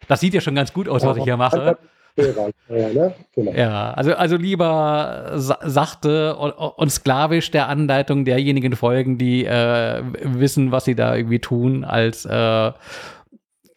[0.08, 1.78] das sieht ja schon ganz gut aus, was ich hier mache.
[2.18, 3.14] Ja, ne?
[3.34, 3.52] genau.
[3.52, 10.72] ja, also, also lieber sachte und, und, sklavisch der Anleitung derjenigen folgen, die äh, wissen,
[10.72, 12.72] was sie da irgendwie tun, als äh,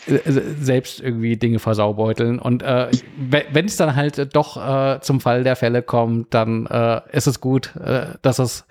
[0.09, 2.39] selbst irgendwie Dinge versaubeuteln.
[2.39, 2.89] Und äh,
[3.53, 7.41] wenn es dann halt doch äh, zum Fall der Fälle kommt, dann äh, ist es
[7.41, 8.67] gut, äh, dass es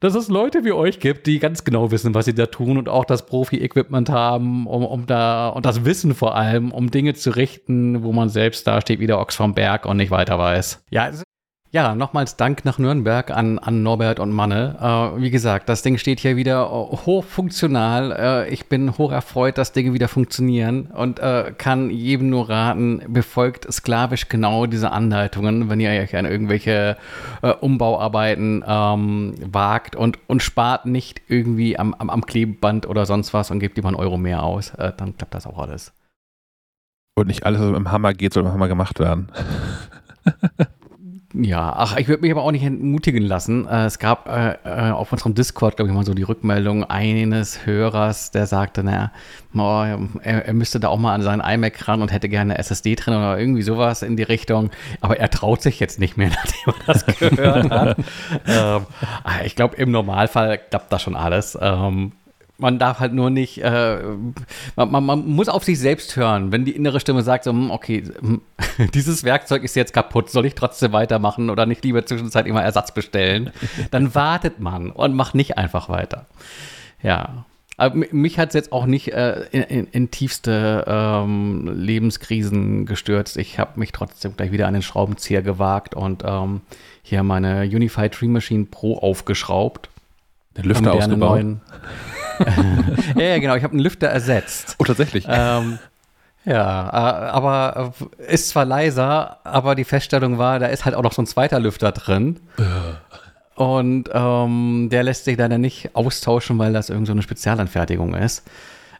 [0.00, 2.88] dass es Leute wie euch gibt, die ganz genau wissen, was sie da tun und
[2.88, 7.30] auch das Profi-Equipment haben, um, um da und das Wissen vor allem, um Dinge zu
[7.30, 10.82] richten, wo man selbst da steht wie der Ochs vom Berg und nicht weiter weiß.
[10.90, 11.10] Ja,
[11.72, 14.76] ja, nochmals Dank nach Nürnberg an, an Norbert und Manne.
[15.16, 18.12] Äh, wie gesagt, das Ding steht hier wieder hochfunktional.
[18.12, 23.02] Äh, ich bin hoch erfreut, dass Dinge wieder funktionieren und äh, kann jedem nur raten,
[23.06, 26.96] befolgt sklavisch genau diese Anleitungen, wenn ihr euch an irgendwelche
[27.42, 33.32] äh, Umbauarbeiten ähm, wagt und, und spart nicht irgendwie am, am, am, Klebeband oder sonst
[33.32, 34.70] was und gebt lieber einen Euro mehr aus.
[34.74, 35.92] Äh, dann klappt das auch alles.
[37.16, 39.28] Und nicht alles, was mit dem Hammer geht, soll mit dem Hammer gemacht werden.
[41.32, 43.64] Ja, ach, ich würde mich aber auch nicht entmutigen lassen.
[43.68, 47.66] Äh, es gab äh, äh, auf unserem Discord, glaube ich, mal so die Rückmeldung eines
[47.66, 49.12] Hörers, der sagte, naja,
[49.54, 49.84] oh,
[50.22, 52.96] er, er, müsste da auch mal an seinen iMac ran und hätte gerne eine SSD
[52.96, 54.70] drin oder irgendwie sowas in die Richtung.
[55.00, 56.30] Aber er traut sich jetzt nicht mehr,
[56.64, 57.98] nachdem er das gehört hat.
[58.48, 58.86] ähm,
[59.22, 61.56] ah, ich glaube, im Normalfall klappt das schon alles.
[61.60, 62.10] Ähm,
[62.60, 63.98] man darf halt nur nicht, äh,
[64.76, 66.52] man, man, man, muss auf sich selbst hören.
[66.52, 68.40] Wenn die innere Stimme sagt, so, hm, okay, hm,
[68.94, 72.92] dieses Werkzeug ist jetzt kaputt, soll ich trotzdem weitermachen oder nicht lieber zwischenzeit immer Ersatz
[72.92, 73.50] bestellen,
[73.90, 76.26] dann wartet man und macht nicht einfach weiter.
[77.02, 77.44] Ja.
[77.76, 83.38] Aber mich hat es jetzt auch nicht äh, in, in, in, tiefste ähm, Lebenskrisen gestürzt.
[83.38, 86.60] Ich habe mich trotzdem gleich wieder an den Schraubenzieher gewagt und ähm,
[87.02, 89.88] hier meine Unified Tree Machine Pro aufgeschraubt.
[90.58, 91.42] Den Lüfter ausgebaut.
[93.16, 93.54] Ja, ja, genau.
[93.54, 94.76] Ich habe einen Lüfter ersetzt.
[94.78, 95.26] Oh, tatsächlich.
[95.28, 95.78] Ähm,
[96.44, 101.02] ja, äh, aber äh, ist zwar leiser, aber die Feststellung war, da ist halt auch
[101.02, 102.40] noch so ein zweiter Lüfter drin.
[103.56, 108.46] Und ähm, der lässt sich leider nicht austauschen, weil das irgend so eine Spezialanfertigung ist.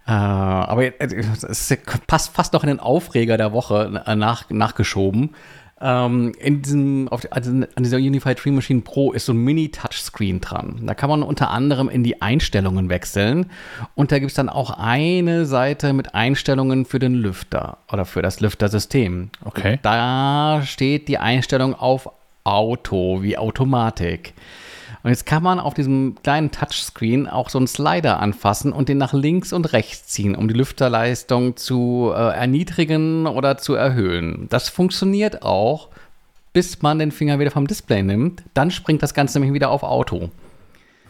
[0.06, 5.34] Äh, aber es passt fast noch in den Aufreger der Woche nach, nachgeschoben.
[5.82, 10.40] Ähm, in diesem, auf, also an dieser Unified Tree Machine Pro ist so ein Mini-Touchscreen
[10.40, 10.80] dran.
[10.84, 13.46] Da kann man unter anderem in die Einstellungen wechseln.
[13.94, 18.20] Und da gibt es dann auch eine Seite mit Einstellungen für den Lüfter oder für
[18.20, 19.30] das Lüftersystem.
[19.44, 19.78] Okay.
[19.82, 22.10] Da steht die Einstellung auf
[22.44, 24.34] Auto, wie Automatik.
[25.02, 28.98] Und jetzt kann man auf diesem kleinen Touchscreen auch so einen Slider anfassen und den
[28.98, 34.46] nach links und rechts ziehen, um die Lüfterleistung zu äh, erniedrigen oder zu erhöhen.
[34.50, 35.88] Das funktioniert auch,
[36.52, 38.42] bis man den Finger wieder vom Display nimmt.
[38.52, 40.30] Dann springt das Ganze nämlich wieder auf Auto.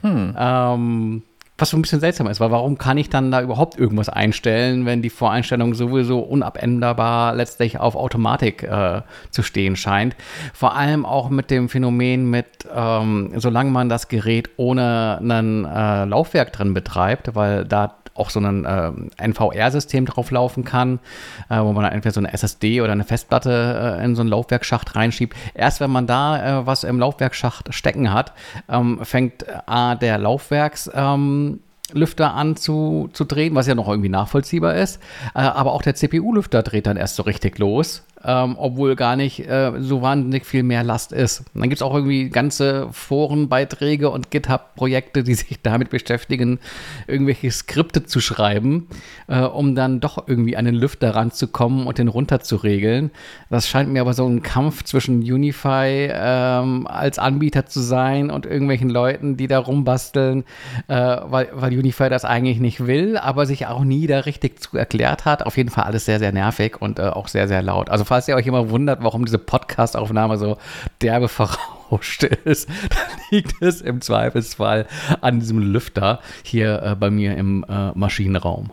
[0.02, 0.36] Hm.
[0.38, 1.22] Ähm,
[1.60, 4.86] was so ein bisschen seltsam ist, weil warum kann ich dann da überhaupt irgendwas einstellen,
[4.86, 10.16] wenn die Voreinstellung sowieso unabänderbar letztlich auf Automatik äh, zu stehen scheint?
[10.54, 16.04] Vor allem auch mit dem Phänomen mit, ähm, solange man das Gerät ohne ein äh,
[16.04, 21.00] Laufwerk drin betreibt, weil da auch so ein äh, NVR-System drauf laufen kann,
[21.48, 24.30] äh, wo man dann entweder so eine SSD oder eine Festplatte äh, in so einen
[24.30, 25.36] Laufwerksschacht reinschiebt.
[25.54, 28.32] Erst wenn man da äh, was im Laufwerksschacht stecken hat,
[28.68, 31.60] ähm, fängt A, der Laufwerks ähm,
[31.92, 35.00] Lüfter an zu, zu drehen, was ja noch irgendwie nachvollziehbar ist.
[35.34, 38.04] Äh, aber auch der CPU-Lüfter dreht dann erst so richtig los.
[38.24, 41.40] Ähm, obwohl gar nicht äh, so wahnsinnig viel mehr Last ist.
[41.54, 46.58] Und dann gibt es auch irgendwie ganze Forenbeiträge und GitHub-Projekte, die sich damit beschäftigen,
[47.06, 48.88] irgendwelche Skripte zu schreiben,
[49.26, 53.10] äh, um dann doch irgendwie an den Lüfter ranzukommen und den runterzuregeln.
[53.48, 58.44] Das scheint mir aber so ein Kampf zwischen Unify ähm, als Anbieter zu sein und
[58.44, 60.44] irgendwelchen Leuten, die da rumbasteln,
[60.88, 64.76] äh, weil, weil Unify das eigentlich nicht will, aber sich auch nie da richtig zu
[64.76, 65.46] erklärt hat.
[65.46, 67.88] Auf jeden Fall alles sehr, sehr nervig und äh, auch sehr, sehr laut.
[67.88, 70.58] Also falls ihr euch immer wundert, warum diese Podcast-Aufnahme so
[71.00, 74.88] derbe verrauscht ist, dann liegt es im Zweifelsfall
[75.20, 78.72] an diesem Lüfter hier äh, bei mir im äh, Maschinenraum.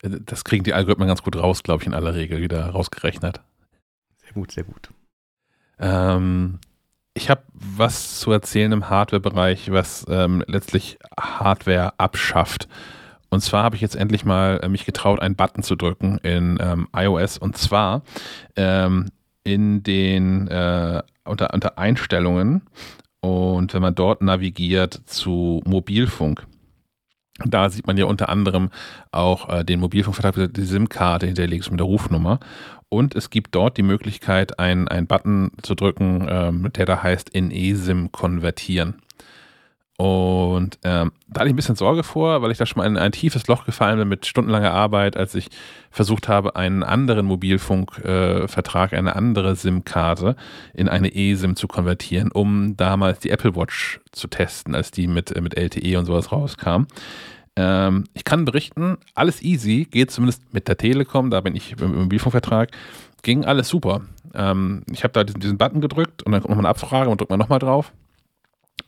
[0.00, 3.40] Das kriegen die Algorithmen ganz gut raus, glaube ich, in aller Regel wieder rausgerechnet.
[4.22, 4.90] Sehr gut, sehr gut.
[5.80, 6.60] Ähm,
[7.14, 12.68] ich habe was zu erzählen im Hardware-Bereich, was ähm, letztlich Hardware abschafft.
[13.28, 16.58] Und zwar habe ich jetzt endlich mal äh, mich getraut, einen Button zu drücken in
[16.60, 18.02] ähm, iOS und zwar
[18.56, 19.10] ähm,
[19.44, 22.62] in den äh, unter, unter Einstellungen
[23.20, 26.46] und wenn man dort navigiert zu Mobilfunk.
[27.44, 28.70] Da sieht man ja unter anderem
[29.12, 32.40] auch äh, den Mobilfunkvertrag, die SIM-Karte hinterlegt mit der Rufnummer.
[32.88, 37.50] Und es gibt dort die Möglichkeit, einen Button zu drücken, ähm, der da heißt in
[37.50, 39.02] eSIM konvertieren.
[39.98, 42.98] Und ähm, da hatte ich ein bisschen Sorge vor, weil ich da schon mal in
[42.98, 45.48] ein tiefes Loch gefallen bin mit stundenlanger Arbeit, als ich
[45.90, 50.36] versucht habe, einen anderen Mobilfunkvertrag, äh, eine andere SIM-Karte
[50.74, 55.32] in eine eSIM zu konvertieren, um damals die Apple Watch zu testen, als die mit,
[55.32, 56.86] äh, mit LTE und sowas rauskam.
[57.56, 62.02] Ähm, ich kann berichten, alles easy, geht zumindest mit der Telekom, da bin ich im
[62.02, 62.70] Mobilfunkvertrag,
[63.22, 64.02] ging alles super.
[64.34, 67.18] Ähm, ich habe da diesen, diesen Button gedrückt und dann kommt nochmal eine Abfrage und
[67.18, 67.92] drückt man nochmal drauf.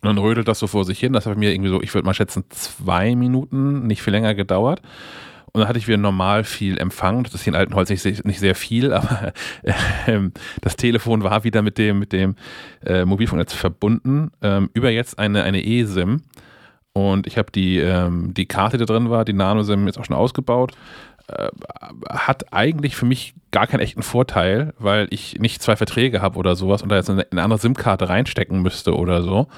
[0.00, 1.12] Und dann rödelt das so vor sich hin.
[1.12, 4.34] Das hat bei mir irgendwie so, ich würde mal schätzen, zwei Minuten, nicht viel länger
[4.34, 4.80] gedauert.
[5.52, 7.24] Und dann hatte ich wieder normal viel Empfang.
[7.24, 9.72] Das ist hier in Altenholz nicht, nicht sehr viel, aber äh,
[10.60, 12.36] das Telefon war wieder mit dem, mit dem
[12.86, 14.30] äh, Mobilfunknetz verbunden.
[14.40, 16.22] Ähm, über jetzt eine, eine eSIM.
[16.92, 20.16] Und ich habe die, ähm, die Karte, die drin war, die Nano-SIM, jetzt auch schon
[20.16, 20.72] ausgebaut.
[21.26, 21.48] Äh,
[22.08, 26.54] hat eigentlich für mich gar keinen echten Vorteil, weil ich nicht zwei Verträge habe oder
[26.54, 29.48] sowas und da jetzt eine, eine andere SIM-Karte reinstecken müsste oder so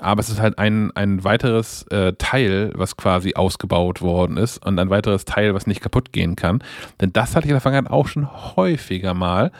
[0.00, 4.78] aber es ist halt ein, ein weiteres äh, Teil, was quasi ausgebaut worden ist und
[4.78, 6.62] ein weiteres Teil, was nicht kaputt gehen kann.
[7.00, 9.52] Denn das hatte ich in der Vergangenheit auch schon häufiger mal,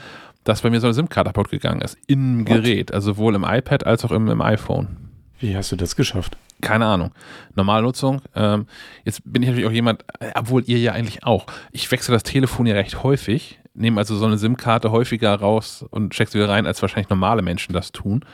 [0.45, 1.97] dass bei mir so eine SIM-Karte kaputt gegangen ist.
[2.07, 2.45] Im?
[2.45, 4.97] Gerät, also sowohl im iPad als auch im, im iPhone.
[5.39, 6.37] Wie hast du das geschafft?
[6.61, 7.13] Keine Ahnung.
[7.55, 8.21] Normale Nutzung.
[8.35, 8.67] Ähm,
[9.05, 11.47] jetzt bin ich natürlich auch jemand, äh, obwohl ihr ja eigentlich auch.
[11.73, 16.13] Ich wechsle das Telefon ja recht häufig, nehme also so eine SIM-Karte häufiger raus und
[16.13, 18.25] check sie wieder rein, als wahrscheinlich normale Menschen das tun.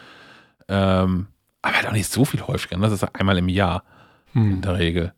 [0.68, 1.28] Ähm,
[1.66, 2.76] aber halt auch nicht so viel häufiger.
[2.76, 2.82] Ne?
[2.82, 3.82] Das ist einmal im Jahr
[4.32, 4.52] hm.
[4.52, 5.12] in der Regel.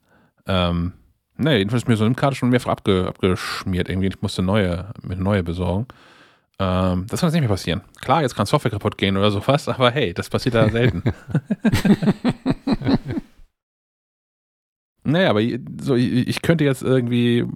[0.46, 0.92] Ähm,
[1.36, 3.88] ne, jedenfalls ist mir so eine Karte schon mehrfach abge, abgeschmiert.
[3.88, 5.86] Irgendwie, ich musste neue, mir eine neue besorgen.
[6.58, 7.82] Ähm, das kann jetzt nicht mehr passieren.
[8.00, 11.02] Klar, jetzt kann Software kaputt gehen oder sowas, aber hey, das passiert da selten.
[15.04, 15.40] naja, aber
[15.80, 17.46] so, ich, ich könnte jetzt irgendwie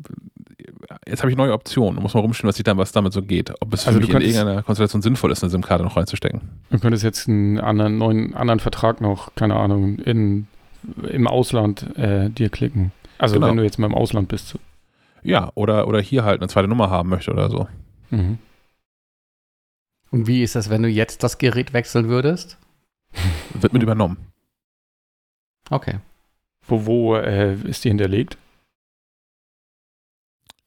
[1.12, 2.02] jetzt habe ich neue Optionen.
[2.02, 3.52] Muss mal rumstellen, was, dann, was damit so geht.
[3.60, 6.40] Ob es für also mich in irgendeiner Konstellation sinnvoll ist, eine SIM-Karte noch reinzustecken.
[6.70, 10.46] Du könntest jetzt einen anderen, neuen, anderen Vertrag noch, keine Ahnung, in,
[11.08, 12.92] im Ausland äh, dir klicken.
[13.18, 13.48] Also genau.
[13.48, 14.58] wenn du jetzt mal im Ausland bist.
[15.22, 17.68] Ja, oder, oder hier halt eine zweite Nummer haben möchte oder so.
[18.10, 18.38] Mhm.
[20.10, 22.56] Und wie ist das, wenn du jetzt das Gerät wechseln würdest?
[23.52, 24.16] Wird mit übernommen.
[25.68, 25.96] Okay.
[26.66, 28.38] Wo, wo äh, ist die hinterlegt?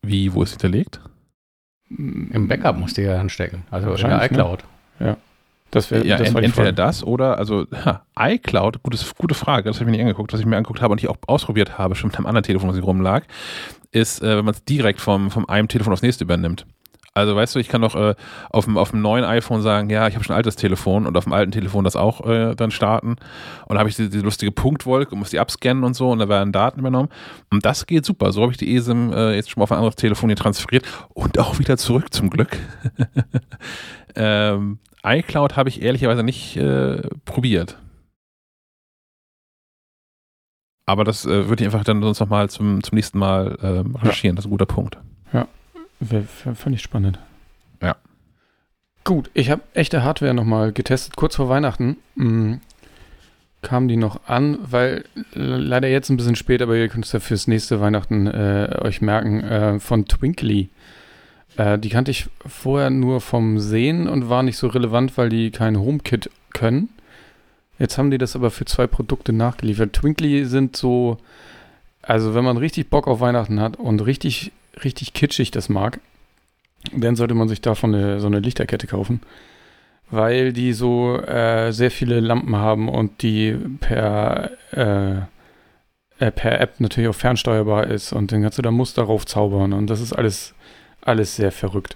[0.08, 1.02] Wie, wo ist hinterlegt?
[1.90, 4.26] Im Backup musst du ja anstecken, also in der ne?
[4.26, 4.64] iCloud.
[5.00, 5.08] Ne?
[5.08, 5.18] Ja.
[5.72, 9.78] Das wäre ja, das ent, entweder das oder, also ha, iCloud, gutes, gute Frage, das
[9.78, 11.96] habe ich mir nicht angeguckt, was ich mir angeguckt habe und ich auch ausprobiert habe,
[11.96, 13.24] schon mit einem anderen Telefon, was hier rumlag,
[13.92, 16.66] ist, äh, wenn man es direkt vom, vom einem Telefon aufs nächste übernimmt.
[17.16, 18.14] Also weißt du, ich kann doch äh,
[18.50, 21.16] auf, dem, auf dem neuen iPhone sagen, ja, ich habe schon ein altes Telefon und
[21.16, 23.12] auf dem alten Telefon das auch äh, dann starten.
[23.12, 26.20] Und dann habe ich diese, diese, lustige Punktwolke und muss die abscannen und so und
[26.20, 27.08] da werden Daten übernommen.
[27.50, 28.34] Und das geht super.
[28.34, 30.84] So habe ich die eSIM äh, jetzt schon mal auf ein anderes Telefon hier transferiert
[31.14, 32.58] und auch wieder zurück zum Glück.
[34.16, 37.78] ähm, iCloud habe ich ehrlicherweise nicht äh, probiert.
[40.86, 44.36] Aber das äh, würde ich einfach dann sonst nochmal zum, zum nächsten Mal äh, recherchieren.
[44.36, 44.98] Das ist ein guter Punkt.
[46.00, 47.20] Wäre völlig spannend.
[47.82, 47.96] Ja.
[49.04, 51.98] Gut, ich habe echte Hardware nochmal getestet, kurz vor Weihnachten.
[52.16, 52.62] Mhm.
[53.62, 57.20] Kam die noch an, weil leider jetzt ein bisschen spät, aber ihr könnt es ja
[57.20, 60.70] fürs nächste Weihnachten äh, euch merken, äh, von Twinkly.
[61.58, 65.52] Äh, die kannte ich vorher nur vom Sehen und war nicht so relevant, weil die
[65.52, 66.90] kein HomeKit können.
[67.80, 69.94] Jetzt haben die das aber für zwei Produkte nachgeliefert.
[69.94, 71.18] Twinkly sind so,
[72.02, 74.52] also wenn man richtig Bock auf Weihnachten hat und richtig
[74.84, 76.00] richtig kitschig das mag,
[76.94, 79.22] dann sollte man sich davon eine, so eine Lichterkette kaufen,
[80.12, 85.18] weil die so äh, sehr viele Lampen haben und die per, äh,
[86.24, 89.88] äh, per App natürlich auch fernsteuerbar ist und dann kannst du da Muster raufzaubern und
[89.90, 90.54] das ist alles,
[91.02, 91.96] alles sehr verrückt.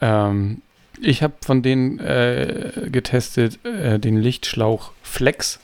[0.00, 0.62] Ähm,
[1.00, 5.60] ich habe von denen äh, getestet äh, den Lichtschlauch Flex.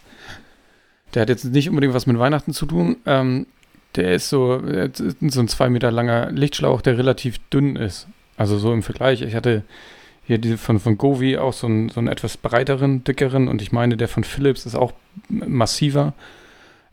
[1.15, 2.97] Der hat jetzt nicht unbedingt was mit Weihnachten zu tun.
[3.07, 3.47] Ähm,
[3.97, 4.63] der ist so,
[4.93, 8.07] so ein zwei Meter langer Lichtschlauch, der relativ dünn ist.
[8.37, 9.23] Also so im Vergleich.
[9.23, 9.65] Ich hatte
[10.27, 13.73] hier die von, von Govi auch so einen, so einen etwas breiteren, dickeren und ich
[13.73, 14.93] meine, der von Philips ist auch
[15.29, 16.13] massiver.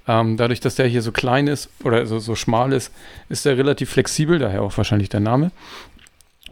[0.08, 2.92] Ähm, dadurch, dass der hier so klein ist oder so, so schmal ist,
[3.30, 5.52] ist der relativ flexibel, daher auch wahrscheinlich der Name.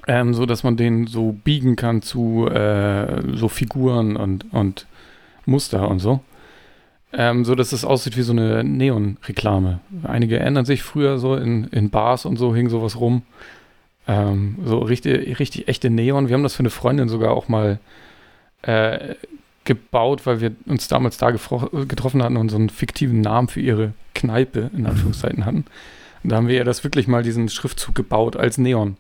[0.08, 4.86] Ähm, so dass man den so biegen kann zu äh, so Figuren und, und
[5.46, 6.20] Muster und so.
[7.14, 9.80] Ähm, so dass es aussieht wie so eine Neon-Reklame.
[10.04, 13.24] Einige erinnern sich früher so in, in Bars und so hing sowas rum.
[14.08, 16.28] Ähm, so richtig, richtig echte Neon.
[16.28, 17.80] Wir haben das für eine Freundin sogar auch mal
[18.64, 19.16] äh,
[19.64, 23.94] gebaut, weil wir uns damals da getroffen hatten und so einen fiktiven Namen für ihre
[24.14, 25.66] Kneipe in Anführungszeichen hatten.
[26.24, 28.98] Und da haben wir ihr das wirklich mal diesen Schriftzug gebaut als Neon.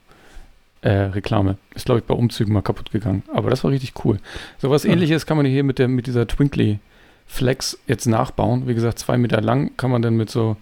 [0.81, 1.57] Äh, Reklame.
[1.73, 3.23] Ist, glaube ich, bei Umzügen mal kaputt gegangen.
[3.33, 4.19] Aber das war richtig cool.
[4.59, 6.79] So was ähnliches kann man hier mit, der, mit dieser Twinkly
[7.25, 8.67] Flex jetzt nachbauen.
[8.67, 10.57] Wie gesagt, zwei Meter lang kann man dann mit so,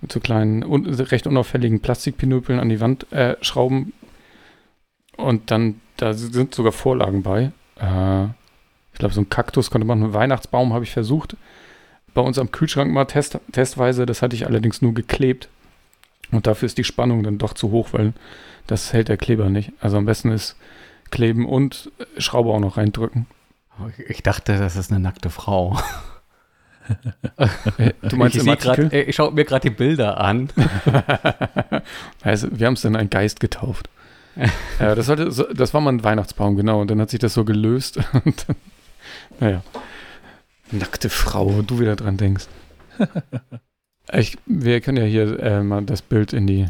[0.00, 3.92] mit so kleinen, un, recht unauffälligen Plastikpinöpeln an die Wand äh, schrauben.
[5.16, 7.52] Und dann, da sind sogar Vorlagen bei.
[7.80, 8.24] Äh,
[8.92, 11.36] ich glaube, so ein Kaktus konnte man, einen Weihnachtsbaum habe ich versucht.
[12.14, 15.48] Bei uns am Kühlschrank mal test, testweise, das hatte ich allerdings nur geklebt.
[16.32, 18.12] Und dafür ist die Spannung dann doch zu hoch, weil
[18.66, 19.72] das hält der Kleber nicht.
[19.80, 20.56] Also am besten ist
[21.10, 23.26] kleben und Schraube auch noch reindrücken.
[24.08, 25.78] Ich dachte, das ist eine nackte Frau.
[28.02, 30.48] du meinst ich, grad, ich schaue mir gerade die Bilder an.
[32.22, 33.88] also, wir haben es dann ein Geist getauft.
[34.78, 36.80] ja, das, sollte, das war mal ein Weihnachtsbaum, genau.
[36.80, 37.98] Und dann hat sich das so gelöst.
[38.24, 38.56] Und dann,
[39.40, 39.62] naja.
[40.70, 42.46] Nackte Frau, du wieder dran denkst.
[44.12, 46.68] Ich, wir können ja hier äh, mal das Bild in die,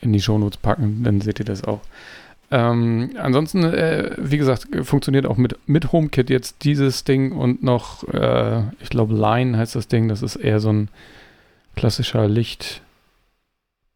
[0.00, 1.80] in die Shownotes packen, dann seht ihr das auch.
[2.54, 8.06] Ähm, ansonsten, äh, wie gesagt, funktioniert auch mit, mit HomeKit jetzt dieses Ding und noch,
[8.14, 10.06] äh, ich glaube, Line heißt das Ding.
[10.06, 10.88] Das ist eher so ein
[11.74, 12.80] klassischer Licht,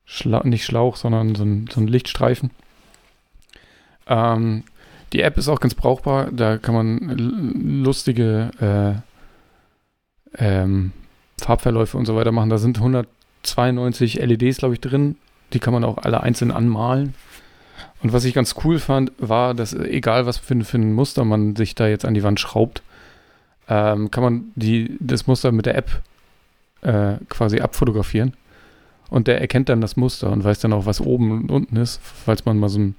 [0.05, 2.51] Schla nicht Schlauch, sondern so ein, so ein Lichtstreifen.
[4.09, 4.65] Ähm,
[5.13, 6.29] die App ist auch ganz brauchbar.
[6.33, 9.05] Da kann man lustige
[10.37, 10.91] äh, ähm,
[11.41, 12.51] Farbverläufe und so weiter machen.
[12.51, 15.15] Da sind 192 LEDs, glaube ich, drin.
[15.53, 17.15] Die kann man auch alle einzeln anmalen.
[18.03, 21.57] Und was ich ganz cool fand, war, dass egal was für, für ein Muster man
[21.57, 22.83] sich da jetzt an die Wand schraubt,
[23.69, 26.03] ähm, kann man die, das Muster mit der App
[26.83, 28.35] äh, quasi abfotografieren.
[29.11, 32.01] Und der erkennt dann das Muster und weiß dann auch, was oben und unten ist,
[32.03, 32.95] falls man mal so ein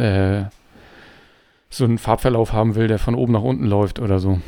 [0.00, 0.44] äh,
[1.74, 4.40] so einen Farbverlauf haben will, der von oben nach unten läuft oder so.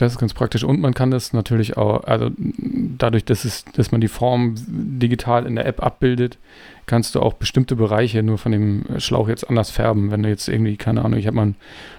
[0.00, 0.64] Das ist ganz praktisch.
[0.64, 5.44] Und man kann das natürlich auch, also dadurch, dass, es, dass man die Form digital
[5.44, 6.38] in der App abbildet,
[6.86, 10.10] kannst du auch bestimmte Bereiche nur von dem Schlauch jetzt anders färben.
[10.10, 11.52] Wenn du jetzt irgendwie, keine Ahnung, ich habe mal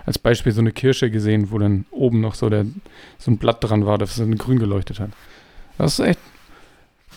[0.03, 2.65] als Beispiel so eine Kirsche gesehen, wo dann oben noch so, der,
[3.19, 5.11] so ein Blatt dran war, das dann grün geleuchtet hat.
[5.77, 6.19] Das ist echt,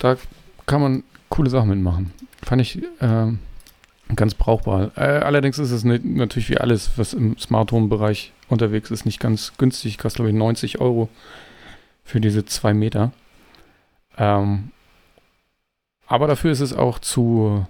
[0.01, 0.19] da
[0.67, 2.13] kann man coole Sachen mitmachen.
[2.43, 3.33] Fand ich äh,
[4.15, 4.91] ganz brauchbar.
[4.97, 9.05] Äh, allerdings ist es nicht, natürlich wie alles, was im Smart Home Bereich unterwegs ist,
[9.05, 9.99] nicht ganz günstig.
[9.99, 11.09] Kostet, glaube ich, 90 Euro
[12.05, 13.13] für diese zwei Meter.
[14.19, 14.71] Ähm,
[16.07, 17.67] aber dafür ist es auch zu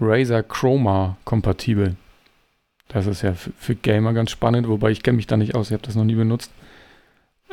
[0.00, 1.96] Razer Chroma kompatibel.
[2.88, 5.72] Das ist ja für Gamer ganz spannend, wobei ich kenne mich da nicht aus, ich
[5.72, 6.50] habe das noch nie benutzt.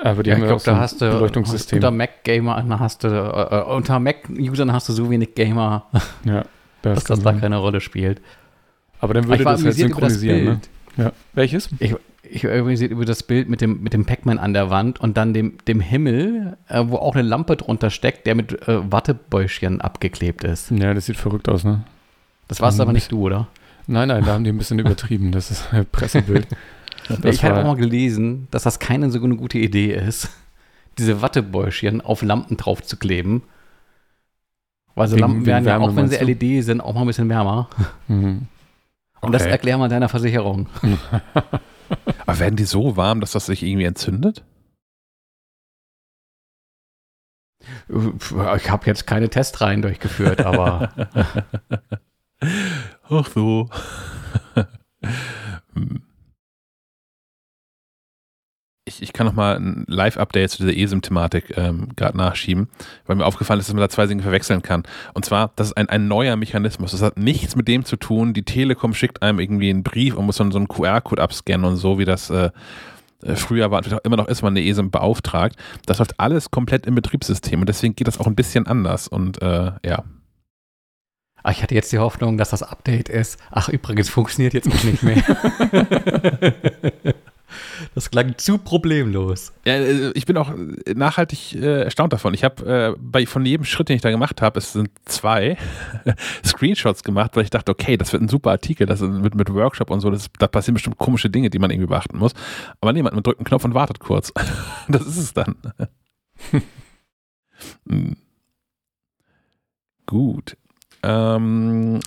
[0.03, 1.77] Aber die ja, haben ich glaube, da hast du Beleuchtungssystem.
[1.77, 5.85] unter Mac-Gamer hast du, äh, äh, unter Mac-Usern hast du so wenig Gamer,
[6.25, 6.43] ja,
[6.81, 8.19] das dass das da keine Rolle spielt.
[8.99, 10.61] Aber dann würde das halt synchronisieren, ne?
[10.97, 11.11] Ja.
[11.33, 11.69] Welches?
[11.79, 11.95] Ich,
[12.31, 15.33] ich organisiert über das Bild mit dem, mit dem Pac-Man an der Wand und dann
[15.33, 20.43] dem, dem Himmel, äh, wo auch eine Lampe drunter steckt, der mit äh, Wattebäuschen abgeklebt
[20.43, 20.71] ist.
[20.71, 21.83] Ja, das sieht verrückt aus, ne?
[22.47, 23.47] Das warst aber nicht du, oder?
[23.87, 25.31] Nein, nein, da haben die ein bisschen übertrieben.
[25.31, 26.47] Das ist ein Pressebild.
[27.07, 30.29] Das ich habe auch mal gelesen, dass das keine so eine gute Idee ist,
[30.97, 33.41] diese Wattebäuschen auf Lampen drauf zu kleben.
[34.95, 37.69] Weil so Lampen werden ja, auch wenn sie LED sind, auch mal ein bisschen wärmer.
[38.07, 38.47] Mhm.
[39.19, 39.31] Und okay.
[39.31, 40.67] das erklär mal deiner Versicherung.
[42.25, 44.43] Aber werden die so warm, dass das sich irgendwie entzündet?
[47.87, 50.91] Ich habe jetzt keine Testreihen durchgeführt, aber.
[53.09, 53.69] Ach so.
[55.75, 56.01] ich,
[58.91, 62.67] ich, ich kann nochmal ein Live-Update zu dieser ESIM-Thematik ähm, gerade nachschieben,
[63.05, 64.83] weil mir aufgefallen ist, dass man da zwei Dinge verwechseln kann.
[65.13, 66.91] Und zwar, das ist ein, ein neuer Mechanismus.
[66.91, 70.25] Das hat nichts mit dem zu tun, die Telekom schickt einem irgendwie einen Brief und
[70.25, 72.49] muss dann so einen QR-Code abscannen und so, wie das äh,
[73.23, 75.55] äh früher war und immer noch ist man eine ESIM beauftragt.
[75.85, 79.41] Das läuft alles komplett im Betriebssystem und deswegen geht das auch ein bisschen anders und
[79.41, 80.03] äh, ja.
[81.43, 83.39] Ach, ich hatte jetzt die Hoffnung, dass das Update ist.
[83.49, 85.23] Ach, übrigens funktioniert jetzt auch nicht mehr.
[87.95, 89.53] Das klang zu problemlos.
[89.65, 90.51] Ja, äh, ich bin auch
[90.93, 92.33] nachhaltig äh, erstaunt davon.
[92.33, 95.57] Ich habe äh, von jedem Schritt, den ich da gemacht habe, es sind zwei
[96.45, 99.89] Screenshots gemacht, weil ich dachte, okay, das wird ein super Artikel, das mit, mit Workshop
[99.89, 102.33] und so, das, da passieren bestimmt komische Dinge, die man irgendwie beachten muss.
[102.79, 104.33] Aber nee, man drückt einen Knopf und wartet kurz.
[104.87, 105.55] das ist es dann.
[107.87, 108.15] hm.
[110.05, 110.57] Gut.
[111.03, 111.99] Ähm,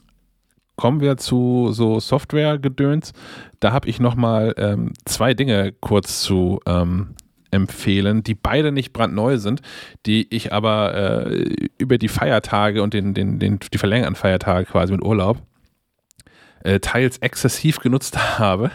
[0.77, 3.13] kommen wir zu so Software-Gedöns.
[3.61, 7.15] Da habe ich nochmal ähm, zwei Dinge kurz zu ähm,
[7.51, 9.63] empfehlen, die beide nicht brandneu sind,
[10.07, 14.93] die ich aber äh, über die Feiertage und den, den, den, die verlängerten Feiertage quasi
[14.93, 15.41] mit Urlaub
[16.65, 18.71] äh, teils exzessiv genutzt habe.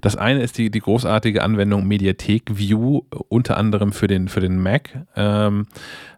[0.00, 4.62] Das eine ist die, die großartige Anwendung Mediathek View, unter anderem für den, für den
[4.62, 4.90] Mac.
[5.16, 5.66] Ähm,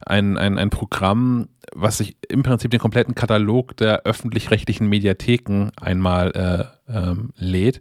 [0.04, 6.70] ein, ein, ein Programm, was sich im Prinzip den kompletten Katalog der öffentlich-rechtlichen Mediatheken einmal
[6.88, 7.80] äh, ähm, lädt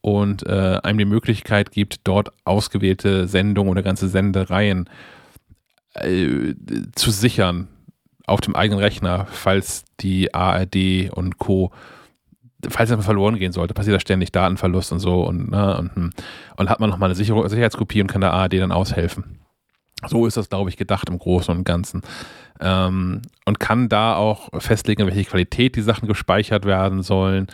[0.00, 4.88] und äh, einem die Möglichkeit gibt, dort ausgewählte Sendungen oder ganze Sendereien
[5.94, 6.54] äh,
[6.94, 7.68] zu sichern
[8.26, 11.72] auf dem eigenen Rechner, falls die ARD und Co
[12.68, 16.10] falls es verloren gehen sollte, passiert da ständig Datenverlust und so und, ne, und, hm.
[16.56, 19.40] und hat man nochmal eine Sicher Sicherheitskopie und kann der ARD dann aushelfen.
[20.06, 22.02] So ist das, glaube ich, gedacht im Großen und Ganzen.
[22.60, 27.48] Ähm, und kann da auch festlegen, in welche Qualität die Sachen gespeichert werden sollen.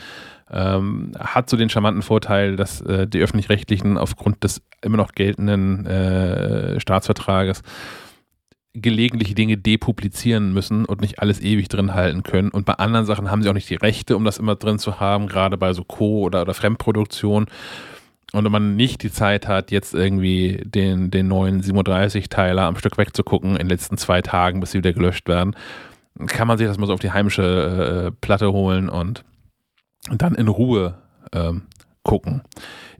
[0.51, 5.87] Ähm, hat so den charmanten Vorteil, dass äh, die öffentlich-rechtlichen aufgrund des immer noch geltenden
[5.87, 7.63] äh, Staatsvertrages
[8.81, 12.51] gelegentlich Dinge depublizieren müssen und nicht alles ewig drin halten können.
[12.51, 15.01] Und bei anderen Sachen haben sie auch nicht die Rechte, um das immer drin zu
[15.01, 17.47] haben, gerade bei so Co- oder, oder Fremdproduktion.
[18.33, 22.99] Und wenn man nicht die Zeit hat, jetzt irgendwie den, den neuen 37-Teiler am Stück
[22.99, 25.55] wegzugucken in den letzten zwei Tagen, bis sie wieder gelöscht werden,
[26.27, 29.25] kann man sich das mal so auf die heimische äh, Platte holen und,
[30.11, 30.99] und dann in Ruhe
[31.33, 31.63] ähm,
[32.03, 32.43] gucken.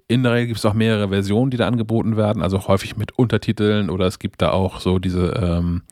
[0.09, 3.19] In der Regel gibt es auch mehrere Versionen, die da angeboten werden, also häufig mit
[3.19, 5.83] Untertiteln oder es gibt da auch so diese, ähm,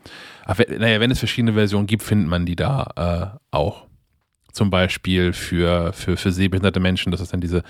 [0.79, 3.87] naja, wenn es verschiedene Versionen gibt, findet man die da äh, auch.
[4.53, 7.61] Zum Beispiel für, für, für sehbehinderte Menschen, das ist dann diese,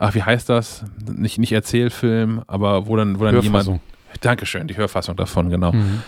[0.00, 0.84] ach, wie heißt das?
[1.08, 3.80] Nicht, nicht Erzählfilm, aber wo dann, wo dann jemand.
[4.20, 5.72] Dankeschön, die Hörfassung davon, genau.
[5.72, 6.02] Mhm.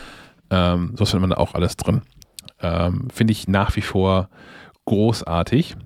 [0.51, 2.03] Ähm, so findet man da auch alles drin.
[2.61, 4.29] Ähm, Finde ich nach wie vor
[4.87, 5.77] großartig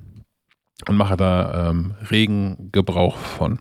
[0.89, 3.59] und mache da ähm, regen Gebrauch von.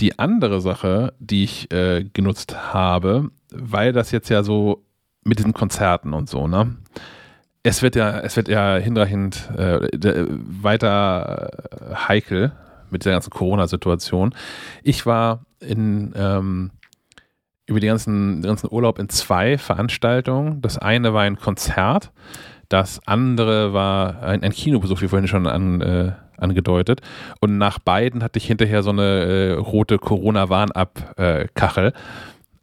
[0.00, 4.84] Die andere Sache, die ich äh, genutzt habe, weil das jetzt ja so
[5.22, 6.76] mit diesen Konzerten und so, ne?
[7.62, 10.26] Es wird ja, es wird ja hinreichend äh,
[10.60, 11.50] weiter
[12.08, 12.52] heikel
[12.90, 14.34] mit der ganzen Corona-Situation.
[14.82, 16.72] Ich war in ähm,
[17.66, 20.60] über die ganzen, den ganzen Urlaub in zwei Veranstaltungen.
[20.60, 22.12] Das eine war ein Konzert,
[22.68, 26.12] das andere war ein, ein Kinobesuch, wie vorhin schon an, äh,
[26.44, 27.00] angedeutet.
[27.40, 31.92] Und nach beiden hatte ich hinterher so eine äh, rote Corona-Warn-Ab-Kachel.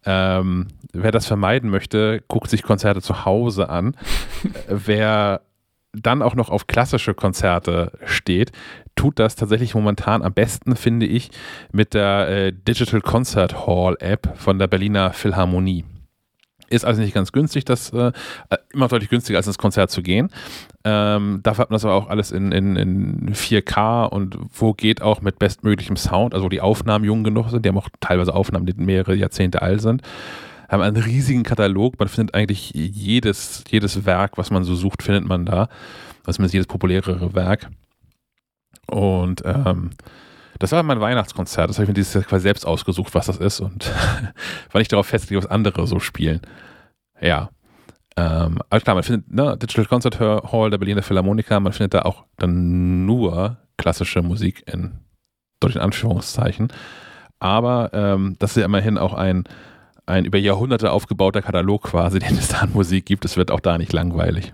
[0.06, 3.96] Ähm, wer das vermeiden möchte, guckt sich Konzerte zu Hause an.
[4.68, 5.42] wer
[5.94, 8.52] dann auch noch auf klassische Konzerte steht,
[8.96, 11.32] tut das tatsächlich momentan am besten, finde ich,
[11.72, 15.86] mit der äh, Digital Concert Hall App von der Berliner Philharmonie.
[16.72, 18.12] Ist also nicht ganz günstig, das äh,
[18.72, 20.30] immer deutlich günstiger als ins Konzert zu gehen.
[20.86, 25.02] Ähm, dafür hat man das aber auch alles in, in, in 4K und wo geht
[25.02, 27.66] auch mit bestmöglichem Sound, also wo die Aufnahmen jung genug sind.
[27.66, 30.02] Die haben auch teilweise Aufnahmen, die mehrere Jahrzehnte alt sind.
[30.70, 32.00] Haben einen riesigen Katalog.
[32.00, 35.68] Man findet eigentlich jedes, jedes Werk, was man so sucht, findet man da.
[36.26, 37.70] Also zumindest jedes populärere Werk.
[38.88, 39.90] Und ähm,
[40.62, 41.70] das war mein Weihnachtskonzert.
[41.70, 43.92] Das habe ich mir dieses Jahr quasi selbst ausgesucht, was das ist und
[44.72, 46.42] war nicht darauf festgelegt, was andere so spielen.
[47.20, 47.50] Ja.
[48.16, 52.02] Ähm, also klar, man findet ne, Digital Concert Hall der Berliner Philharmoniker, man findet da
[52.04, 55.00] auch dann nur klassische Musik in
[55.60, 56.72] durch Anführungszeichen.
[57.40, 59.46] Aber ähm, das ist ja immerhin auch ein,
[60.06, 63.26] ein über Jahrhunderte aufgebauter Katalog quasi, den es da an Musik gibt.
[63.26, 64.54] Es wird auch da nicht langweilig.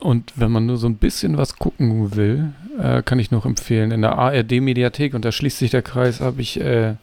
[0.00, 3.90] Und wenn man nur so ein bisschen was gucken will, äh, kann ich noch empfehlen.
[3.90, 6.94] In der ARD-Mediathek, und da schließt sich der Kreis, habe ich äh,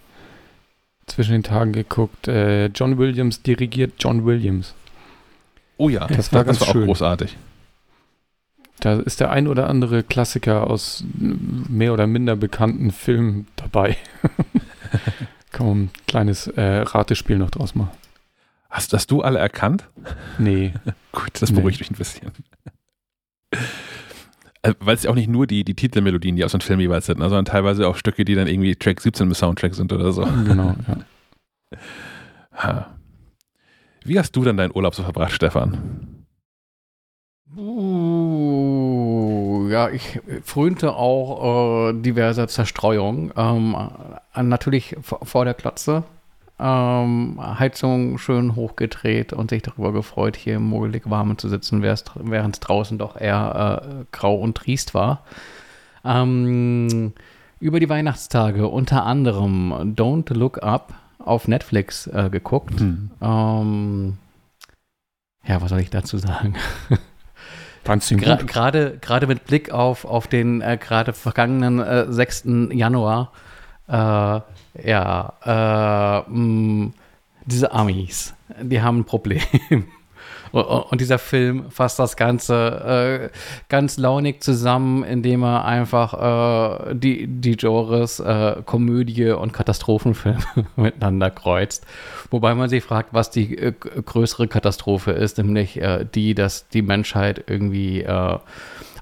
[1.05, 2.27] zwischen den Tagen geguckt.
[2.27, 4.73] Äh, John Williams dirigiert John Williams.
[5.77, 7.37] Oh ja, das war, das war auch großartig.
[8.79, 13.97] Da ist der ein oder andere Klassiker aus mehr oder minder bekannten Filmen dabei.
[15.51, 17.91] Kann man ein kleines äh, Ratespiel noch draus machen.
[18.69, 19.87] Hast, hast du alle erkannt?
[20.37, 20.73] Nee.
[21.11, 22.31] Gut, das beruhigt mich ein bisschen.
[24.63, 27.05] Äh, Weil es ja auch nicht nur die, die Titelmelodien, die aus dem Film jeweils
[27.05, 30.11] sind, ne, sondern teilweise auch Stücke, die dann irgendwie Track 17 im Soundtrack sind oder
[30.11, 30.23] so.
[30.23, 31.77] genau, ja.
[32.53, 32.97] Ha.
[34.03, 36.25] Wie hast du dann deinen Urlaub so verbracht, Stefan?
[37.55, 43.31] Uh, ja, ich frönte auch äh, diverser Zerstreuung.
[43.35, 43.75] Ähm,
[44.33, 46.03] äh, natürlich vor der Klotze.
[46.59, 52.55] Ähm, Heizung schön hochgedreht und sich darüber gefreut, hier im mogelig warmen zu sitzen, während
[52.55, 55.23] es draußen doch eher äh, grau und triest war.
[56.03, 57.13] Ähm,
[57.59, 62.79] über die Weihnachtstage unter anderem Don't Look Up auf Netflix äh, geguckt.
[62.79, 63.11] Hm.
[63.21, 64.17] Ähm,
[65.45, 66.55] ja, was soll ich dazu sagen?
[67.83, 72.45] Fandst du gerade mit Blick auf, auf den äh, gerade vergangenen äh, 6.
[72.71, 73.31] Januar,
[73.87, 74.41] äh,
[74.83, 76.91] ja, äh, mh,
[77.45, 79.41] diese Amis, die haben ein Problem.
[80.51, 83.37] Und, dieser Film fasst das Ganze äh,
[83.69, 90.37] ganz launig zusammen, indem er einfach äh, die, die Genres äh, Komödie und Katastrophenfilm
[90.75, 91.85] miteinander kreuzt.
[92.31, 96.81] Wobei man sich fragt, was die äh, größere Katastrophe ist, nämlich äh, die, dass die
[96.81, 98.37] Menschheit irgendwie äh,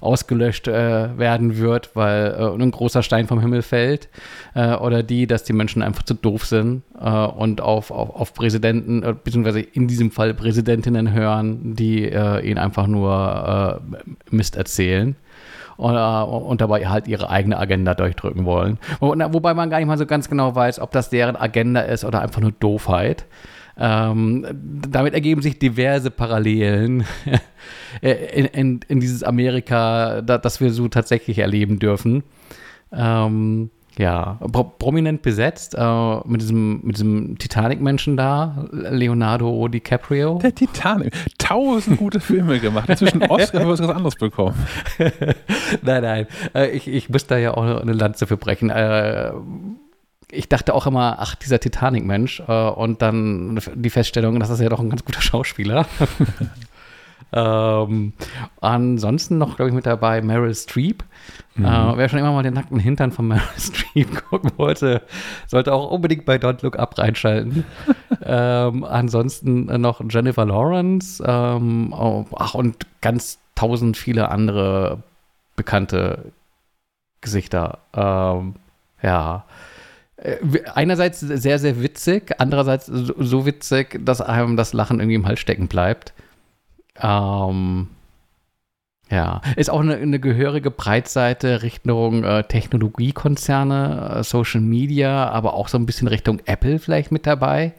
[0.00, 4.08] ausgelöscht äh, werden wird, weil äh, ein großer Stein vom Himmel fällt,
[4.54, 8.34] äh, oder die, dass die Menschen einfach zu doof sind äh, und auf, auf, auf
[8.34, 13.80] Präsidenten, äh, beziehungsweise in diesem Fall Präsidentinnen hören, die äh, ihnen einfach nur
[14.30, 15.16] Mist erzählen.
[15.76, 18.78] Und, und dabei halt ihre eigene Agenda durchdrücken wollen.
[18.98, 22.22] Wobei man gar nicht mal so ganz genau weiß, ob das deren Agenda ist oder
[22.22, 23.26] einfach nur Doofheit.
[23.78, 24.46] Ähm,
[24.88, 27.04] damit ergeben sich diverse Parallelen
[28.00, 32.22] in, in, in dieses Amerika, da, das wir so tatsächlich erleben dürfen.
[32.92, 40.38] Ähm, ja, pro prominent besetzt äh, mit diesem, mit diesem Titanic-Menschen da, Leonardo DiCaprio.
[40.42, 41.14] Der Titanic.
[41.38, 42.90] Tausend gute Filme gemacht.
[42.90, 44.54] Inzwischen Oscar für was ganz anderes bekommen.
[45.82, 46.26] nein, nein.
[46.54, 48.68] Äh, ich, ich muss da ja auch eine Lanze für brechen.
[48.68, 49.32] Äh,
[50.30, 52.42] ich dachte auch immer, ach, dieser Titanic-Mensch.
[52.46, 55.86] Äh, und dann die Feststellung, das ist ja doch ein ganz guter Schauspieler.
[57.32, 58.12] ähm,
[58.60, 61.04] ansonsten noch, glaube ich, mit dabei Meryl Streep.
[61.54, 61.64] Mhm.
[61.64, 65.02] Äh, wer schon immer mal den nackten Hintern von Meryl Streep gucken wollte,
[65.46, 67.64] sollte auch unbedingt bei Don't Look Up reinschalten.
[68.24, 71.22] ähm, ansonsten noch Jennifer Lawrence.
[71.24, 75.02] Ähm, oh, ach, und ganz tausend viele andere
[75.54, 76.32] bekannte
[77.20, 77.78] Gesichter.
[77.94, 78.56] Ähm,
[79.02, 79.44] ja.
[80.26, 85.40] Äh, Einerseits sehr, sehr witzig, andererseits so, witzig, dass einem das Lachen irgendwie im Hals
[85.40, 86.12] stecken bleibt.
[87.00, 87.88] Ähm,
[89.10, 95.68] ja, ist auch eine, eine gehörige Breitseite Richtung äh, Technologiekonzerne, äh, Social Media, aber auch
[95.68, 97.72] so ein bisschen Richtung Apple vielleicht mit dabei,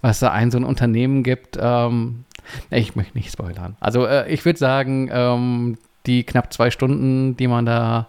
[0.00, 1.56] was da ein so ein Unternehmen gibt.
[1.60, 2.24] Ähm,
[2.70, 3.76] ich möchte nicht spoilern.
[3.78, 8.08] Also äh, ich würde sagen, ähm, die knapp zwei Stunden, die man da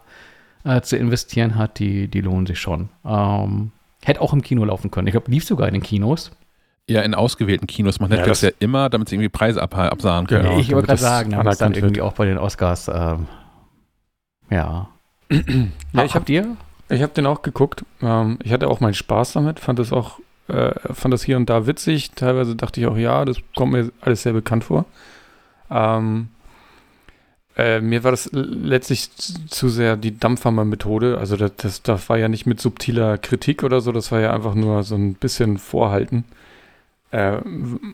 [0.63, 2.89] äh, zu investieren hat, die, die lohnen sich schon.
[3.05, 3.71] Ähm,
[4.05, 5.07] hätte auch im Kino laufen können.
[5.07, 6.31] Ich glaube, lief sogar in den Kinos.
[6.89, 9.77] Ja, in ausgewählten Kinos macht Ja, Netflix das- ja, immer, damit sie irgendwie Preise ab,
[9.77, 10.43] absahen können.
[10.43, 10.59] Genau.
[10.59, 12.05] ich wollte gerade das sagen, damit es dann irgendwie wird.
[12.05, 13.27] auch bei den Oscars, ähm,
[14.49, 14.89] ja.
[15.93, 16.57] Ja, ich Habt ihr?
[16.89, 17.85] Ich habe den auch geguckt.
[18.01, 20.19] Ähm, ich hatte auch meinen Spaß damit, fand das auch,
[20.49, 22.11] äh, fand das hier und da witzig.
[22.11, 24.85] Teilweise dachte ich auch, ja, das kommt mir alles sehr bekannt vor.
[25.71, 26.27] Ähm,
[27.55, 31.17] äh, mir war das letztlich zu sehr die Dampfhammer-Methode.
[31.19, 34.33] Also das, das, das war ja nicht mit subtiler Kritik oder so, das war ja
[34.33, 36.25] einfach nur so ein bisschen Vorhalten,
[37.11, 37.37] äh,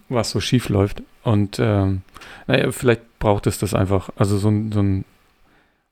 [0.07, 1.03] was so schief läuft.
[1.23, 2.03] Und ähm,
[2.47, 4.09] naja, vielleicht braucht es das einfach.
[4.15, 5.05] Also so ein, so ein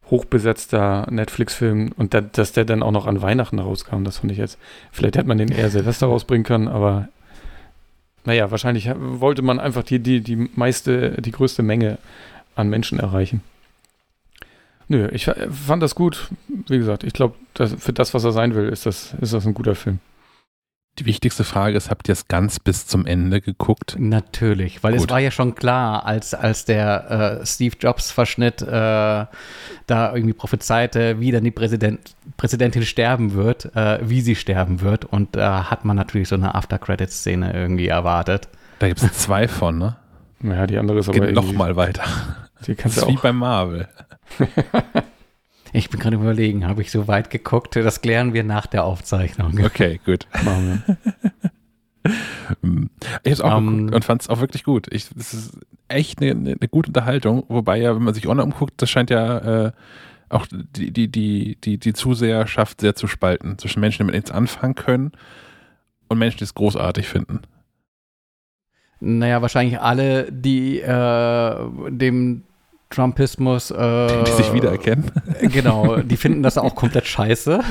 [0.09, 4.37] hochbesetzter Netflix-Film und da, dass der dann auch noch an Weihnachten rauskam, das fand ich
[4.37, 4.57] jetzt.
[4.93, 7.09] Vielleicht hätte man den eher Silvester rausbringen können, aber
[8.23, 11.97] naja, wahrscheinlich wollte man einfach die, die, die meiste, die größte Menge
[12.55, 13.41] an Menschen erreichen.
[14.89, 16.29] Nö, ich fa- fand das gut.
[16.67, 19.53] Wie gesagt, ich glaube, für das, was er sein will, ist das, ist das ein
[19.53, 19.99] guter Film.
[20.99, 23.95] Die wichtigste Frage ist, habt ihr es ganz bis zum Ende geguckt?
[23.99, 25.11] Natürlich, weil es Gut.
[25.11, 29.27] war ja schon klar, als, als der äh, Steve Jobs-Verschnitt äh, da
[29.87, 35.05] irgendwie prophezeite, wie dann die Präsident, Präsidentin sterben wird, äh, wie sie sterben wird.
[35.05, 38.47] Und da hat man natürlich so eine After-Credit-Szene irgendwie erwartet.
[38.79, 39.97] Da gibt es zwei von, ne?
[40.39, 42.03] Naja, die andere ist aber Geht noch irgendwie- mal weiter.
[42.65, 43.21] Die Das kannst du ist wie auch.
[43.21, 43.87] bei Marvel.
[45.73, 47.75] Ich bin gerade überlegen, habe ich so weit geguckt?
[47.75, 49.59] Das klären wir nach der Aufzeichnung.
[49.63, 50.27] Okay, gut.
[50.43, 50.97] machen wir.
[53.23, 54.87] Ich hab's auch Ähm, geguckt und fand es auch wirklich gut.
[54.91, 55.57] Ich, das ist
[55.89, 59.09] echt eine, eine, eine gute Unterhaltung, wobei ja, wenn man sich online umguckt, das scheint
[59.09, 59.71] ja äh,
[60.29, 63.57] auch die, die, die, die, die Zuseherschaft sehr zu spalten.
[63.57, 65.11] Zwischen Menschen, die mit nichts anfangen können
[66.07, 67.41] Und Menschen, die es großartig finden.
[69.01, 72.43] Naja, wahrscheinlich alle, die äh, dem
[72.89, 73.71] Trumpismus.
[73.71, 75.11] Äh, die sich wiedererkennen.
[75.41, 77.61] Genau, die finden das auch komplett scheiße.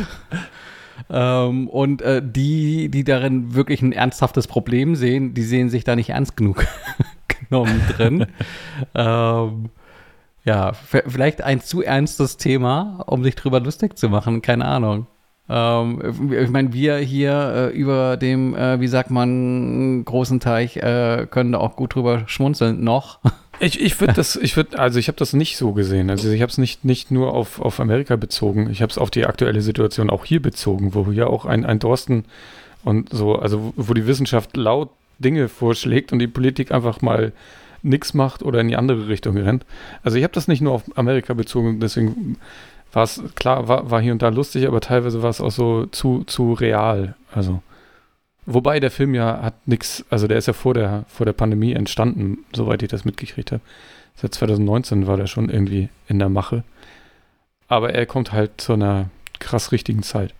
[1.10, 5.94] Ähm, und äh, die, die darin wirklich ein ernsthaftes Problem sehen, die sehen sich da
[5.94, 6.66] nicht ernst genug
[7.28, 8.26] genommen drin.
[8.94, 9.70] ähm,
[10.44, 15.06] ja, vielleicht ein zu ernstes Thema, um sich drüber lustig zu machen, keine Ahnung.
[15.48, 21.26] Ähm, ich meine, wir hier äh, über dem, äh, wie sagt man, großen Teich äh,
[21.30, 23.20] können da auch gut drüber schmunzeln noch.
[23.58, 26.10] Ich, ich würde das, ich würde, also ich habe das nicht so gesehen.
[26.10, 29.10] Also ich habe es nicht, nicht nur auf, auf Amerika bezogen, ich habe es auf
[29.10, 32.24] die aktuelle Situation auch hier bezogen, wo hier auch ein, ein Dorsten
[32.84, 37.32] und so, also wo die Wissenschaft laut Dinge vorschlägt und die Politik einfach mal
[37.82, 39.64] nichts macht oder in die andere Richtung rennt.
[40.02, 42.36] Also ich habe das nicht nur auf Amerika bezogen, deswegen
[42.92, 45.86] war es, klar, war, war hier und da lustig, aber teilweise war es auch so
[45.86, 47.14] zu, zu real.
[47.32, 47.62] Also.
[48.46, 51.72] Wobei der Film ja hat nichts, also der ist ja vor der, vor der Pandemie
[51.72, 53.62] entstanden, soweit ich das mitgekriegt habe.
[54.14, 56.62] Seit 2019 war der schon irgendwie in der Mache.
[57.68, 59.10] Aber er kommt halt zu einer
[59.40, 60.32] krass richtigen Zeit.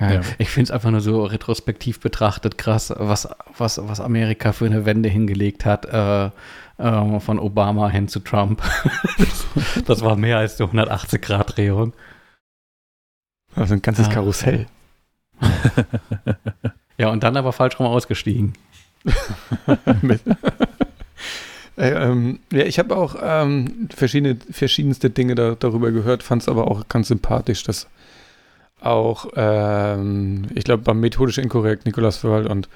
[0.00, 0.20] Ja, ja.
[0.38, 3.28] Ich finde es einfach nur so retrospektiv betrachtet krass, was,
[3.58, 6.30] was, was Amerika für eine Wende hingelegt hat, äh,
[6.78, 8.62] äh, von Obama hin zu Trump.
[9.18, 11.92] das, das, war mehr als eine 180-Grad-Drehung.
[13.54, 14.12] Also ein ganzes ah.
[14.12, 14.66] Karussell.
[16.98, 18.54] ja, und dann aber falsch rum ausgestiegen.
[21.76, 26.48] äh, ähm, ja, ich habe auch ähm, verschiedene, verschiedenste Dinge da, darüber gehört, fand es
[26.48, 27.88] aber auch ganz sympathisch, dass
[28.80, 32.68] auch, ähm, ich glaube, beim methodisch inkorrekt Nikolaus Wörl und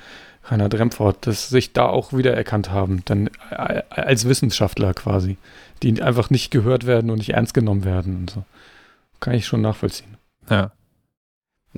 [0.44, 5.36] Rainer Dremford, dass sich da auch wiedererkannt haben, dann äh, als Wissenschaftler quasi,
[5.82, 8.44] die einfach nicht gehört werden und nicht ernst genommen werden und so.
[9.18, 10.16] Kann ich schon nachvollziehen.
[10.48, 10.70] Ja.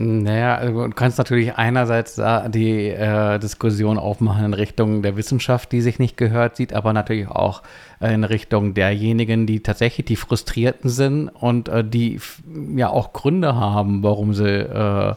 [0.00, 2.20] Naja, also du kannst natürlich einerseits
[2.50, 7.26] die äh, Diskussion aufmachen in Richtung der Wissenschaft, die sich nicht gehört sieht, aber natürlich
[7.26, 7.64] auch
[7.98, 12.20] in Richtung derjenigen, die tatsächlich die Frustrierten sind und äh, die
[12.76, 15.14] ja auch Gründe haben, warum sie äh,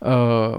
[0.00, 0.58] äh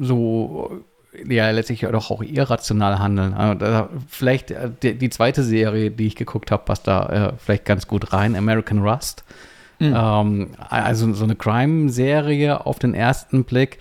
[0.00, 0.84] so
[1.26, 3.32] ja letztlich doch auch irrational handeln.
[3.32, 7.64] Also, vielleicht äh, die, die, zweite Serie, die ich geguckt habe, passt da äh, vielleicht
[7.64, 9.24] ganz gut rein, American Rust.
[9.82, 9.96] Mhm.
[9.96, 13.78] Ähm, also so eine Crime-Serie auf den ersten Blick,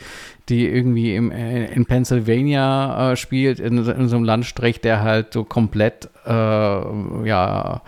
[0.50, 5.32] die irgendwie im, äh, in Pennsylvania äh, spielt, in, in, so einem Landstrich, der halt
[5.34, 7.82] so komplett, äh, ja,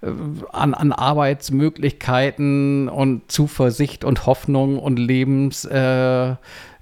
[0.00, 0.06] äh,
[0.52, 4.98] an, an, Arbeitsmöglichkeiten und Zuversicht und Hoffnung und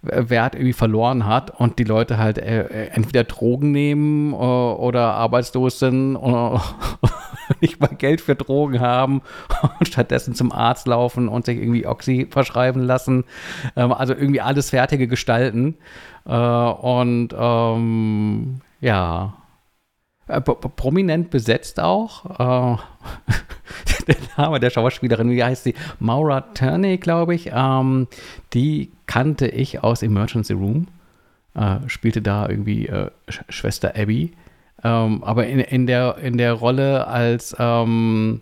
[0.05, 5.78] Lebenswert irgendwie verloren hat und die Leute halt äh, entweder Drogen nehmen äh, oder arbeitslos
[5.78, 6.62] sind oder
[7.60, 9.22] nicht mal Geld für Drogen haben
[9.78, 13.24] und stattdessen zum Arzt laufen und sich irgendwie Oxy verschreiben lassen.
[13.76, 15.76] Ähm, also irgendwie alles fertige Gestalten.
[16.26, 19.35] Äh, und ähm, ja,
[20.28, 22.24] äh, prominent besetzt auch.
[22.24, 22.78] Äh,
[24.09, 25.74] der Name der Schauspielerin, wie heißt sie?
[25.98, 27.51] Maura Turney, glaube ich.
[27.52, 28.09] Ähm,
[28.52, 30.88] die kannte ich aus Emergency Room.
[31.55, 34.32] Äh, spielte da irgendwie äh, Sch Schwester Abby.
[34.82, 38.40] Ähm, aber in, in, der, in der Rolle als ähm,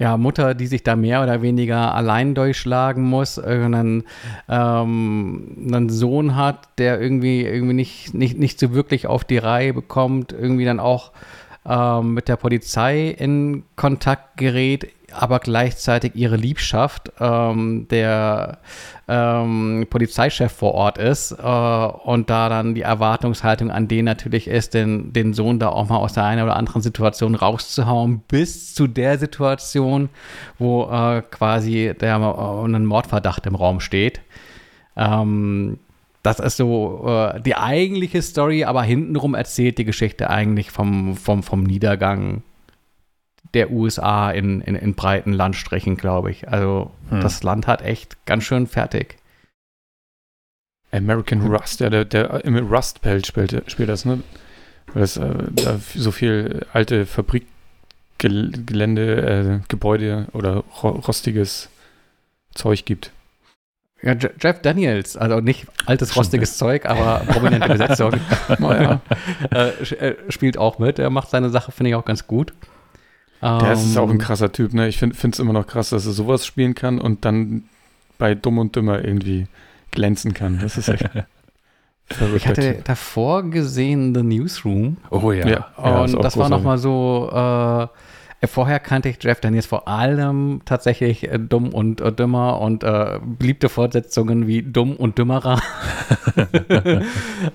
[0.00, 4.04] ja, Mutter, die sich da mehr oder weniger allein durchschlagen muss, einen,
[4.48, 9.74] ähm, einen Sohn hat, der irgendwie, irgendwie nicht, nicht, nicht so wirklich auf die Reihe
[9.74, 11.12] bekommt, irgendwie dann auch
[11.66, 18.58] ähm, mit der Polizei in Kontakt gerät, aber gleichzeitig ihre Liebschaft ähm, der
[19.08, 24.74] ähm, Polizeichef vor Ort ist äh, und da dann die Erwartungshaltung an den natürlich ist,
[24.74, 28.86] den, den Sohn da auch mal aus der einen oder anderen Situation rauszuhauen, bis zu
[28.86, 30.08] der Situation,
[30.58, 34.20] wo äh, quasi der äh, ein Mordverdacht im Raum steht.
[34.96, 35.78] Ähm,
[36.22, 41.42] das ist so äh, die eigentliche Story, aber hintenrum erzählt die Geschichte eigentlich vom, vom,
[41.42, 42.42] vom Niedergang
[43.54, 46.48] der USA in, in, in breiten Landstrichen, glaube ich.
[46.48, 47.20] Also hm.
[47.20, 49.16] das Land hat echt ganz schön fertig.
[50.92, 54.22] American Rust, ja, der, der im Rust Belt spielt, spielt das, ne?
[54.92, 61.68] Weil es äh, da so viel alte Fabrikgelände, äh, Gebäude oder rostiges
[62.54, 63.12] Zeug gibt.
[64.02, 68.12] Ja, Jeff Daniels, also nicht altes rostiges Zeug, aber prominente Besetzung.
[68.58, 69.00] naja,
[69.52, 70.98] äh, äh, spielt auch mit.
[70.98, 72.54] Er macht seine Sache, finde ich, auch ganz gut.
[73.42, 74.88] Der ist auch ein ähm, krasser Typ, ne?
[74.88, 77.64] Ich finde es immer noch krass, dass er sowas spielen kann und dann
[78.18, 79.46] bei Dumm und Dümmer irgendwie
[79.90, 80.58] glänzen kann.
[80.60, 81.08] Das ist echt.
[82.34, 84.96] Ich hatte davor gesehen The Newsroom.
[85.10, 85.46] Oh ja.
[85.46, 87.86] ja und das war nochmal so, Äh,
[88.42, 93.18] Vorher kannte ich Jeff Daniels vor allem tatsächlich äh, Dumm und äh, Dümmer und äh,
[93.22, 95.60] beliebte Fortsetzungen wie Dumm und Dümmerer.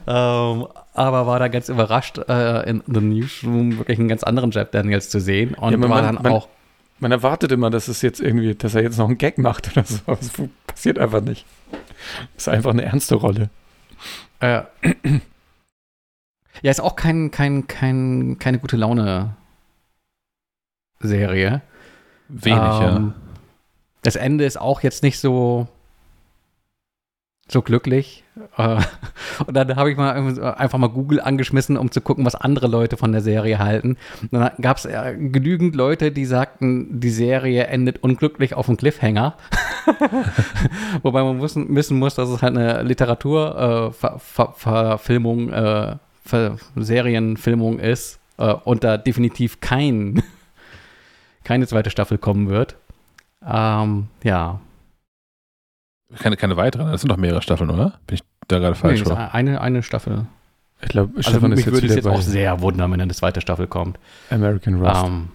[0.08, 4.70] ähm, aber war da ganz überrascht, äh, in The Newsroom wirklich einen ganz anderen Jeff
[4.72, 6.48] Daniels zu sehen und Ja, man- war man- dann man- auch
[7.00, 9.84] Man erwartet immer, dass es jetzt irgendwie, dass er jetzt noch einen Gag macht oder
[9.86, 10.00] so.
[10.08, 10.32] Das
[10.66, 11.46] passiert einfach nicht.
[12.36, 13.50] Das ist einfach eine ernste Rolle.
[14.40, 14.62] Äh,
[16.62, 19.36] ja, ist auch kein, kein, kein, keine gute Laune
[21.00, 21.62] Serie.
[22.28, 23.14] Wenig, Ähm,
[24.02, 25.68] Das Ende ist auch jetzt nicht so
[27.48, 28.24] so glücklich.
[28.58, 28.78] Äh,
[29.46, 30.16] Und dann habe ich mal
[30.56, 33.98] einfach mal Google angeschmissen, um zu gucken, was andere Leute von der Serie halten.
[34.24, 38.78] Und dann gab es äh, genügend Leute, die sagten, die Serie endet unglücklich auf dem
[38.78, 39.36] Cliffhanger.
[41.04, 47.80] Wobei man wissen, wissen muss, dass es halt eine Literaturverfilmung, äh, Ver Ver äh, Serienfilmung
[47.80, 48.20] ist
[48.66, 50.22] und da definitiv kein,
[51.46, 52.76] keine zweite Staffel kommen wird.
[53.46, 54.60] Ähm, ja.
[56.18, 58.00] Keine, keine weiteren, das sind doch mehrere Staffeln, oder?
[58.08, 59.00] Bin ich da gerade falsch?
[59.00, 59.34] Nee, ist oder?
[59.34, 60.26] eine, eine Staffel.
[60.82, 63.14] Ich glaube, Also Stefan ist mich jetzt würde es jetzt auch sehr wundern, wenn eine
[63.14, 63.98] zweite Staffel kommt.
[64.30, 65.04] American Rust.
[65.06, 65.30] Ähm,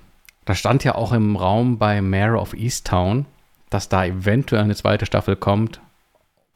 [0.45, 3.27] da stand ja auch im Raum bei Mayor of Easttown,
[3.70, 5.81] dass da eventuell eine zweite Staffel kommt,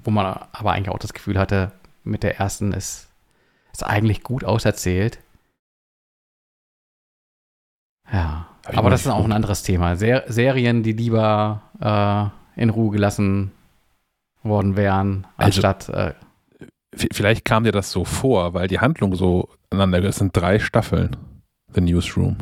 [0.01, 1.73] wo man aber eigentlich auch das Gefühl hatte,
[2.03, 3.09] mit der ersten ist,
[3.73, 5.19] ist eigentlich gut auserzählt.
[8.13, 9.97] Ja, aber das ist auch ein anderes Thema.
[9.97, 11.63] Ser Serien, die lieber
[12.57, 13.53] äh, in Ruhe gelassen
[14.43, 16.13] worden wären, Also- anstatt äh,
[16.97, 20.61] V- Vielleicht kam dir das so vor, weil die Handlung so aneinander, es sind drei
[20.61, 21.17] Staffeln,
[21.75, 22.37] The Newsroom.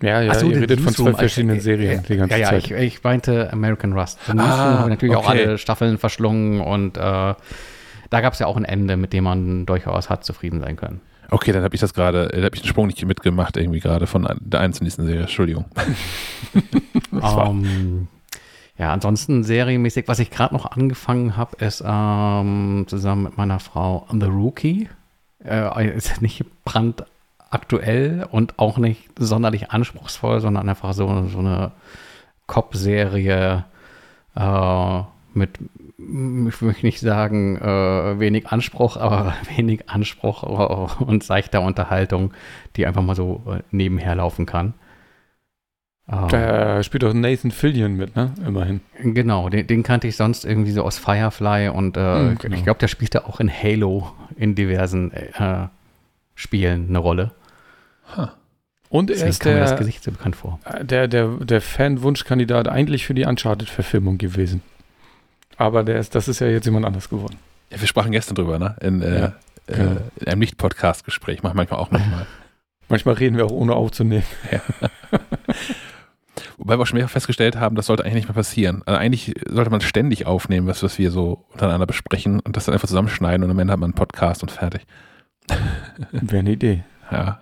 [0.00, 2.40] ja, ja, Ach so, ihr redet von Newsroom, zwei verschiedenen äh, Serien die ganze ja,
[2.40, 2.64] ja, Zeit.
[2.64, 4.18] ich, ich meinte American Rust.
[4.26, 5.44] The Newsroom Ah, habe natürlich auch okay.
[5.44, 9.66] alle Staffeln verschlungen und äh, da gab es ja auch ein Ende, mit dem man
[9.66, 11.02] durchaus hat zufrieden sein können.
[11.30, 14.06] Okay, dann habe ich das gerade, da habe ich den Sprung nicht mitgemacht, irgendwie gerade
[14.06, 15.22] von der einen zur nächsten Serie.
[15.22, 15.66] Entschuldigung.
[17.10, 18.08] War- Ähm,
[18.78, 24.06] ja, ansonsten serienmäßig, was ich gerade noch angefangen habe, ist ähm, zusammen mit meiner Frau
[24.10, 24.88] The Rookie.
[25.44, 31.72] Äh, ist nicht brandaktuell und auch nicht sonderlich anspruchsvoll, sondern einfach so, so eine
[32.46, 33.64] Cop-Serie
[34.36, 35.00] äh,
[35.34, 35.58] mit,
[35.98, 42.32] ich möchte nicht sagen, äh, wenig Anspruch, aber wenig Anspruch äh, und seichter Unterhaltung,
[42.76, 44.74] die einfach mal so äh, nebenher laufen kann.
[46.10, 48.32] Ähm, Da spielt doch Nathan Fillion mit, ne?
[48.46, 48.80] Immerhin.
[49.02, 52.56] Genau, den, den kannte ich sonst irgendwie so aus Firefly und äh, Hm, genau.
[52.56, 55.66] ich glaube, der spielte auch in Halo in diversen äh,
[56.36, 57.32] Spielen eine Rolle.
[58.88, 60.60] Und er ist mir das der, Gesicht so bekannt vor.
[60.80, 64.62] der, der, der Fan-Wunschkandidat eigentlich für die Uncharted-Verfilmung gewesen.
[65.58, 67.36] Aber der ist, das ist ja jetzt jemand anders geworden.
[67.70, 68.76] Ja, wir sprachen gestern drüber, ne?
[68.80, 69.32] In, äh, Ja,
[69.66, 69.90] genau.
[69.92, 72.26] äh, in einem Nicht-Podcast-Gespräch, mach manchmal auch manchmal.
[72.90, 74.24] Manchmal reden wir auch ohne aufzunehmen.
[76.56, 78.82] Wobei wir auch schon mehrfach festgestellt haben, das sollte eigentlich nicht mehr passieren.
[78.86, 82.72] Also eigentlich sollte man ständig aufnehmen, was, was wir so untereinander besprechen und das dann
[82.72, 84.86] einfach zusammenschneiden und am Ende hat man einen Podcast und fertig.
[86.12, 86.84] Wäre eine Idee.
[87.10, 87.40] Ja.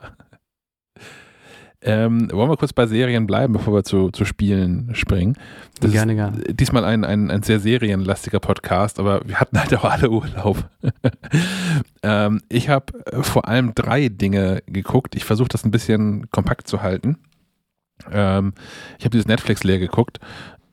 [1.87, 5.37] Ähm, wollen wir kurz bei Serien bleiben, bevor wir zu, zu Spielen springen?
[5.81, 6.39] Das gerne, ist gerne.
[6.53, 10.69] diesmal ein, ein, ein sehr serienlastiger Podcast, aber wir hatten halt auch alle Urlaub.
[12.03, 12.93] ähm, ich habe
[13.23, 15.15] vor allem drei Dinge geguckt.
[15.15, 17.19] Ich versuche das ein bisschen kompakt zu halten.
[18.11, 18.55] Ähm,
[18.99, 20.19] ich habe dieses Netflix leer geguckt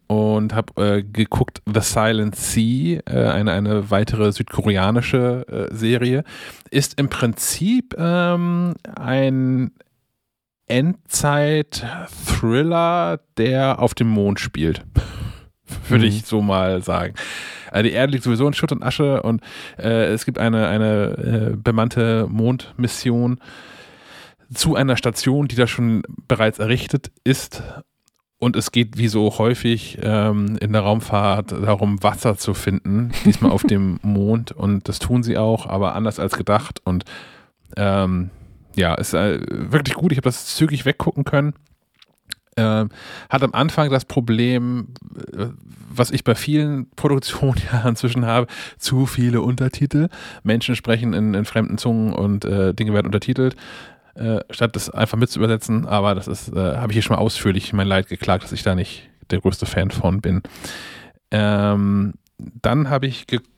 [0.08, 6.24] und habe äh, geguckt The Silent Sea, äh, eine, eine weitere südkoreanische äh, Serie.
[6.72, 9.74] Ist im Prinzip ähm, ein
[10.74, 14.82] Endzeit-Thriller, der auf dem Mond spielt.
[15.90, 16.12] Würde Mhm.
[16.12, 17.14] ich so mal sagen.
[17.72, 19.42] Also die Erde liegt sowieso in Schutt und Asche und
[19.80, 23.40] äh, es gibt eine, eine äh, bemannte Mondmission
[24.54, 27.64] zu einer Station, die da schon bereits errichtet ist.
[28.38, 33.52] Und es geht wie so häufig ähm, in der Raumfahrt darum, Wasser zu finden, diesmal
[33.52, 34.52] auf dem Mond.
[34.52, 36.82] Und das tun sie auch, aber anders als gedacht.
[36.84, 37.06] Und
[37.78, 38.30] ähm,
[38.76, 40.12] ja, ist äh, wirklich gut.
[40.12, 41.54] Ich habe das zügig weggucken können.
[42.56, 42.90] Ähm,
[43.30, 44.90] hat am Anfang das Problem,
[45.36, 45.48] äh,
[45.90, 48.48] was ich bei vielen Produktionen ja inzwischen habe,
[48.78, 50.10] zu viele Untertitel.
[50.44, 53.56] Menschen sprechen in, in fremden Zungen und äh, Dinge werden untertitelt,
[54.16, 55.88] äh, statt das einfach mit zu übersetzen.
[55.88, 58.64] Aber das ist, äh, habe ich hier schon mal ausführlich mein Leid geklagt, dass ich
[58.64, 60.44] da nicht der größte Fan von bin.
[61.32, 63.50] Ähm, dann habe ich geguckt,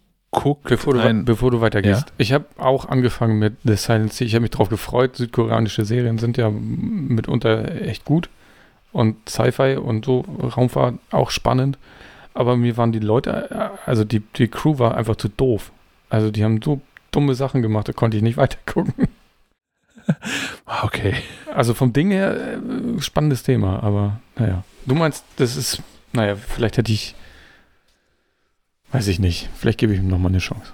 [0.69, 2.07] Bevor du, ein, bevor du weitergehst.
[2.07, 2.13] Ja?
[2.17, 4.27] Ich habe auch angefangen mit The Silent Sea.
[4.27, 5.15] Ich habe mich drauf gefreut.
[5.15, 8.29] Südkoreanische Serien sind ja mitunter echt gut.
[8.91, 10.21] Und Sci-Fi und so
[10.55, 11.77] Raumfahrt auch spannend.
[12.33, 15.71] Aber mir waren die Leute, also die, die Crew war einfach zu doof.
[16.09, 16.81] Also die haben so
[17.11, 19.07] dumme Sachen gemacht, da konnte ich nicht weitergucken.
[20.83, 21.15] Okay.
[21.53, 24.63] Also vom Ding her, äh, spannendes Thema, aber naja.
[24.85, 25.81] Du meinst, das ist,
[26.13, 27.15] naja, vielleicht hätte ich,
[28.91, 30.73] weiß ich nicht, vielleicht gebe ich ihm nochmal eine Chance.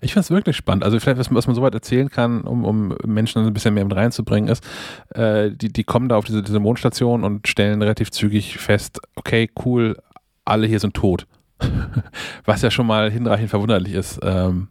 [0.00, 0.84] Ich finde es wirklich spannend.
[0.84, 3.94] Also vielleicht, was, was man soweit erzählen kann, um, um Menschen ein bisschen mehr mit
[3.94, 4.64] reinzubringen, ist,
[5.10, 9.50] äh, die, die kommen da auf diese, diese Mondstation und stellen relativ zügig fest, okay,
[9.64, 9.96] cool,
[10.44, 11.26] alle hier sind tot.
[12.44, 14.18] was ja schon mal hinreichend verwunderlich ist.
[14.22, 14.68] Ähm,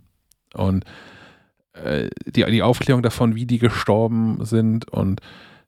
[0.54, 0.84] und
[1.74, 5.22] äh, die, die Aufklärung davon, wie die gestorben sind und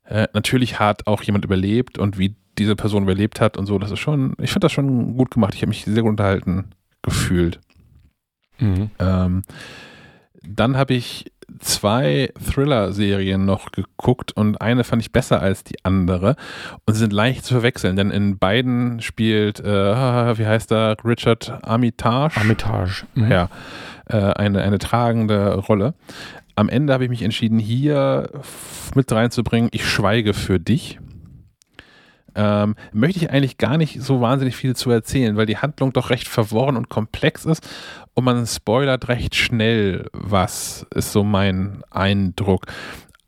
[0.06, 3.92] äh, natürlich hat auch jemand überlebt und wie diese Person überlebt hat und so, das
[3.92, 5.56] ist schon, ich finde das schon gut gemacht.
[5.56, 6.72] Ich habe mich sehr gut unterhalten
[7.04, 7.60] gefühlt.
[8.60, 8.90] Mhm.
[9.00, 9.44] Ähm,
[10.42, 16.36] dann habe ich zwei Thriller-Serien noch geguckt und eine fand ich besser als die andere
[16.86, 19.66] und sie sind leicht zu verwechseln, denn in beiden spielt, äh,
[20.38, 22.38] wie heißt er, Richard Armitage?
[22.38, 23.06] Armitage.
[23.16, 23.32] Mhm.
[23.32, 23.50] Ja,
[24.08, 25.94] äh, eine, eine tragende Rolle.
[26.56, 28.30] Am Ende habe ich mich entschieden, hier
[28.96, 31.00] mit reinzubringen, ich schweige für dich.
[32.36, 36.10] Ähm, möchte ich eigentlich gar nicht so wahnsinnig viel zu erzählen, weil die Handlung doch
[36.10, 37.68] recht verworren und komplex ist
[38.16, 42.66] und man spoilert recht schnell was, ist so mein Eindruck.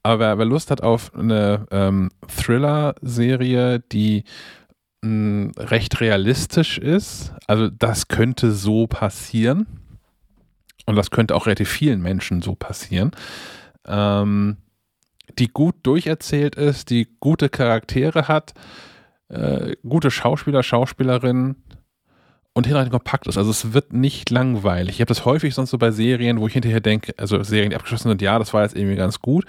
[0.04, 4.24] Aber wer, Lust hat auf eine ähm, Thriller-Serie, die
[5.02, 9.66] mh, recht realistisch ist, also das könnte so passieren
[10.86, 13.12] und das könnte auch relativ vielen Menschen so passieren,
[13.88, 14.58] ähm,
[15.40, 18.54] die gut durcherzählt ist, die gute Charaktere hat,
[19.30, 21.64] äh, gute Schauspieler, Schauspielerinnen
[22.54, 23.38] und hinterher kompakt ist.
[23.38, 24.96] Also es wird nicht langweilig.
[24.96, 27.76] Ich habe das häufig sonst so bei Serien, wo ich hinterher denke, also Serien, die
[27.76, 29.46] abgeschlossen sind, ja, das war jetzt irgendwie ganz gut,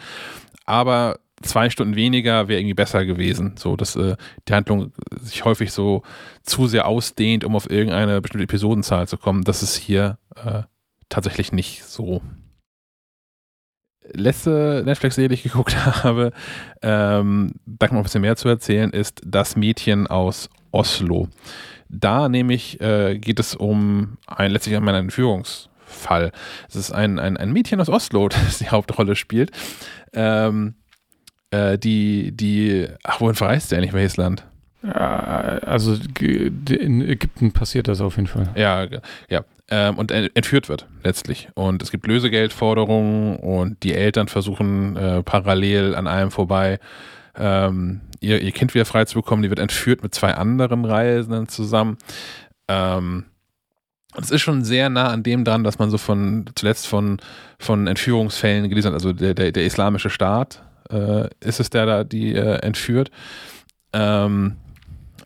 [0.65, 3.55] aber zwei Stunden weniger wäre irgendwie besser gewesen.
[3.57, 4.16] So, dass äh,
[4.48, 6.03] die Handlung sich häufig so
[6.43, 9.44] zu sehr ausdehnt, um auf irgendeine bestimmte Episodenzahl zu kommen.
[9.44, 10.62] Das ist hier äh,
[11.09, 12.23] tatsächlich nicht so.
[14.12, 16.33] Letzte Netflix-Serie, die ich geguckt habe,
[16.83, 21.28] ähm, da kann man ein bisschen mehr zu erzählen, ist Das Mädchen aus Oslo.
[21.89, 26.33] Da nämlich äh, geht es um ein, letztlich um einen Entführungsfall.
[26.69, 29.53] Es ist ein, ein, ein Mädchen aus Oslo, das die Hauptrolle spielt.
[30.12, 30.74] Ähm,
[31.51, 33.93] äh, die, die, ach, wohin verreist der eigentlich?
[33.93, 34.47] Welches Land?
[34.82, 38.48] Ja, also in Ägypten passiert das auf jeden Fall.
[38.55, 38.86] Ja,
[39.28, 39.44] ja.
[39.69, 41.48] Ähm, und entführt wird letztlich.
[41.55, 46.78] Und es gibt Lösegeldforderungen und die Eltern versuchen äh, parallel an allem vorbei
[47.36, 49.43] ähm, ihr, Kind wieder frei zu bekommen.
[49.43, 51.98] Die wird entführt mit zwei anderen Reisenden zusammen.
[52.69, 53.24] Ähm,
[54.16, 57.19] es ist schon sehr nah an dem dran, dass man so von zuletzt von,
[57.59, 58.94] von Entführungsfällen gelesen hat.
[58.94, 63.11] Also der, der, der islamische Staat äh, ist es, der da die äh, entführt.
[63.93, 64.57] Ähm,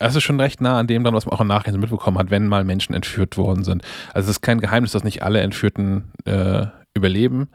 [0.00, 2.30] es ist schon recht nah an dem dran, was man auch im Nachhinein mitbekommen hat,
[2.30, 3.82] wenn mal Menschen entführt worden sind.
[4.14, 7.48] Also es ist kein Geheimnis, dass nicht alle Entführten äh, überleben.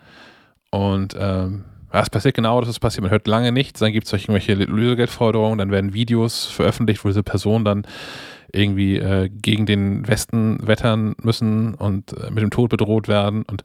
[0.69, 3.01] Und ähm, es passiert genau, dass es passiert.
[3.01, 7.23] Man hört lange nichts, dann gibt es irgendwelche Lösegeldforderungen, dann werden Videos veröffentlicht, wo diese
[7.23, 7.87] Person dann
[8.51, 13.43] irgendwie äh, gegen den Westen wettern müssen und äh, mit dem Tod bedroht werden.
[13.43, 13.63] Und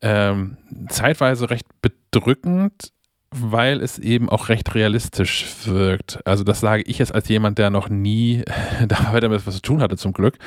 [0.00, 0.56] ähm,
[0.88, 2.92] zeitweise recht bedrückend,
[3.30, 6.20] weil es eben auch recht realistisch wirkt.
[6.24, 8.42] Also das sage ich jetzt als jemand, der noch nie
[8.88, 10.38] damit was zu tun hatte zum Glück.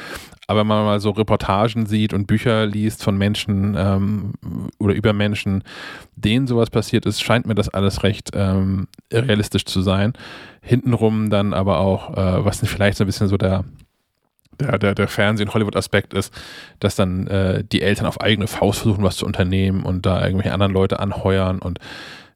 [0.47, 4.33] Aber wenn man mal so Reportagen sieht und Bücher liest von Menschen ähm,
[4.79, 5.63] oder über Menschen,
[6.15, 10.13] denen sowas passiert ist, scheint mir das alles recht ähm, realistisch zu sein.
[10.61, 13.65] Hintenrum dann aber auch, äh, was vielleicht so ein bisschen so der
[14.59, 16.33] der, der, der Fernsehen-Hollywood-Aspekt ist,
[16.79, 20.53] dass dann äh, die Eltern auf eigene Faust versuchen, was zu unternehmen und da irgendwelche
[20.53, 21.79] anderen Leute anheuern und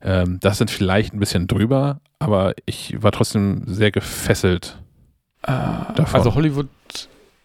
[0.03, 4.77] ähm, das sind vielleicht ein bisschen drüber, aber ich war trotzdem sehr gefesselt.
[5.43, 6.67] Äh, also Hollywood,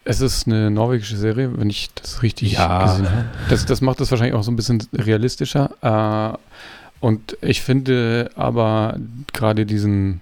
[0.05, 2.85] es ist eine norwegische Serie, wenn ich das richtig ja.
[2.85, 3.25] gesehen habe.
[3.49, 5.71] Das, das macht das wahrscheinlich auch so ein bisschen realistischer.
[5.83, 6.39] Äh,
[7.01, 8.99] und ich finde aber
[9.33, 10.21] gerade diesen,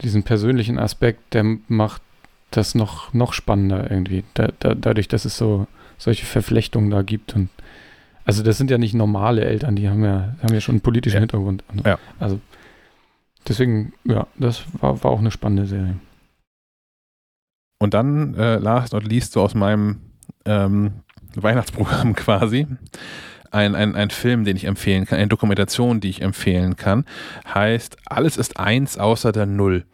[0.00, 2.00] diesen persönlichen Aspekt, der macht
[2.50, 4.24] das noch, noch spannender irgendwie.
[4.34, 5.66] Da, da, dadurch, dass es so
[5.98, 7.48] solche Verflechtungen da gibt und
[8.24, 11.16] also das sind ja nicht normale Eltern, die haben ja, haben ja schon einen politischen
[11.16, 11.20] ja.
[11.20, 11.64] Hintergrund.
[11.84, 11.98] Ja.
[12.18, 12.40] Also
[13.48, 15.96] deswegen, ja, das war, war auch eine spannende Serie.
[17.78, 20.00] Und dann, äh, last not least, so aus meinem
[20.44, 20.92] ähm,
[21.34, 22.66] Weihnachtsprogramm quasi,
[23.50, 27.04] ein, ein, ein Film, den ich empfehlen kann, eine Dokumentation, die ich empfehlen kann,
[27.52, 29.84] heißt Alles ist eins außer der Null.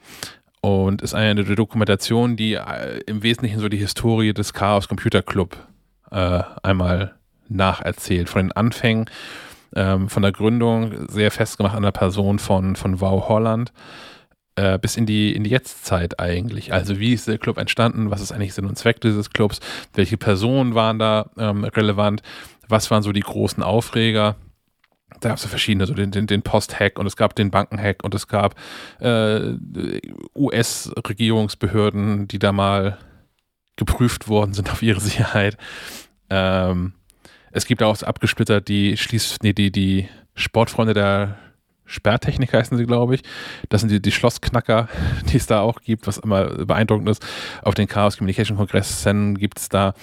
[0.60, 5.56] Und ist eine Dokumentation, die äh, im Wesentlichen so die Historie des Chaos Computer Club
[6.10, 7.17] äh, einmal
[7.48, 8.28] nacherzählt.
[8.28, 9.06] Von den Anfängen,
[9.74, 13.72] ähm, von der Gründung, sehr festgemacht an der Person von, von Wow Holland,
[14.56, 16.72] äh, bis in die, in die Jetztzeit eigentlich.
[16.72, 18.10] Also wie ist der Club entstanden?
[18.10, 19.60] Was ist eigentlich Sinn und Zweck dieses Clubs?
[19.94, 22.22] Welche Personen waren da ähm, relevant?
[22.68, 24.36] Was waren so die großen Aufreger?
[25.20, 28.04] da gab es ja verschiedene, so den, den, den Post-Hack und es gab den Banken-Hack
[28.04, 28.54] und es gab
[29.00, 29.54] äh,
[30.34, 32.98] US-Regierungsbehörden, die da mal
[33.76, 35.56] geprüft worden sind auf ihre Sicherheit.
[36.30, 36.92] Ähm,
[37.52, 41.36] es gibt auch abgesplittert die Schließ, nee, die, die Sportfreunde der
[41.88, 43.22] Sperrtechnik heißen sie, glaube ich.
[43.70, 44.88] Das sind die, die Schlossknacker,
[45.32, 47.26] die es da auch gibt, was immer beeindruckend ist.
[47.62, 49.94] Auf den Chaos Communication Kongressen gibt es da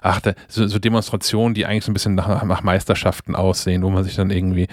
[0.00, 3.90] ach, da, so, so, Demonstrationen, die eigentlich so ein bisschen nach, nach Meisterschaften aussehen, wo
[3.90, 4.68] man sich dann irgendwie,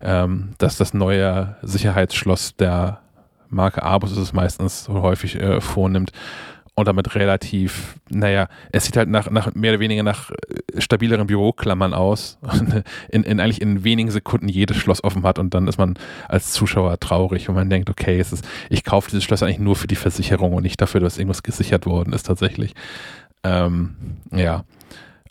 [0.00, 3.00] ähm, dass das neue Sicherheitsschloss der
[3.48, 6.12] Marke Abus ist es meistens so häufig äh, vornimmt
[6.74, 11.26] und damit relativ, naja, es sieht halt nach, nach mehr oder weniger nach äh, stabileren
[11.26, 12.38] Büroklammern aus
[13.10, 16.52] in, in eigentlich in wenigen Sekunden jedes Schloss offen hat und dann ist man als
[16.52, 19.86] Zuschauer traurig und man denkt, okay, es ist, ich kaufe dieses Schloss eigentlich nur für
[19.86, 22.74] die Versicherung und nicht dafür, dass irgendwas gesichert worden ist tatsächlich.
[23.44, 23.94] Ähm,
[24.30, 24.64] ja.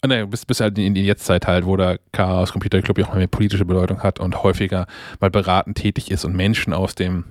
[0.03, 3.05] Und naja, bis, bis halt in die Jetztzeit halt, wo der Chaos Computer Club ja
[3.05, 4.85] auch mal mehr politische Bedeutung hat und häufiger
[5.19, 7.23] mal beratend tätig ist und Menschen aus dem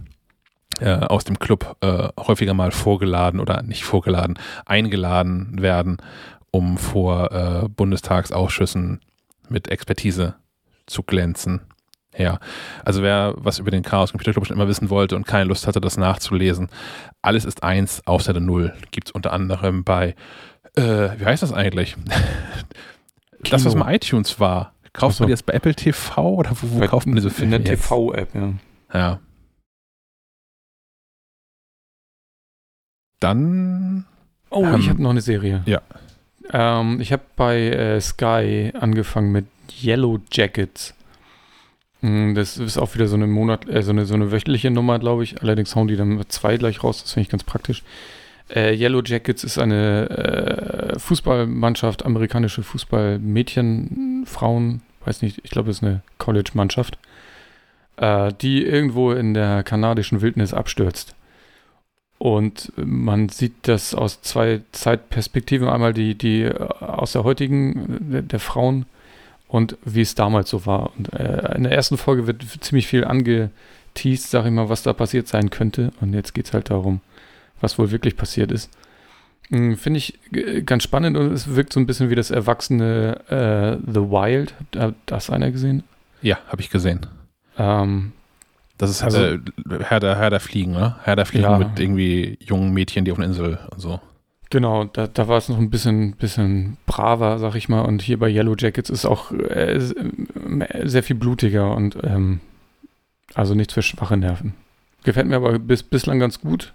[0.78, 5.98] äh, aus dem Club äh, häufiger mal vorgeladen oder nicht vorgeladen, eingeladen werden,
[6.51, 9.01] um vor äh, Bundestagsausschüssen
[9.48, 10.34] mit Expertise
[10.86, 11.60] zu glänzen.
[12.16, 12.40] Ja,
[12.84, 15.66] also wer was über den Chaos Computer Club schon immer wissen wollte und keine Lust
[15.66, 16.68] hatte, das nachzulesen,
[17.22, 18.74] alles ist eins außer der Null.
[18.90, 20.16] Gibt es unter anderem bei,
[20.76, 20.82] äh,
[21.18, 21.97] wie heißt das eigentlich?
[23.51, 24.74] das, was mal iTunes war.
[24.92, 25.22] Kauft so.
[25.22, 27.56] man die jetzt bei Apple TV oder wo, wo kauft man diese Filme?
[27.56, 28.52] In der TV-App, ja.
[28.92, 29.20] Ja,
[33.20, 34.06] Dann.
[34.51, 35.62] Oh, ähm, ich habe noch eine Serie.
[35.66, 35.80] Ja.
[36.52, 39.47] Ähm, ich habe bei äh, Sky angefangen mit
[39.82, 40.94] Yellow Jackets.
[42.01, 44.98] Hm, das ist auch wieder so eine Monat, äh, so, eine, so eine wöchentliche Nummer,
[44.98, 45.42] glaube ich.
[45.42, 47.02] Allerdings hauen die dann zwei gleich raus.
[47.02, 47.82] Das finde ich ganz praktisch.
[48.55, 55.76] Äh, Yellow Jackets ist eine äh, Fußballmannschaft, amerikanische Fußballmädchen, Frauen, weiß nicht, ich glaube, das
[55.76, 56.98] ist eine College-Mannschaft,
[57.97, 61.14] äh, die irgendwo in der kanadischen Wildnis abstürzt.
[62.20, 65.70] Und man sieht das aus zwei Zeitperspektiven.
[65.70, 68.84] Einmal die, die äh, aus der heutigen, der, der Frauen
[69.48, 70.92] und wie es damals so war.
[70.98, 74.92] Und äh, in der ersten Folge wird ziemlich viel angeteased, sag ich mal, was da
[74.92, 75.92] passiert sein könnte.
[76.02, 77.01] Und jetzt geht es halt darum,
[77.62, 78.70] was wohl wirklich passiert ist.
[79.48, 83.18] Hm, finde ich äh, ganz spannend und es wirkt so ein bisschen wie das erwachsene
[83.30, 84.55] äh, The Wild.
[84.76, 85.84] Hat das einer gesehen?
[86.20, 87.06] Ja, habe ich gesehen.
[87.56, 88.12] Ähm,
[88.81, 89.39] das ist also, äh,
[89.81, 90.97] Herr, der, Herr der Fliegen, ne?
[91.02, 91.59] Herr der Fliegen ja.
[91.59, 94.01] mit irgendwie jungen Mädchen, die auf einer Insel und so.
[94.48, 97.82] Genau, da, da war es noch ein bisschen, bisschen braver, sag ich mal.
[97.82, 99.78] Und hier bei Yellow Jackets ist auch äh,
[100.82, 102.40] sehr viel blutiger und ähm,
[103.35, 104.55] also nichts für schwache Nerven.
[105.05, 106.73] Gefällt mir aber bis, bislang ganz gut.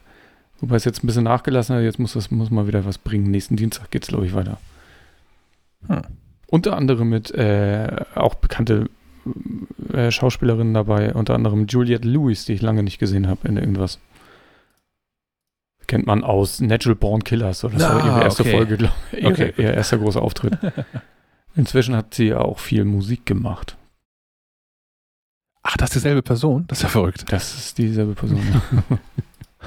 [0.62, 1.84] Wobei es jetzt ein bisschen nachgelassen hat.
[1.84, 3.32] Jetzt muss das muss mal wieder was bringen.
[3.32, 4.60] Nächsten Dienstag geht es, glaube ich, weiter.
[5.88, 6.02] Hm.
[6.48, 8.90] Unter anderem mit äh, auch bekannte
[9.94, 14.00] äh, Schauspielerinnen dabei, unter anderem Juliette Lewis, die ich lange nicht gesehen habe in irgendwas.
[15.88, 18.52] Kennt man aus Natural Born Killers, oder das ah, war ihre erste okay.
[18.52, 19.20] Folge, glaube ich.
[19.20, 19.54] Ihre, okay.
[19.58, 20.58] Ihr erster großer Auftritt.
[21.56, 23.78] Inzwischen hat sie auch viel Musik gemacht.
[25.62, 26.66] Ach, das ist dieselbe Person?
[26.68, 27.26] Das ist ja verrückt.
[27.30, 28.42] Das ist dieselbe Person,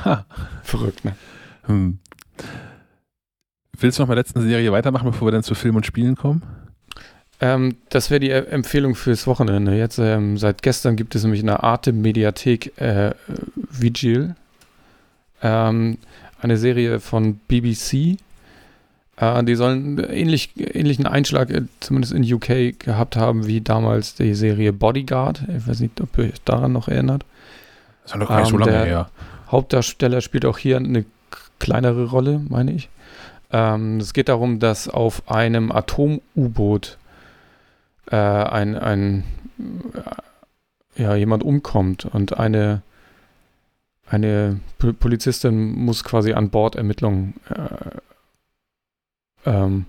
[0.05, 0.27] ja.
[0.63, 1.17] verrückt, ne?
[1.65, 1.99] Hm.
[3.77, 6.43] Willst du noch mal letzte Serie weitermachen, bevor wir dann zu Film und Spielen kommen?
[7.41, 9.77] Ähm, das wäre die e- Empfehlung fürs Wochenende.
[9.77, 13.13] Jetzt ähm, seit gestern gibt es nämlich eine Arte Mediathek äh,
[13.55, 14.35] Vigil,
[15.43, 15.99] ähm,
[16.41, 18.19] eine Serie von BBC.
[19.17, 24.35] Äh, die sollen ähnlich, ähnlichen Einschlag, äh, zumindest in UK, gehabt haben wie damals die
[24.35, 25.43] Serie Bodyguard.
[25.57, 27.25] Ich weiß nicht, ob ihr euch daran noch erinnert.
[28.03, 29.11] Das ist doch gar nicht so ähm, lange her.
[29.51, 31.05] Hauptdarsteller spielt auch hier eine
[31.59, 32.89] kleinere Rolle, meine ich.
[33.51, 36.98] Ähm, es geht darum, dass auf einem Atom-U-Boot
[38.11, 39.25] äh, ein, ein
[40.97, 42.83] ja, jemand umkommt und eine,
[44.09, 49.87] eine Polizistin muss quasi an Bord Ermittlungen äh, ähm,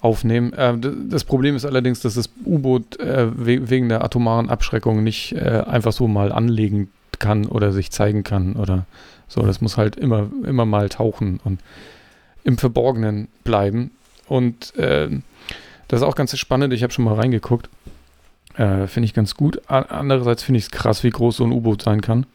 [0.00, 0.52] aufnehmen.
[0.52, 0.78] Äh,
[1.08, 5.64] das Problem ist allerdings, dass das U-Boot äh, we wegen der atomaren Abschreckung nicht äh,
[5.66, 8.86] einfach so mal anlegen kann oder sich zeigen kann oder
[9.28, 9.42] so.
[9.42, 11.60] Das muss halt immer, immer mal tauchen und
[12.44, 13.90] im Verborgenen bleiben.
[14.28, 15.08] Und äh,
[15.88, 16.72] das ist auch ganz spannend.
[16.72, 17.68] Ich habe schon mal reingeguckt.
[18.56, 19.60] Äh, finde ich ganz gut.
[19.68, 22.26] Andererseits finde ich es krass, wie groß so ein U-Boot sein kann.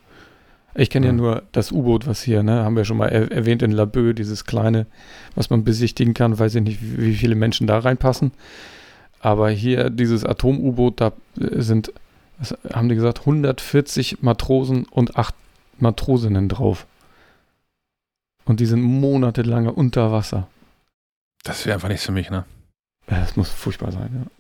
[0.73, 1.11] Ich kenne ja.
[1.11, 4.13] ja nur das U-Boot, was hier, ne, haben wir schon mal er erwähnt in Laboe,
[4.13, 4.85] dieses kleine,
[5.35, 6.39] was man besichtigen kann.
[6.39, 8.31] Weiß ich nicht, wie viele Menschen da reinpassen.
[9.19, 11.91] Aber hier dieses Atom-U-Boot, da äh, sind,
[12.39, 15.35] was haben die gesagt, 140 Matrosen und 8
[15.79, 16.85] Matrosinnen drauf.
[18.45, 20.47] Und die sind monatelang unter Wasser.
[21.43, 22.45] Das wäre einfach nichts für mich, ne?
[23.19, 24.31] Das muss furchtbar sein, ja.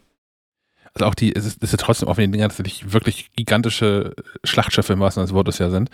[0.93, 4.13] Also auch die, es ist, es ist ja trotzdem auf den Dingern tatsächlich wirklich gigantische
[4.43, 5.89] Schlachtschiffe im wahrsten Sinne des Wortes ja sind.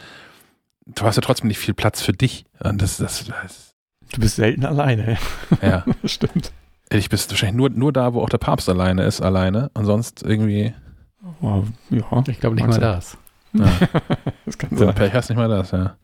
[0.87, 2.45] Du hast ja trotzdem nicht viel Platz für dich.
[2.59, 3.75] Und das, das, das
[4.13, 5.17] Du bist selten alleine.
[5.61, 5.83] ja.
[6.05, 6.51] Stimmt.
[6.89, 9.69] Ich bist wahrscheinlich nur, nur da, wo auch der Papst alleine ist, alleine.
[9.73, 10.73] Und sonst irgendwie.
[11.41, 13.17] Oh, ja, Ich glaube nicht mal das.
[14.45, 14.95] das kann So sein.
[14.95, 15.97] Pech hast nicht mal das, ja.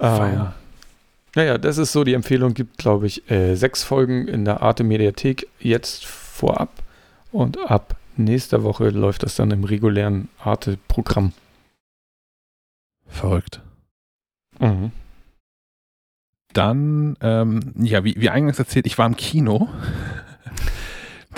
[0.00, 0.48] Ähm,
[1.34, 2.54] naja, das ist so die Empfehlung.
[2.54, 6.82] Gibt, glaube ich, äh, sechs Folgen in der Arte Mediathek jetzt vorab.
[7.30, 11.32] Und ab nächster Woche läuft das dann im regulären Arte-Programm.
[13.06, 13.60] Verrückt.
[14.58, 14.92] Mhm.
[16.52, 19.68] Dann, ähm, ja, wie, wie eingangs erzählt, ich war im Kino.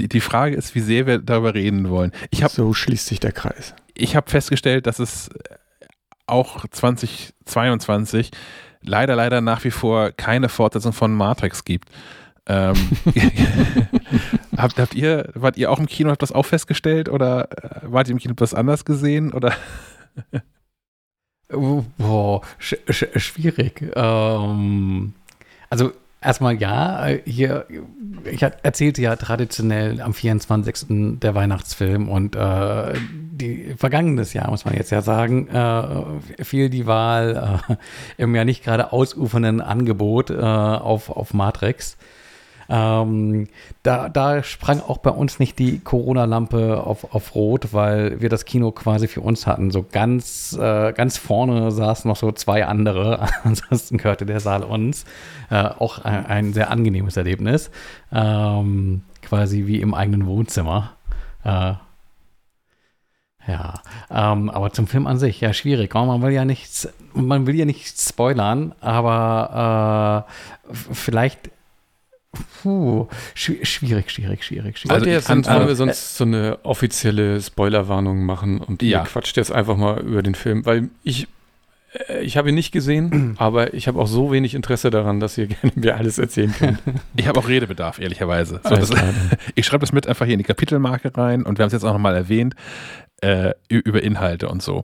[0.01, 2.11] Die, die Frage ist, wie sehr wir darüber reden wollen.
[2.31, 3.77] Ich habe So schließt sich der Kreis.
[3.95, 5.31] ich hab festgestellt, dass es
[6.27, 8.33] auch 2022
[8.85, 11.89] leider, leider nach wie vor keine Fortsetzung von Matrix gibt.
[12.47, 12.75] Ähm,
[14.57, 18.09] habt, habt ihr, wart ihr auch im Kino, habt das auch festgestellt oder äh, wart
[18.09, 19.33] ihr im Kino etwas anders gesehen?
[19.33, 19.55] Oder
[21.49, 23.93] Boah, sch sch schwierig.
[23.95, 25.15] Ähm,
[25.71, 25.93] also
[26.25, 27.67] erstmal ja, äh, hier,
[28.25, 31.19] ich erzählte ja traditionell am 24.
[31.21, 36.87] der Weihnachtsfilm und äh, die vergangenes Jahr, muss man jetzt ja sagen, äh, fiel die
[36.87, 37.77] Wahl äh,
[38.23, 41.97] im ja nicht gerade ausufernden Angebot äh, auf, auf Matrix.
[42.69, 43.49] Ähm,
[43.83, 48.45] da, da sprang auch bei uns nicht die Corona-Lampe auf, auf Rot, weil wir das
[48.45, 49.71] Kino quasi für uns hatten.
[49.71, 55.05] So ganz, äh, ganz vorne saßen noch so zwei andere, ansonsten gehörte der Saal uns.
[55.51, 57.71] Äh, auch ein, ein sehr angenehmes Erlebnis.
[58.13, 60.93] Ähm, quasi wie im eigenen Wohnzimmer.
[61.45, 61.75] Äh,
[63.47, 63.75] ja,
[64.11, 65.93] ähm, aber zum Film an sich, ja, schwierig.
[65.95, 70.27] Man will ja nichts, man will ja nicht spoilern, aber
[70.73, 71.51] äh, vielleicht
[72.63, 74.93] Puh, schwi- schwierig, schwierig, schwierig, schwierig.
[74.95, 79.01] Also jetzt, sonst wollen wir sonst so eine offizielle Spoilerwarnung machen und Ja.
[79.01, 81.29] ihr quatscht jetzt einfach mal über den Film, weil ich
[82.09, 85.39] äh, ich habe ihn nicht gesehen, aber ich habe auch so wenig Interesse daran, dass
[85.39, 86.79] ihr gerne mir alles erzählen könnt.
[87.17, 88.61] ich habe auch Redebedarf, ehrlicherweise.
[88.65, 88.91] So, das,
[89.55, 91.85] ich schreibe das mit einfach hier in die Kapitelmarke rein und wir haben es jetzt
[91.85, 92.55] auch nochmal erwähnt,
[93.21, 94.83] äh, über Inhalte und so.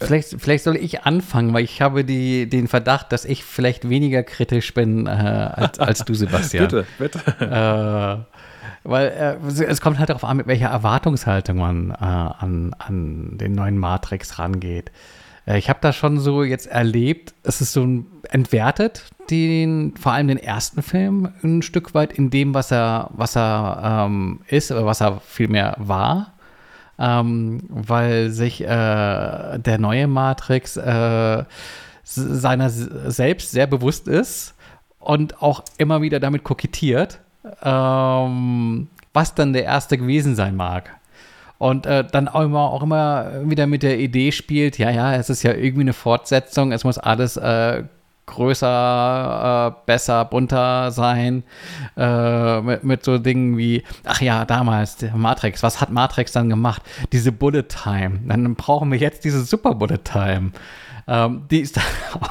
[0.00, 4.22] Vielleicht, vielleicht soll ich anfangen, weil ich habe die, den Verdacht, dass ich vielleicht weniger
[4.24, 6.64] kritisch bin äh, als, als du, Sebastian.
[6.68, 7.20] Bitte, bitte.
[7.40, 8.34] Äh,
[8.82, 13.52] weil äh, es kommt halt darauf an, mit welcher Erwartungshaltung man äh, an, an den
[13.52, 14.90] neuen Matrix rangeht.
[15.46, 20.12] Äh, ich habe da schon so jetzt erlebt, es ist so ein, entwertet, den, vor
[20.12, 24.70] allem den ersten Film ein Stück weit in dem, was er, was er ähm, ist
[24.70, 26.33] oder was er vielmehr war.
[26.98, 31.44] Ähm, weil sich äh, der neue Matrix äh,
[32.04, 34.54] seiner selbst sehr bewusst ist
[35.00, 37.18] und auch immer wieder damit kokettiert,
[37.62, 40.90] ähm, was dann der erste gewesen sein mag.
[41.58, 45.30] Und äh, dann auch immer, auch immer wieder mit der Idee spielt, ja, ja, es
[45.30, 47.84] ist ja irgendwie eine Fortsetzung, es muss alles äh,
[48.26, 51.44] größer, äh, besser, bunter sein,
[51.96, 56.82] äh, mit, mit so Dingen wie, ach ja, damals, Matrix, was hat Matrix dann gemacht?
[57.12, 60.52] Diese Bullet Time, dann brauchen wir jetzt diese Super Bullet Time,
[61.06, 61.84] ähm, die es dann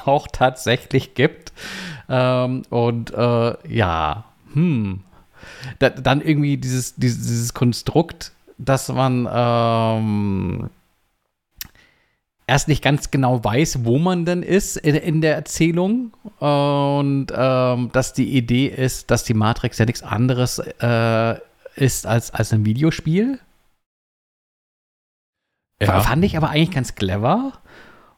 [0.06, 1.54] auch tatsächlich gibt.
[2.10, 5.02] Ähm, und äh, ja, hm,
[5.80, 10.70] da, dann irgendwie dieses, dieses, dieses Konstrukt, dass man ähm,
[12.54, 17.90] erst nicht ganz genau weiß, wo man denn ist in, in der Erzählung und ähm,
[17.92, 21.36] dass die Idee ist, dass die Matrix ja nichts anderes äh,
[21.76, 23.40] ist als, als ein Videospiel.
[25.82, 27.54] Fand ich aber eigentlich ganz clever.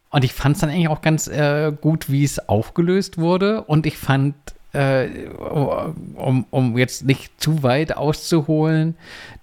[0.09, 3.61] Und ich fand es dann eigentlich auch ganz äh, gut, wie es aufgelöst wurde.
[3.63, 4.35] Und ich fand,
[4.73, 8.97] äh, um, um jetzt nicht zu weit auszuholen,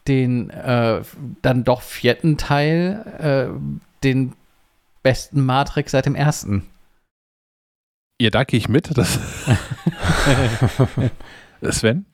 [0.07, 1.01] den äh,
[1.41, 4.35] dann doch vierten Teil, äh, den
[5.03, 6.65] besten Matrix seit dem ersten.
[8.21, 8.97] Ja, da gehe ich mit.
[8.97, 9.19] Das
[11.71, 12.07] Sven?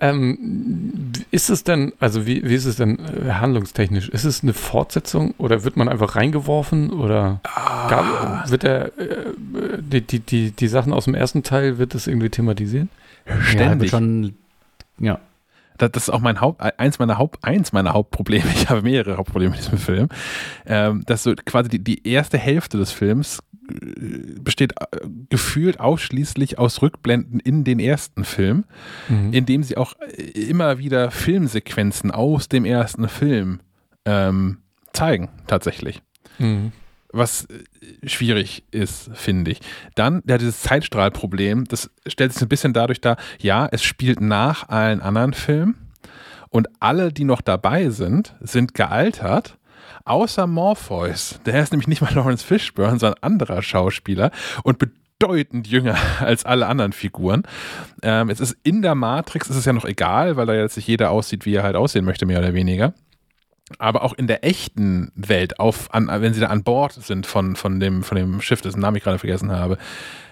[0.00, 4.08] Ähm, ist es denn, also wie, wie ist es denn äh, handlungstechnisch?
[4.08, 9.32] Ist es eine Fortsetzung oder wird man einfach reingeworfen oder gab, wird der, äh,
[9.78, 12.88] die, die, die, die Sachen aus dem ersten Teil, wird das irgendwie thematisiert?
[13.42, 13.90] Ständig.
[13.90, 14.36] Ja, schon,
[14.98, 15.18] ja.
[15.78, 18.44] Das ist auch mein Haupt, eins meiner Haupt, eins meiner Hauptprobleme.
[18.54, 20.08] Ich habe mehrere Hauptprobleme mit diesem Film.
[20.66, 23.38] Ähm, dass so quasi die, die erste Hälfte des Films
[23.70, 24.86] äh, besteht äh,
[25.30, 28.64] gefühlt ausschließlich aus Rückblenden in den ersten Film,
[29.08, 29.32] Mhm.
[29.32, 33.60] indem sie auch äh, immer wieder Filmsequenzen aus dem ersten Film
[34.04, 34.58] ähm,
[34.92, 36.02] zeigen, tatsächlich.
[36.38, 36.72] Mhm.
[37.12, 39.60] Was äh, schwierig ist, finde ich.
[39.94, 44.68] Dann, ja, dieses Zeitstrahlproblem, das stellt sich ein bisschen dadurch dar, ja, es spielt nach
[44.68, 45.76] allen anderen Filmen
[46.50, 49.58] Und alle, die noch dabei sind, sind gealtert.
[50.04, 51.38] Außer Morpheus.
[51.44, 54.30] Der ist nämlich nicht mal Lawrence Fishburne, sondern anderer Schauspieler
[54.62, 57.42] und bedeutend jünger als alle anderen Figuren.
[58.02, 60.88] Ähm, es ist in der Matrix, ist es ja noch egal, weil da jetzt nicht
[60.88, 62.94] jeder aussieht, wie er halt aussehen möchte, mehr oder weniger
[63.78, 67.56] aber auch in der echten Welt, auf, an, wenn sie da an Bord sind von,
[67.56, 69.78] von, dem, von dem Schiff, dessen Namen ich gerade vergessen habe,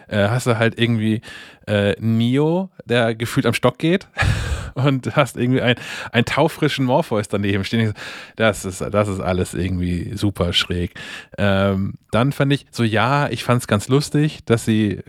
[0.09, 1.21] äh, hast du halt irgendwie
[1.67, 4.07] äh, Neo, der gefühlt am Stock geht
[4.75, 5.75] und hast irgendwie ein,
[6.13, 7.93] einen taufrischen Morpheus daneben stehen.
[8.37, 10.95] Das ist, das ist alles irgendwie super schräg.
[11.39, 15.01] Ähm, dann fand ich so, ja, ich fand es ganz lustig, dass sie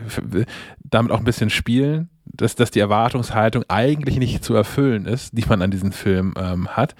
[0.84, 5.44] damit auch ein bisschen spielen, dass, dass die Erwartungshaltung eigentlich nicht zu erfüllen ist, die
[5.48, 6.94] man an diesem Film ähm, hat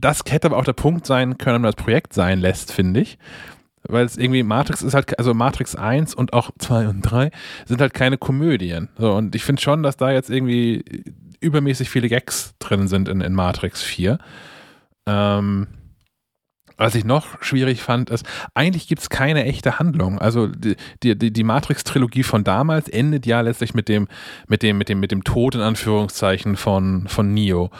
[0.00, 3.00] das hätte aber auch der Punkt sein können, wenn man das Projekt sein lässt, finde
[3.00, 3.18] ich.
[3.82, 7.30] Weil es irgendwie, Matrix ist halt, also Matrix 1 und auch 2 und 3
[7.64, 8.88] sind halt keine Komödien.
[8.98, 10.84] So, und ich finde schon, dass da jetzt irgendwie
[11.40, 14.18] übermäßig viele Gags drin sind in, in Matrix 4.
[15.06, 15.68] Ähm,
[16.76, 20.18] was ich noch schwierig fand, ist, eigentlich gibt es keine echte Handlung.
[20.20, 24.06] Also die, die, die Matrix-Trilogie von damals endet ja letztlich mit dem,
[24.46, 27.70] mit dem, mit dem, mit dem Tod in Anführungszeichen von, von Neo.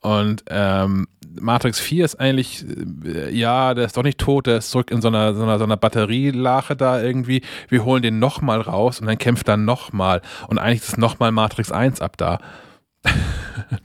[0.00, 1.06] Und ähm,
[1.38, 2.64] Matrix 4 ist eigentlich,
[3.04, 5.58] äh, ja, der ist doch nicht tot, der ist zurück in so einer, so einer,
[5.58, 7.42] so einer Batterielache da irgendwie.
[7.68, 10.22] Wir holen den nochmal raus und dann kämpft er nochmal.
[10.48, 12.38] Und eigentlich ist nochmal Matrix 1 ab da.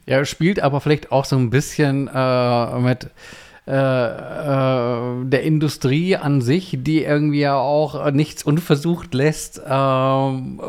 [0.06, 3.10] ja, spielt aber vielleicht auch so ein bisschen äh, mit
[3.66, 10.60] äh, äh, der Industrie an sich, die irgendwie ja auch nichts unversucht lässt, ähm,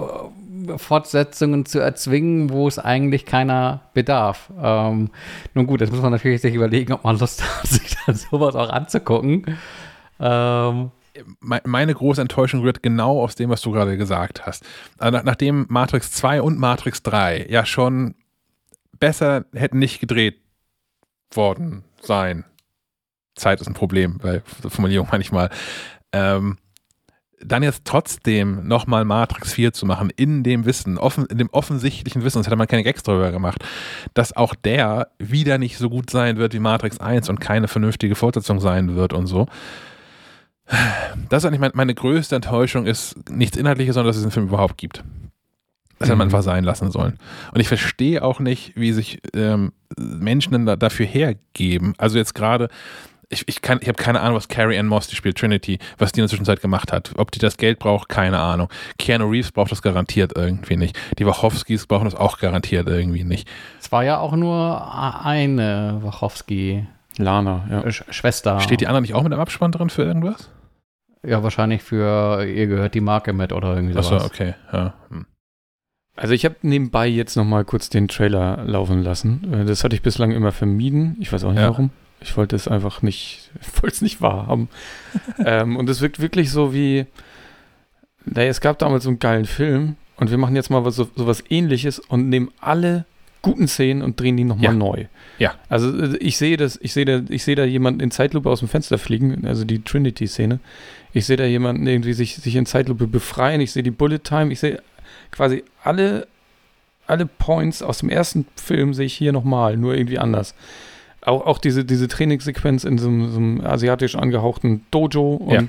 [0.75, 4.51] Fortsetzungen zu erzwingen, wo es eigentlich keiner bedarf.
[4.61, 5.09] Ähm,
[5.53, 8.55] nun gut, jetzt muss man natürlich sich überlegen, ob man Lust hat, sich dann sowas
[8.55, 9.57] auch anzugucken.
[10.19, 10.91] Ähm,
[11.41, 14.63] meine große Enttäuschung rührt genau aus dem, was du gerade gesagt hast.
[14.97, 18.15] Also nachdem Matrix 2 und Matrix 3 ja schon
[18.99, 20.39] besser hätten nicht gedreht
[21.31, 22.45] worden sein.
[23.35, 25.49] Zeit ist ein Problem bei Formulierung manchmal.
[26.11, 26.57] Ähm,
[27.39, 32.23] dann jetzt trotzdem nochmal Matrix 4 zu machen, in dem Wissen, offen, in dem offensichtlichen
[32.23, 33.63] Wissen, sonst hätte man keine Gags drüber gemacht,
[34.13, 38.15] dass auch der wieder nicht so gut sein wird wie Matrix 1 und keine vernünftige
[38.15, 39.47] Fortsetzung sein wird und so.
[41.29, 44.47] Das ist eigentlich meine, meine größte Enttäuschung, ist nichts Inhaltliches, sondern dass es diesen Film
[44.47, 45.03] überhaupt gibt.
[45.99, 46.33] Das hätte man mhm.
[46.33, 47.17] einfach sein lassen sollen.
[47.53, 51.93] Und ich verstehe auch nicht, wie sich ähm, Menschen da, dafür hergeben.
[51.97, 52.67] Also jetzt gerade,
[53.29, 56.11] ich, ich, kann, ich habe keine Ahnung, was Carrie Ann Moss, die spielt Trinity, was
[56.11, 57.11] die in der Zwischenzeit gemacht hat.
[57.17, 58.69] Ob die das Geld braucht, keine Ahnung.
[58.97, 60.97] Keanu Reeves braucht das garantiert irgendwie nicht.
[61.19, 63.47] Die Wachowskis brauchen das auch garantiert irgendwie nicht.
[63.79, 66.87] Es war ja auch nur eine Wachowski.
[67.17, 67.91] Lana, ja.
[67.91, 68.59] Sch Schwester.
[68.59, 70.49] Steht die andere nicht auch mit einem Abspann drin für irgendwas?
[71.23, 74.11] Ja, wahrscheinlich für, ihr gehört die Marke mit oder irgendwie sowas.
[74.11, 74.53] Achso, okay.
[74.71, 74.93] Ja.
[75.09, 75.25] Hm.
[76.15, 79.53] Also ich habe nebenbei jetzt noch mal kurz den Trailer laufen lassen.
[79.53, 81.17] Äh, das hatte ich bislang immer vermieden.
[81.19, 81.69] Ich weiß auch nicht ja.
[81.69, 81.91] warum.
[82.21, 84.69] Ich wollte es einfach nicht, wollte es nicht wahrhaben.
[85.43, 87.05] ähm, und es wirkt wirklich so wie,
[88.25, 91.09] naja, es gab damals so einen geilen Film und wir machen jetzt mal was, so,
[91.15, 93.05] so was ähnliches und nehmen alle
[93.41, 94.73] guten Szenen und drehen die nochmal ja.
[94.73, 95.05] neu.
[95.37, 95.55] Ja.
[95.69, 98.59] Also äh, ich sehe das, ich sehe da, ich sehe da jemanden in Zeitlupe aus
[98.59, 100.59] dem Fenster fliegen, also die Trinity-Szene.
[101.13, 104.51] Ich sehe da jemanden irgendwie sich, sich in Zeitlupe befreien, ich sehe die Bullet Time,
[104.51, 104.81] ich sehe
[105.31, 106.27] quasi alle,
[107.05, 110.53] alle Points aus dem ersten Film sehe ich hier nochmal, nur irgendwie anders
[111.27, 115.35] auch, auch diese, diese Trainingssequenz in so einem, so einem asiatisch angehauchten Dojo.
[115.35, 115.63] Und ja.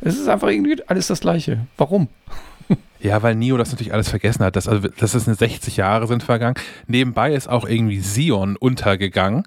[0.00, 1.66] es ist einfach irgendwie alles das Gleiche.
[1.76, 2.08] Warum?
[2.98, 4.56] Ja, weil Neo das natürlich alles vergessen hat.
[4.56, 6.56] Dass, also, dass es eine 60 Jahre sind vergangen.
[6.86, 9.44] Nebenbei ist auch irgendwie Sion untergegangen.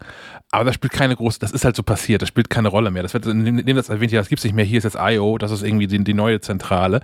[0.52, 3.04] Aber das spielt keine große, das ist halt so passiert, das spielt keine Rolle mehr.
[3.04, 5.38] Das wird neben das erwähnt, ja, das gibt es nicht mehr, hier ist jetzt IO,
[5.38, 7.02] das ist irgendwie die, die, neue Zentrale.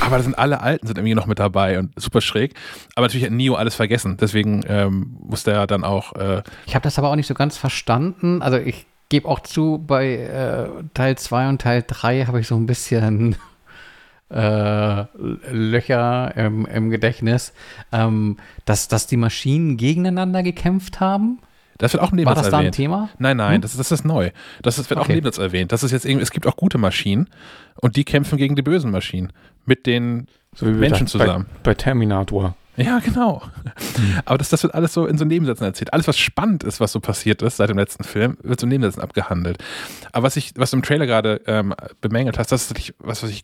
[0.00, 2.54] Aber da sind alle Alten sind irgendwie noch mit dabei und super schräg.
[2.94, 6.14] Aber natürlich hat Neo alles vergessen, deswegen ähm, musste er dann auch.
[6.16, 8.42] Äh ich habe das aber auch nicht so ganz verstanden.
[8.42, 12.56] Also ich gebe auch zu, bei äh, Teil 2 und Teil 3 habe ich so
[12.56, 13.36] ein bisschen
[14.28, 15.04] äh,
[15.50, 17.54] Löcher im, im Gedächtnis,
[17.90, 18.36] ähm,
[18.66, 21.38] dass, dass die Maschinen gegeneinander gekämpft haben.
[21.82, 22.62] Das wird auch neben War das erwähnt.
[22.62, 23.08] da ein Thema?
[23.18, 23.60] Nein, nein, hm?
[23.60, 24.30] das, ist, das ist neu.
[24.62, 25.00] Das wird okay.
[25.00, 25.72] auch Nebensatz erwähnt.
[25.72, 27.28] Das ist jetzt irgendwie, es gibt auch gute Maschinen
[27.80, 29.32] und die kämpfen gegen die bösen Maschinen
[29.66, 31.46] mit den so Menschen zusammen.
[31.64, 32.54] Bei, bei Terminator.
[32.76, 33.42] Ja, genau.
[33.98, 34.20] Mhm.
[34.24, 35.92] Aber das, das wird alles so in so Nebensätzen erzählt.
[35.92, 38.70] Alles, was spannend ist, was so passiert ist seit dem letzten Film, wird so in
[38.70, 39.58] Nebensätzen abgehandelt.
[40.12, 43.30] Aber was ich, was du im Trailer gerade ähm, bemängelt hast, das ist was, was
[43.30, 43.42] ich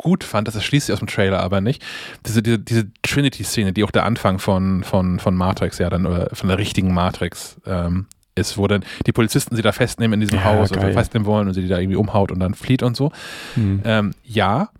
[0.00, 1.84] gut fand, das erschließt sich aus dem Trailer aber nicht,
[2.26, 6.30] diese, diese, diese Trinity-Szene, die auch der Anfang von, von, von Matrix ja dann, oder
[6.32, 10.38] von der richtigen Matrix ähm, ist, wo dann die Polizisten sie da festnehmen in diesem
[10.38, 10.84] ja, Haus geil.
[10.84, 13.12] oder festnehmen wollen und sie die da irgendwie umhaut und dann flieht und so.
[13.56, 13.82] Mhm.
[13.84, 14.70] Ähm, ja,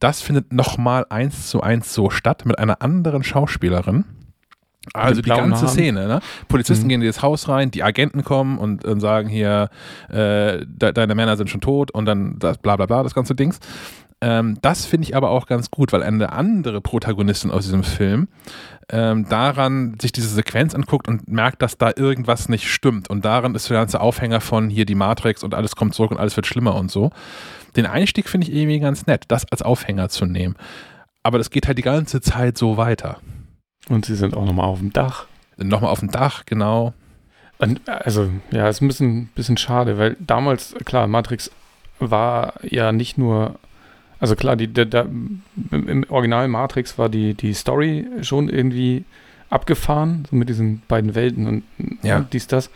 [0.00, 4.04] das findet nochmal eins zu eins so statt mit einer anderen Schauspielerin.
[4.94, 5.68] Also die ganze Haaren.
[5.68, 6.20] Szene, ne?
[6.48, 6.88] Polizisten Mhm.
[6.88, 9.68] gehen in das Haus rein, die Agenten kommen und, und sagen hier,
[10.08, 13.34] äh, de deine Männer sind schon tot und dann das bla bla bla, das ganze
[13.34, 13.60] Dings.
[14.20, 18.28] Ähm, das finde ich aber auch ganz gut, weil eine andere Protagonistin aus diesem Film
[18.90, 23.10] ähm, daran sich diese Sequenz anguckt und merkt, dass da irgendwas nicht stimmt.
[23.10, 26.18] Und daran ist der ganze Aufhänger von hier die Matrix und alles kommt zurück und
[26.18, 27.10] alles wird schlimmer und so.
[27.76, 30.56] Den Einstieg finde ich irgendwie ganz nett, das als Aufhänger zu nehmen.
[31.22, 33.18] Aber das geht halt die ganze Zeit so weiter.
[33.88, 35.26] Und sie sind auch nochmal auf dem Dach.
[35.56, 36.94] Nochmal auf dem Dach, genau.
[37.58, 41.50] Und, also, ja, ist ein bisschen, bisschen schade, weil damals, klar, Matrix
[41.98, 43.56] war ja nicht nur,
[44.20, 45.06] also klar, die, der, der,
[45.70, 49.04] im, Original Matrix war die, die Story schon irgendwie
[49.50, 51.62] abgefahren, so mit diesen beiden Welten und,
[52.02, 52.18] Ja.
[52.18, 52.70] und dies, das.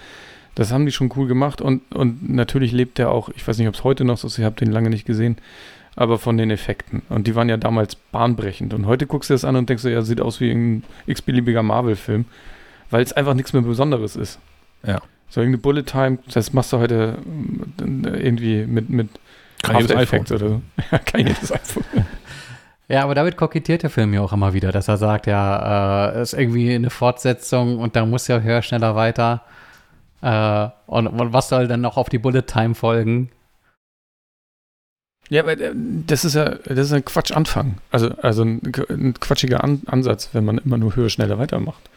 [0.54, 3.68] Das haben die schon cool gemacht und, und natürlich lebt der auch, ich weiß nicht,
[3.68, 5.38] ob es heute noch so ist, ich habe den lange nicht gesehen,
[5.96, 7.00] aber von den Effekten.
[7.08, 8.74] Und die waren ja damals bahnbrechend.
[8.74, 11.62] Und heute guckst du das an und denkst du, ja, sieht aus wie ein x-beliebiger
[11.62, 12.26] Marvel-Film,
[12.90, 14.38] weil es einfach nichts mehr Besonderes ist.
[14.86, 15.00] Ja.
[15.30, 17.16] So irgendeine Bullet Time, das machst du heute
[17.80, 19.08] ähm, irgendwie mit, mit
[19.62, 20.20] Kann jedes iPhone.
[20.20, 20.62] Oder so.
[20.90, 21.84] Ja, kann jedes iPhone.
[22.88, 26.22] Ja, aber damit kokettiert der Film ja auch immer wieder, dass er sagt, ja, äh,
[26.22, 29.42] ist irgendwie eine Fortsetzung und da muss ja höher, schneller weiter.
[30.20, 33.30] Äh, und, und was soll dann noch auf die Bullet Time folgen?
[35.30, 37.78] Ja, aber äh, das ist ja, das ist ein Quatsch-Anfang.
[37.90, 38.60] Also, also ein,
[38.90, 41.88] ein quatschiger An Ansatz, wenn man immer nur höher, schneller weitermacht.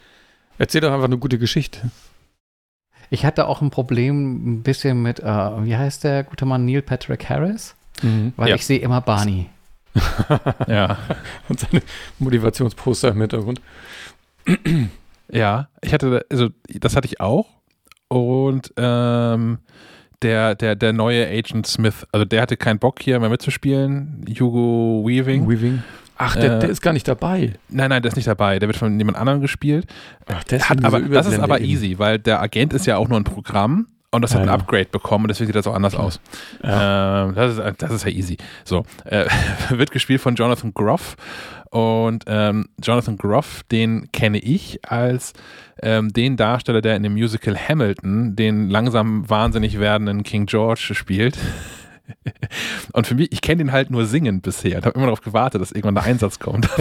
[0.58, 1.92] Erzähl doch einfach eine gute Geschichte.
[3.16, 6.82] Ich hatte auch ein Problem ein bisschen mit, äh, wie heißt der gute Mann, Neil
[6.82, 7.74] Patrick Harris?
[8.36, 8.56] Weil Ja.
[8.56, 9.48] ich sehe immer Barney.
[10.68, 10.98] Ja.
[11.48, 11.82] Und seine
[12.20, 13.62] Motivationsposter im Hintergrund.
[15.32, 17.48] Ja, ich hatte, also das hatte ich auch.
[18.10, 19.60] Und ähm,
[20.22, 24.26] der, der, der neue Agent Smith, also der hatte keinen Bock hier mehr mitzuspielen.
[24.40, 25.48] Hugo Weaving.
[25.48, 25.82] Weaving.
[26.18, 27.54] Ach, der, Äh, der ist gar nicht dabei.
[27.70, 28.60] Nein, nein, der ist nicht dabei.
[28.60, 29.86] Der wird von jemand anderem gespielt.
[30.28, 33.20] Ach, Hat aber, so das ist aber easy, weil der Agent ist ja auch nur
[33.20, 34.54] ein Programm und das hat Ja, ein ja.
[34.56, 36.20] Upgrade bekommen und deswegen sieht das auch anders aus.
[36.64, 38.38] Ähm, das, ist, das ist ja easy.
[38.64, 39.26] So, äh,
[39.70, 41.18] wird gespielt von Jonathan Groff
[41.70, 45.34] und ähm, Jonathan Groff, den kenne ich als
[45.82, 51.38] ähm, den Darsteller, der in dem Musical Hamilton den langsam wahnsinnig werdenden King George spielt.
[52.94, 55.62] Und für mich, ich kenne den halt nur singend bisher und habe immer darauf gewartet,
[55.62, 56.70] dass irgendwann der Einsatz kommt.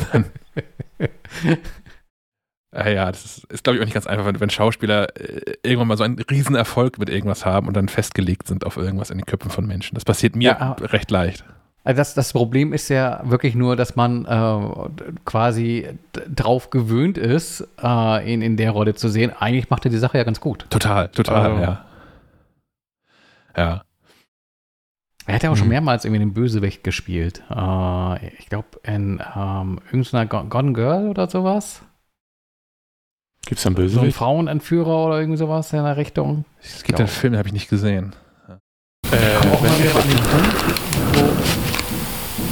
[2.76, 5.54] Ah ja, das ist, ist glaube ich, auch nicht ganz einfach, wenn, wenn Schauspieler äh,
[5.62, 9.18] irgendwann mal so einen Riesenerfolg mit irgendwas haben und dann festgelegt sind auf irgendwas in
[9.18, 9.94] den Köpfen von Menschen.
[9.94, 10.72] Das passiert mir Ja.
[10.80, 11.44] recht leicht.
[11.84, 15.86] Also das, das Problem ist ja wirklich nur, dass man äh, quasi
[16.34, 19.30] drauf gewöhnt ist, äh, ihn in der Rolle zu sehen.
[19.38, 20.66] Eigentlich macht er die Sache ja ganz gut.
[20.70, 21.60] Total, total, Oh.
[21.60, 21.84] ja.
[23.56, 23.83] Ja.
[25.26, 25.72] Er hat ja auch schon Mhm.
[25.72, 27.42] mehrmals irgendwie den Bösewicht gespielt.
[27.50, 31.80] Äh, ich glaube, in ähm, irgendeiner Go- Gone Girl oder sowas.
[33.46, 34.16] Gibt's da einen So ein Bösewicht?
[34.16, 36.44] Frauenentführer oder irgendwie sowas in der Richtung.
[36.62, 38.14] Es gibt einen Film, den habe ich nicht gesehen.
[39.10, 40.16] Äh, Auch mal wieder an den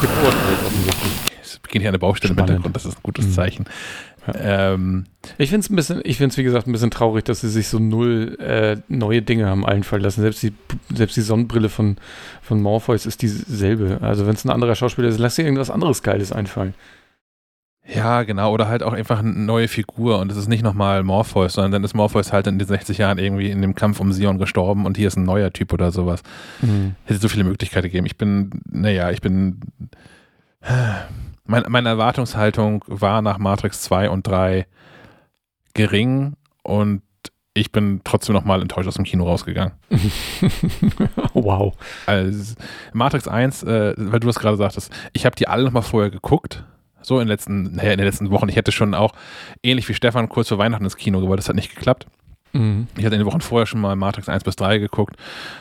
[0.01, 1.13] Geburt halt offensichtlich.
[1.43, 2.51] Es beginnt hier eine Baustelle im Spannend.
[2.51, 3.33] Hintergrund, das ist ein gutes Mhm.
[4.27, 4.73] Ja.
[4.75, 5.05] Ähm,
[5.39, 7.49] Ich finde es ein bisschen, ich finde es wie gesagt ein bisschen traurig, dass sie
[7.49, 10.21] sich so null äh, neue Dinge haben einfallen lassen.
[10.21, 10.53] Selbst die,
[10.95, 11.97] selbst die Sonnenbrille von,
[12.41, 13.99] von Morpheus ist dieselbe.
[14.01, 16.75] Also wenn es ein anderer Schauspieler ist, lass dir irgendwas anderes Geiles einfallen.
[17.85, 18.53] ja, genau.
[18.53, 21.85] Oder halt auch einfach eine neue Figur und es ist nicht nochmal Morpheus, sondern dann
[21.85, 24.97] ist Morpheus halt in den 60 Jahren irgendwie in dem Kampf um Sion gestorben und
[24.97, 26.23] hier ist ein neuer Typ oder sowas.
[27.07, 28.07] hätte so viele Möglichkeiten gegeben.
[28.07, 29.59] Ich bin, naja, ich bin.
[31.45, 34.67] Mein, meine Erwartungshaltung war nach Matrix 2 und 3
[35.75, 37.03] gering und
[37.55, 39.75] ich bin trotzdem nochmal enttäuscht aus dem Kino rausgegangen.
[41.35, 41.75] wow.
[42.07, 42.55] Also
[42.93, 46.65] Matrix 1, äh, weil du das gerade sagtest, ich habe die alle nochmal vorher geguckt.
[47.03, 48.49] So in den letzten, naja, in den letzten Wochen.
[48.49, 49.13] Ich hätte schon auch
[49.63, 51.41] ähnlich wie Stefan kurz vor Weihnachten ins Kino gewollt.
[51.41, 52.07] Das hat nicht geklappt.
[52.53, 52.87] Mhm.
[52.97, 55.17] Ich hatte in den Wochen vorher schon mal Matrix 1 bis 3 geguckt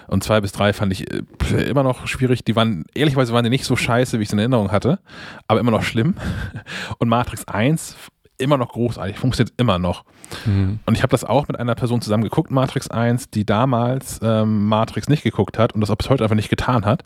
[0.08, 1.24] und 2 bis 3 fand ich äh,
[1.64, 2.44] immer noch schwierig.
[2.44, 5.00] Die waren, ehrlicherweise waren die nicht so scheiße, wie ich es in Erinnerung hatte,
[5.48, 6.16] aber immer noch schlimm.
[6.98, 7.96] Und Matrix 1
[8.38, 10.04] immer noch großartig, funktioniert immer noch.
[10.46, 10.80] Mhm.
[10.86, 14.68] Und ich habe das auch mit einer Person zusammen geguckt, Matrix 1, die damals ähm,
[14.68, 17.04] Matrix nicht geguckt hat und das bis heute einfach nicht getan hat.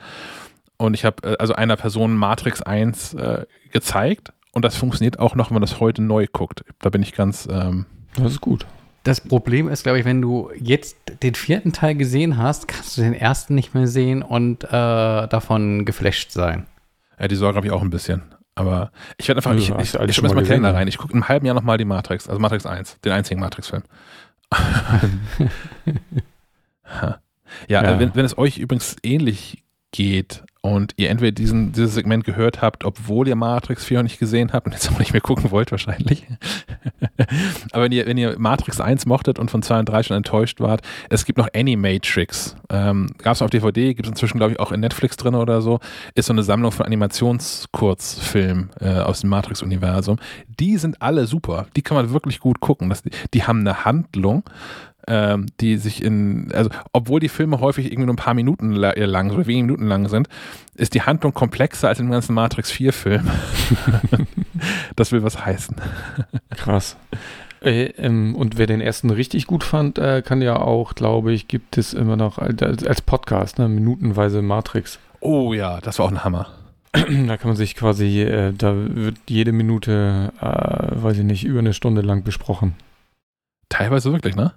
[0.77, 5.35] Und ich habe äh, also einer Person Matrix 1 äh, gezeigt und das funktioniert auch
[5.35, 6.63] noch, wenn man das heute neu guckt.
[6.79, 7.85] Da bin ich ganz, ähm,
[8.15, 8.65] Das ist gut.
[9.05, 13.01] Das Problem ist, glaube ich, wenn du jetzt den vierten Teil gesehen hast, kannst du
[13.01, 16.65] den ersten nicht mehr sehen und äh, davon geflasht sein.
[17.19, 18.23] Ja, die Sorge habe ich auch ein bisschen.
[18.55, 20.87] Aber ich werde einfach, Also, ich, ich, ich schmeiß mal Kalender rein.
[20.87, 23.83] Ich gucke im halben Jahr nochmal die Matrix, also Matrix 1, den einzigen Matrix-Film.
[27.01, 27.19] Ja,
[27.67, 27.83] Ja.
[27.83, 32.61] Äh, wenn, wenn es euch übrigens ähnlich geht und ihr entweder diesen, dieses Segment gehört
[32.61, 35.51] habt, obwohl ihr Matrix 4 noch nicht gesehen habt und jetzt auch nicht mehr gucken
[35.51, 36.25] wollt wahrscheinlich.
[37.71, 40.59] Aber wenn ihr, wenn ihr Matrix 1 mochtet und von 2 und 3 schon enttäuscht
[40.59, 42.55] wart, es gibt noch Animatrix.
[42.69, 45.61] Ähm, Gab es auf DVD, gibt es inzwischen glaube ich auch in Netflix drin oder
[45.61, 45.79] so,
[46.15, 50.17] ist so eine Sammlung von Animationskurzfilmen äh, aus dem Matrix-Universum.
[50.59, 52.89] Die sind alle super, die kann man wirklich gut gucken.
[52.89, 54.43] Das, die haben eine Handlung,
[55.07, 59.31] ähm, die sich in, also obwohl die Filme häufig irgendwie nur ein paar Minuten lang
[59.31, 60.27] oder wenige Minuten lang sind,
[60.75, 63.29] ist die Handlung komplexer als im ganzen Matrix 4 Film.
[64.95, 65.75] das will was heißen.
[66.55, 66.97] Krass.
[67.61, 71.47] Äh, ähm, und wer den ersten richtig gut fand, äh, kann ja auch, glaube ich,
[71.47, 74.99] gibt es immer noch als, als Podcast, ne, minutenweise Matrix.
[75.19, 76.47] Oh ja, das war auch ein Hammer.
[77.27, 81.59] Da kann man sich quasi, äh, da wird jede Minute, äh, weiß ich nicht, über
[81.59, 82.75] eine Stunde lang besprochen.
[83.67, 84.53] Teilweise wirklich, ne?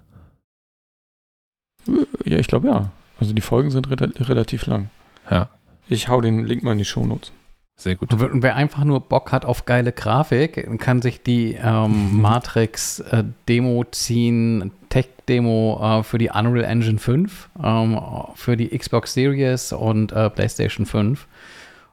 [2.25, 2.91] Ja, ich glaube ja.
[3.19, 4.89] Also die Folgen sind re relativ lang.
[5.29, 5.49] Ja.
[5.87, 7.31] Ich hau den Link mal in die Shownotes.
[7.75, 8.13] Sehr gut.
[8.13, 13.23] Und wer einfach nur Bock hat auf geile Grafik, kann sich die ähm, Matrix äh,
[13.47, 17.99] Demo ziehen, Tech-Demo äh, für die Unreal Engine 5, ähm,
[18.35, 21.25] für die Xbox Series und äh, PlayStation 5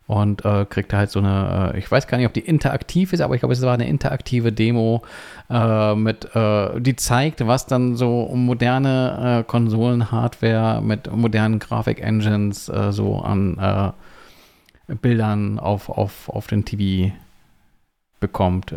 [0.07, 3.21] und äh, kriegt halt so eine, äh, ich weiß gar nicht, ob die interaktiv ist,
[3.21, 5.03] aber ich glaube, es war eine interaktive Demo
[5.51, 13.21] äh, mit, äh, die zeigt, was dann so moderne äh, Konsolen-Hardware mit modernen Grafik-Engines so
[13.21, 13.93] an
[14.87, 17.13] Bildern auf, auf, auf den TV
[18.21, 18.73] bekommt.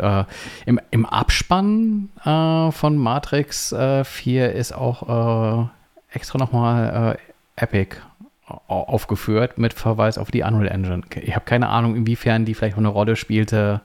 [0.66, 3.74] im, Im Abspann von Matrix
[4.04, 5.68] 4 ist auch
[6.12, 7.18] extra nochmal
[7.56, 7.96] Epic
[8.66, 11.02] aufgeführt mit Verweis auf die Unreal Engine.
[11.22, 13.80] Ich habe keine Ahnung, inwiefern die vielleicht eine Rolle spielte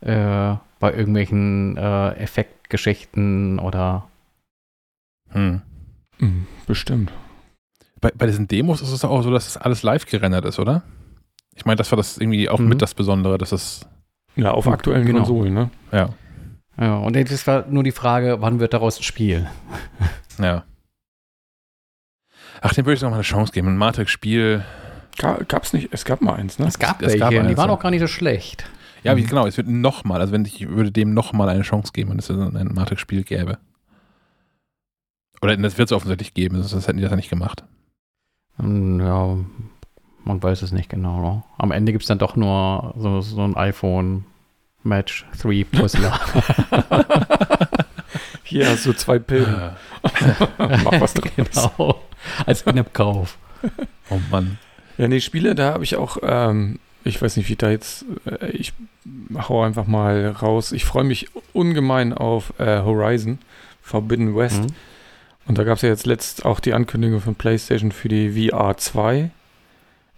[0.00, 4.08] äh, bei irgendwelchen äh, Effektgeschichten oder.
[5.30, 5.62] Hm.
[6.18, 6.46] hm.
[6.66, 7.12] Bestimmt.
[8.00, 10.82] Bei, bei diesen Demos ist es auch so, dass das alles live gerendert ist, oder?
[11.54, 12.68] Ich meine, das war das irgendwie auch mhm.
[12.68, 13.86] mit das Besondere, dass es.
[14.36, 15.20] Ja, auf aktuellen genau.
[15.20, 15.70] Konsolen, ne?
[15.90, 16.10] Ja.
[16.80, 19.48] Ja, und jetzt war nur die Frage, wann wird daraus ein Spiel?
[20.38, 20.62] Ja.
[22.60, 23.68] Ach, dem würde ich noch mal eine Chance geben.
[23.68, 24.64] Ein Matrix-Spiel.
[25.18, 25.88] Gab es nicht?
[25.92, 26.66] Es gab mal eins, ne?
[26.66, 28.64] Es gab es welche, gab eins, die waren auch gar nicht so schlecht.
[29.02, 29.26] Ja, mhm.
[29.26, 32.30] genau, es wird nochmal, also wenn ich würde dem nochmal eine Chance geben, wenn es
[32.30, 33.58] ein Matrix-Spiel gäbe.
[35.40, 37.64] Oder das wird es offensichtlich geben, sonst hätten die das ja nicht gemacht.
[38.56, 39.36] Hm, ja,
[40.24, 41.20] man weiß es nicht genau.
[41.20, 41.42] Ne?
[41.58, 44.24] Am Ende gibt es dann doch nur so, so ein iPhone
[44.82, 46.18] Match 3 Puzzler.
[48.48, 49.72] Hier hast du zwei Pillen.
[50.58, 51.30] Mach was draus.
[51.36, 52.00] Genau.
[52.46, 53.36] Als In-App-Kauf.
[54.08, 54.58] Oh Mann.
[54.96, 58.48] Ja, nee, Spiele, da habe ich auch, ähm, ich weiß nicht, wie da jetzt, äh,
[58.48, 58.72] ich
[59.36, 60.72] hau einfach mal raus.
[60.72, 63.38] Ich freue mich ungemein auf äh, Horizon,
[63.82, 64.62] Forbidden West.
[64.62, 64.74] Mhm.
[65.46, 68.78] Und da gab es ja jetzt letzt auch die Ankündigung von PlayStation für die VR
[68.78, 69.30] 2.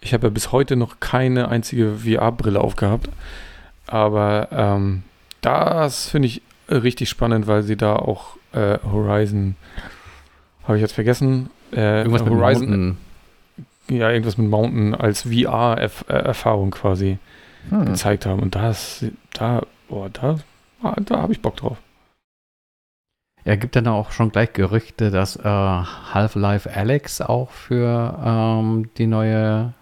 [0.00, 3.08] Ich habe ja bis heute noch keine einzige VR-Brille aufgehabt.
[3.88, 5.02] Aber ähm,
[5.40, 9.56] das finde ich richtig spannend, weil sie da auch äh, Horizon,
[10.64, 12.98] habe ich jetzt vergessen, äh, irgendwas Horizon, mit Mountain.
[13.90, 17.18] Ja, irgendwas mit Mountain als VR-Erfahrung quasi
[17.68, 17.86] hm.
[17.86, 18.40] gezeigt haben.
[18.40, 20.38] Und das, da, boah, da,
[21.04, 21.78] da habe ich Bock drauf.
[23.44, 29.06] Er gibt dann auch schon gleich Gerüchte, dass äh, Half-Life Alex auch für ähm, die
[29.06, 29.72] neue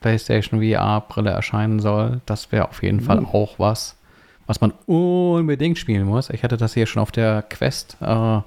[0.00, 2.20] PlayStation VR-Brille erscheinen soll.
[2.26, 3.02] Das wäre auf jeden mhm.
[3.02, 3.97] Fall auch was,
[4.48, 6.30] was man unbedingt spielen muss.
[6.30, 8.40] Ich hatte das hier schon auf der Quest äh,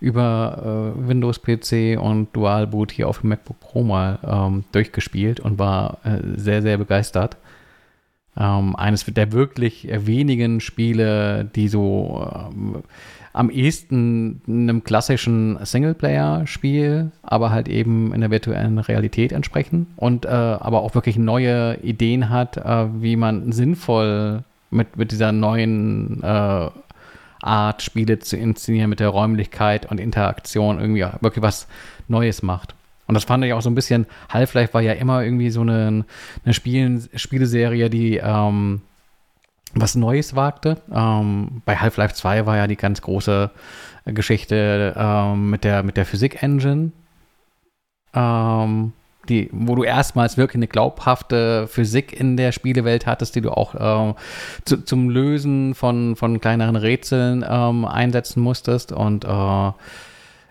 [0.00, 5.40] über äh, Windows PC und Dual Boot hier auf dem MacBook Pro mal ähm, durchgespielt
[5.40, 7.36] und war äh, sehr, sehr begeistert.
[8.38, 12.84] Ähm, eines der wirklich wenigen Spiele, die so ähm,
[13.32, 20.28] am ehesten einem klassischen Singleplayer-Spiel, aber halt eben in der virtuellen Realität entsprechen und äh,
[20.28, 26.70] aber auch wirklich neue Ideen hat, äh, wie man sinnvoll mit, mit dieser neuen äh,
[27.40, 31.66] Art, Spiele zu inszenieren, mit der Räumlichkeit und Interaktion irgendwie wirklich was
[32.08, 32.74] Neues macht.
[33.06, 36.04] Und das fand ich auch so ein bisschen, Half-Life war ja immer irgendwie so eine,
[36.44, 38.82] eine Spielen, Spieleserie, die ähm,
[39.74, 40.76] was Neues wagte.
[40.92, 43.50] Ähm, bei Half-Life 2 war ja die ganz große
[44.04, 46.92] Geschichte ähm, mit der, mit der Physik-Engine.
[48.14, 48.92] Ähm,
[49.28, 53.74] die, wo du erstmals wirklich eine glaubhafte Physik in der Spielewelt hattest, die du auch
[53.74, 54.14] äh,
[54.64, 58.92] zu, zum Lösen von, von kleineren Rätseln ähm, einsetzen musstest.
[58.92, 59.74] Und äh, ja,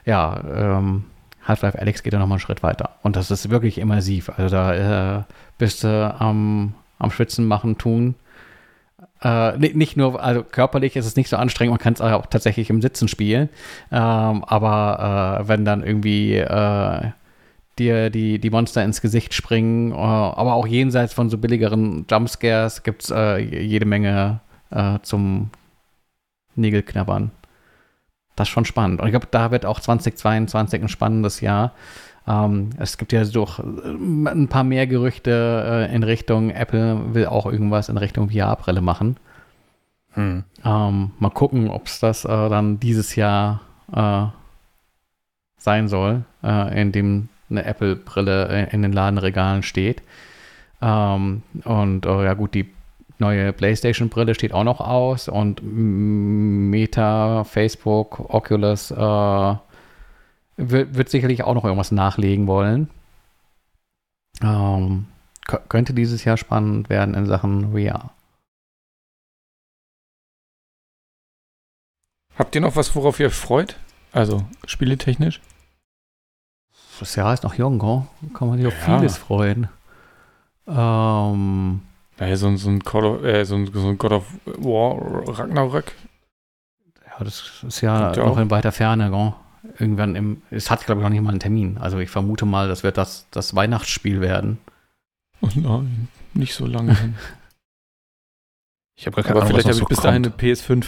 [0.06, 1.06] ähm,
[1.48, 2.91] Half-Life Alex geht ja nochmal einen Schritt weiter.
[3.04, 4.30] Und das ist wirklich immersiv.
[4.38, 5.24] Also da äh,
[5.58, 8.16] bist du am, am Schwitzen machen, tun.
[9.22, 12.70] Äh, nicht nur, also körperlich ist es nicht so anstrengend, man kann es auch tatsächlich
[12.70, 13.49] im Sitzen spielen.
[13.91, 17.12] Ähm, aber äh, wenn dann irgendwie äh,
[17.80, 19.91] dir die, die Monster ins Gesicht springen.
[19.91, 25.49] Äh, aber auch jenseits von so billigeren Jumpscares gibt es äh, jede Menge äh, zum
[26.56, 27.32] Nägelknabbern.
[28.36, 29.02] Das ist schon spannend.
[29.02, 31.74] Und ich glaube, da wird auch 2022 ein spannendes Jahr.
[32.28, 37.26] Ähm, es gibt ja doch äh, ein paar mehr Gerüchte äh, in Richtung Apple will
[37.28, 39.18] auch irgendwas in Richtung VR-Brille machen.
[40.12, 40.44] Hm.
[40.64, 43.62] Ähm, mal gucken, ob es das äh, dann dieses Jahr
[45.58, 50.02] sein soll, in dem eine Apple-Brille äh, in den Ladenregalen steht.
[50.82, 52.69] Ähm, und ja gut, die
[53.19, 59.56] neue PlayStation-Brille steht auch noch aus und Meta, Facebook, Oculus äh,
[60.57, 62.90] wird, wird, sicherlich auch noch irgendwas nachlegen wollen.
[64.41, 65.07] Ähm,
[65.69, 68.11] könnte dieses Jahr spannend werden in Sachen VR.
[72.38, 73.78] Habt ihr noch was, worauf ihr freut?
[74.11, 75.41] Also spieletechnisch?
[76.99, 78.06] Das Jahr ist noch jung, oh?
[78.34, 78.98] kann man sich auf ja.
[78.98, 79.69] vieles freuen.
[80.68, 81.82] Ähm,
[82.19, 85.94] naja, so, so, ein Call of, äh, so, ein, so ein God of War Ragnarök.
[87.06, 88.38] Ja, das ist ja noch auch.
[88.38, 89.10] in weiter Ferne.
[89.10, 89.34] Gell?
[89.80, 90.41] Irgendwann im.
[90.49, 91.78] Es hat, glaube ich, noch nicht mal einen Termin.
[91.78, 94.57] Also ich vermute mal, das wird das, das Weihnachtsspiel werden.
[95.41, 97.15] Oh nein, nicht so lange hin.
[98.95, 100.86] Ich habe gar keine Aber Ahnung, vielleicht habe ich bis dahin eine PS5.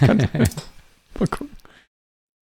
[1.18, 1.59] mal gucken.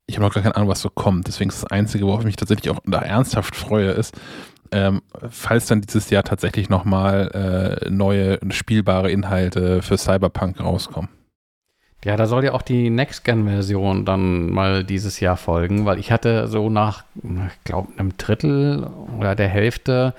[0.08, 1.28] Ich habe noch gar keine Ahnung, was so kommt.
[1.28, 4.16] Deswegen ist das Einzige, worauf ich mich tatsächlich auch da ernsthaft freue, ist,
[4.72, 11.10] ähm, falls dann dieses Jahr tatsächlich nochmal äh, neue spielbare Inhalte für Cyberpunk rauskommen.
[12.04, 16.48] Ja, da soll ja auch die Next-Gen-Version dann mal dieses Jahr folgen, weil ich hatte
[16.48, 18.88] so nach, ich glaube, einem Drittel
[19.18, 20.14] oder der Hälfte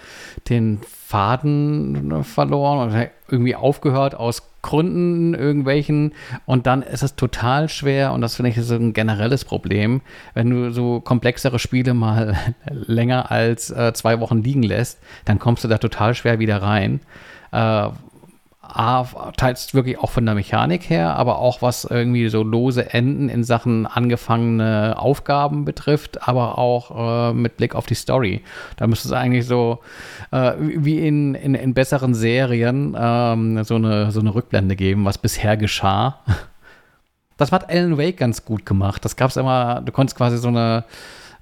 [0.48, 6.12] den Faden verloren und irgendwie aufgehört aus Gründen irgendwelchen
[6.46, 10.00] und dann ist es total schwer und das finde ich so ein generelles Problem,
[10.34, 12.36] wenn du so komplexere Spiele mal
[12.70, 16.98] länger als äh, zwei Wochen liegen lässt, dann kommst du da total schwer wieder rein.
[17.52, 17.90] Äh,
[19.36, 23.42] teils wirklich auch von der Mechanik her, aber auch was irgendwie so lose Enden in
[23.42, 28.42] Sachen angefangene Aufgaben betrifft, aber auch äh, mit Blick auf die Story.
[28.76, 29.78] Da müsste es eigentlich so
[30.30, 35.18] äh, wie in, in, in, besseren Serien ähm, so, eine, so eine Rückblende geben, was
[35.18, 36.20] bisher geschah.
[37.38, 39.04] Das hat Alan Wake ganz gut gemacht.
[39.04, 40.84] Das gab es immer, du konntest quasi so eine,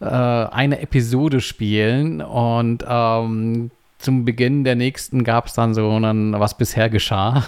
[0.00, 3.70] äh, eine Episode spielen und ähm,
[4.04, 7.44] zum Beginn der nächsten gab es dann so einen, was bisher geschah.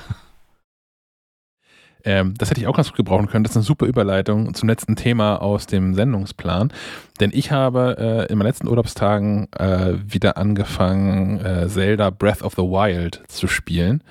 [2.02, 3.42] Ähm, das hätte ich auch ganz gut gebrauchen können.
[3.42, 6.72] Das ist eine super Überleitung zum letzten Thema aus dem Sendungsplan.
[7.18, 12.54] Denn ich habe äh, in meinen letzten Urlaubstagen äh, wieder angefangen, äh, Zelda Breath of
[12.54, 14.04] the Wild zu spielen.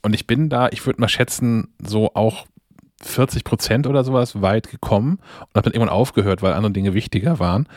[0.00, 2.46] Und ich bin da, ich würde mal schätzen, so auch
[3.02, 7.38] 40 Prozent oder sowas weit gekommen und habe dann irgendwann aufgehört, weil andere Dinge wichtiger
[7.38, 7.68] waren.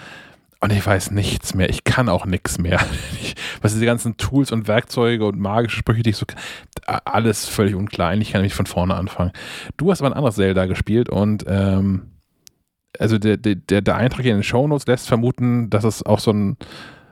[0.64, 1.68] Und ich weiß nichts mehr.
[1.70, 2.80] Ich kann auch nichts mehr.
[3.22, 6.26] Ich, was diese ganzen Tools und Werkzeuge und magische Sprüche, die ich so
[6.86, 8.14] alles völlig unklar.
[8.16, 9.32] Ich kann nämlich von vorne anfangen.
[9.76, 12.14] Du hast aber ein anderes Zelda gespielt und ähm,
[12.98, 16.32] also der, der, der Eintrag hier in den Shownotes lässt vermuten, dass es auch so
[16.32, 16.58] ein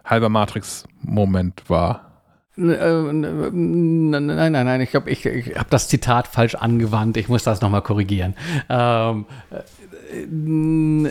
[0.06, 2.11] halber Matrix-Moment war.
[2.58, 7.16] Äh, nein, nein, nein, ich glaube, ich, ich habe das Zitat falsch angewandt.
[7.18, 8.36] Ich muss das nochmal korrigieren.
[8.70, 9.62] Ähm, äh,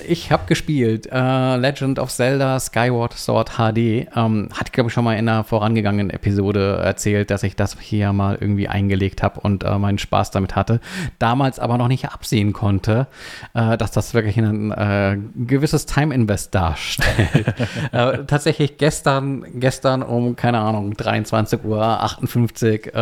[0.07, 3.79] ich habe gespielt äh, Legend of Zelda Skyward Sword HD.
[4.15, 8.12] Ähm, hatte, glaube ich, schon mal in einer vorangegangenen Episode erzählt, dass ich das hier
[8.12, 10.81] mal irgendwie eingelegt habe und äh, meinen Spaß damit hatte.
[11.19, 13.07] Damals aber noch nicht absehen konnte,
[13.55, 17.55] äh, dass das wirklich ein äh, gewisses Time-Invest darstellt.
[17.93, 22.93] Äh, tatsächlich gestern, gestern um, keine Ahnung, 23 Uhr 58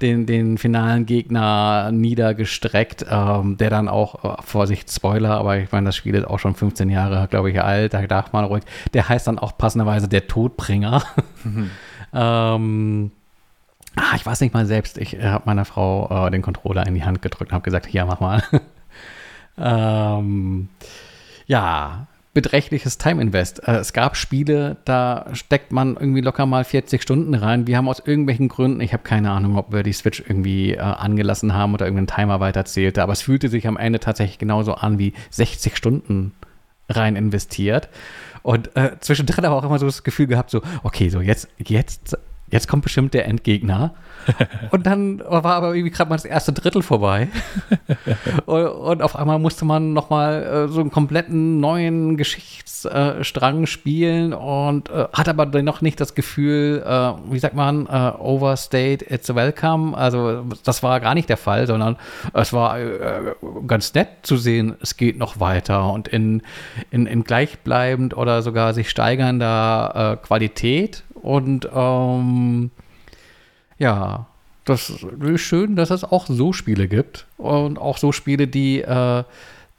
[0.00, 5.72] den, den finalen Gegner niedergestreckt, ähm, der dann auch vor sich Vorsicht, Spoiler, aber ich
[5.72, 7.92] meine, das Spiel ist auch schon 15 Jahre, glaube ich, alt.
[7.92, 8.62] Da darf man ruhig.
[8.94, 11.02] Der heißt dann auch passenderweise der Todbringer.
[11.42, 11.70] Mhm.
[12.14, 13.10] ähm,
[13.96, 14.98] ah, ich weiß nicht mal selbst.
[14.98, 17.86] Ich äh, habe meiner Frau äh, den Controller in die Hand gedrückt und habe gesagt:
[17.86, 18.42] Hier, mach mal.
[19.58, 20.68] ähm,
[21.46, 23.66] ja, beträchtliches Time Invest.
[23.66, 27.66] Äh, es gab Spiele, da steckt man irgendwie locker mal 40 Stunden rein.
[27.66, 30.78] Wir haben aus irgendwelchen Gründen, ich habe keine Ahnung, ob wir die Switch irgendwie äh,
[30.78, 34.98] angelassen haben oder irgendeinen Timer weiterzählte, aber es fühlte sich am Ende tatsächlich genauso an
[34.98, 36.32] wie 60 Stunden
[36.88, 37.88] rein investiert.
[38.42, 42.16] Und äh, zwischendrin aber auch immer so das Gefühl gehabt, so, okay, so jetzt, jetzt
[42.50, 43.94] jetzt kommt bestimmt der Endgegner.
[44.70, 47.28] und dann war aber irgendwie gerade mal das erste Drittel vorbei.
[48.46, 54.32] und, und, auf einmal musste man nochmal äh, so einen kompletten neuen Geschichtsstrang äh, spielen
[54.32, 59.34] und äh, hat aber dennoch nicht das Gefühl, äh, wie sagt man, äh, overstate, it's
[59.34, 59.96] welcome.
[59.96, 61.96] Also das war gar nicht der Fall, sondern
[62.34, 63.34] es war äh,
[63.66, 66.42] ganz nett zu sehen, es geht noch weiter und in,
[66.90, 72.70] in, in gleichbleibend oder sogar sich steigernder Qualität und ähm,
[73.78, 74.26] ja,
[74.64, 79.24] das ist schön, dass es auch so Spiele gibt und auch so Spiele, die äh,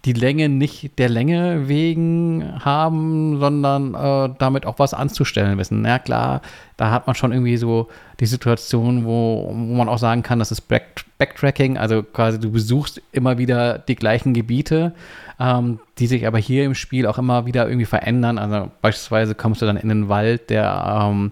[0.06, 5.86] die Länge nicht der Länge wegen haben, sondern äh, damit auch was anzustellen wissen.
[5.86, 6.42] Ja klar,
[6.78, 7.88] da hat man schon irgendwie so
[8.20, 12.52] die Situation, wo, wo man auch sagen kann, das ist Back Backtracking, also quasi du
[12.52, 14.96] besuchst immer wieder die gleichen Gebiete,
[15.40, 18.40] ähm, die sich aber hier im Spiel auch immer wieder irgendwie verändern.
[18.40, 21.32] Also beispielsweise kommst du dann in den Wald, der ähm,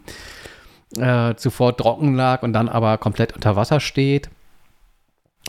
[0.95, 4.29] äh, zuvor trocken lag und dann aber komplett unter Wasser steht.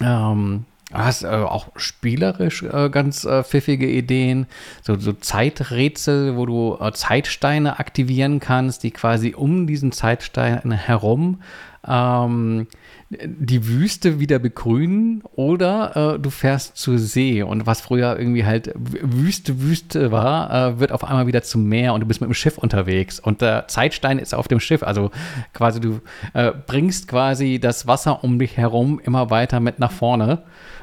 [0.01, 4.47] Ähm, hast äh, auch spielerisch äh, ganz äh, pfiffige Ideen,
[4.83, 11.41] so, so Zeiträtsel, wo du äh, Zeitsteine aktivieren kannst, die quasi um diesen Zeitstein herum
[11.87, 12.67] ähm,
[13.09, 18.73] die Wüste wieder begrünen oder äh, du fährst zur See und was früher irgendwie halt
[18.77, 22.35] Wüste, Wüste war, äh, wird auf einmal wieder zum Meer und du bist mit dem
[22.35, 25.11] Schiff unterwegs und der Zeitstein ist auf dem Schiff, also
[25.55, 26.01] quasi du
[26.35, 30.43] äh, bringst quasi das Wasser um dich herum immer weiter mit nach vorne.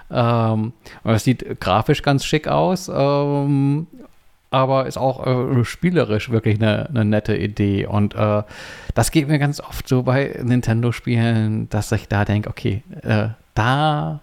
[0.09, 0.73] Ähm,
[1.03, 3.87] das sieht grafisch ganz schick aus ähm,
[4.49, 7.85] aber ist auch äh, spielerisch wirklich eine, eine, nette Idee.
[7.85, 8.43] Und äh,
[8.93, 14.21] das geht mir ganz oft so bei Nintendo-Spielen, dass ich da denke, okay, äh, da,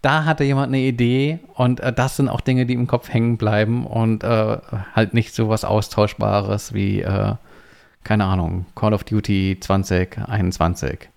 [0.00, 3.36] da hatte jemand eine Idee und äh, das sind auch Dinge, die im Kopf hängen
[3.36, 4.58] bleiben und äh,
[4.94, 7.34] halt nicht so was Austauschbares wie, äh,
[8.04, 11.08] keine Ahnung, Call of Duty 2021.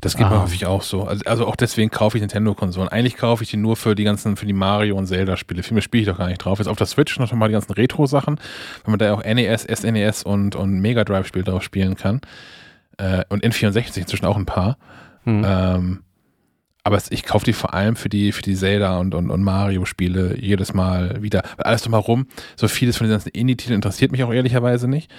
[0.00, 0.36] Das geht Aha.
[0.36, 1.04] mir häufig auch so.
[1.04, 2.88] Also, also auch deswegen kaufe ich Nintendo-Konsolen.
[2.88, 5.62] Eigentlich kaufe ich die nur für die ganzen, für die Mario- und Zelda-Spiele.
[5.62, 6.58] Viel mehr spiele ich doch gar nicht drauf.
[6.58, 8.40] Jetzt auf der Switch noch mal die ganzen Retro-Sachen,
[8.84, 12.20] wenn man da auch NES, SNES und, und Mega Drive-Spiele drauf spielen kann.
[12.96, 14.78] Äh, und N64 inzwischen auch ein paar.
[15.24, 15.44] Hm.
[15.46, 16.00] Ähm,
[16.82, 20.38] aber ich kaufe die vor allem für die, für die Zelda und, und, und Mario-Spiele
[20.40, 21.42] jedes Mal wieder.
[21.58, 25.10] Alles drumherum, so vieles von den ganzen Indie-Titeln interessiert mich auch ehrlicherweise nicht.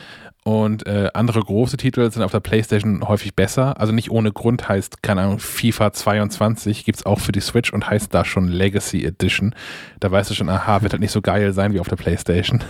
[0.43, 3.79] Und äh, andere große Titel sind auf der PlayStation häufig besser.
[3.79, 7.71] Also nicht ohne Grund heißt, keine Ahnung, FIFA 22 gibt es auch für die Switch
[7.71, 9.53] und heißt da schon Legacy Edition.
[9.99, 12.59] Da weißt du schon, aha, wird halt nicht so geil sein wie auf der PlayStation.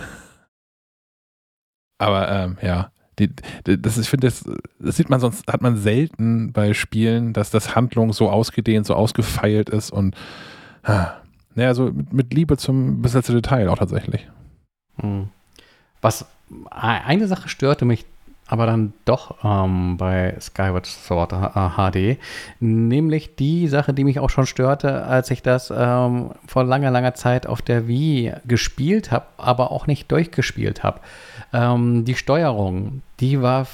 [1.98, 3.30] Aber ähm, ja, die,
[3.66, 4.44] die, das, ich finde, das,
[4.78, 8.94] das, sieht man sonst, hat man selten bei Spielen, dass das Handlung so ausgedehnt, so
[8.94, 10.14] ausgefeilt ist und
[10.82, 11.12] ah,
[11.54, 14.28] naja, so mit, mit Liebe zum bis letzte Detail auch tatsächlich.
[15.00, 15.28] Hm.
[16.00, 16.26] Was
[16.70, 18.04] eine Sache störte mich
[18.52, 22.16] aber dann doch ähm, bei Skyward Sword HD, äh,
[22.60, 27.14] nämlich die Sache, die mich auch schon störte, als ich das ähm, vor langer, langer
[27.14, 31.00] Zeit auf der Wii gespielt habe, aber auch nicht durchgespielt habe.
[31.54, 33.64] Ähm, die Steuerung, die war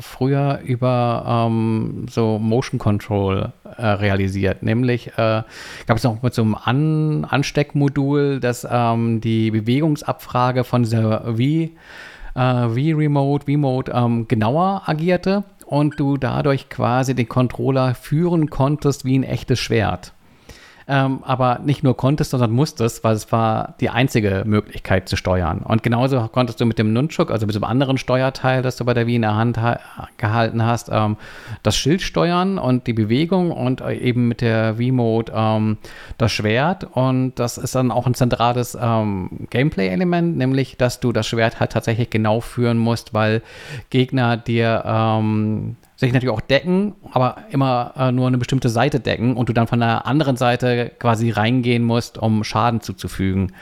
[0.00, 4.62] früher über ähm, so Motion Control äh, realisiert.
[4.62, 5.42] Nämlich äh,
[5.86, 11.76] gab es noch mit so einem An Ansteckmodul, das ähm, die Bewegungsabfrage von dieser Wii
[12.34, 19.04] äh, wie Remote, Remote ähm, genauer agierte und du dadurch quasi den Controller führen konntest
[19.04, 20.12] wie ein echtes Schwert
[20.88, 25.58] ähm, aber nicht nur konntest, sondern musstest, weil es war die einzige Möglichkeit zu steuern.
[25.58, 28.94] Und genauso konntest du mit dem Nunchuk, also mit dem anderen Steuerteil, das du bei
[28.94, 29.78] der Wii in der Hand ha
[30.16, 31.16] gehalten hast, ähm,
[31.62, 35.76] das Schild steuern und die Bewegung und äh, eben mit der Wii-Mode ähm,
[36.16, 36.84] das Schwert.
[36.84, 41.72] Und das ist dann auch ein zentrales ähm, Gameplay-Element, nämlich, dass du das Schwert halt
[41.72, 43.42] tatsächlich genau führen musst, weil
[43.90, 49.36] Gegner dir ähm, sich natürlich auch decken, aber immer äh, nur eine bestimmte Seite decken
[49.36, 53.52] und du dann von der anderen Seite quasi reingehen musst, um Schaden zuzufügen.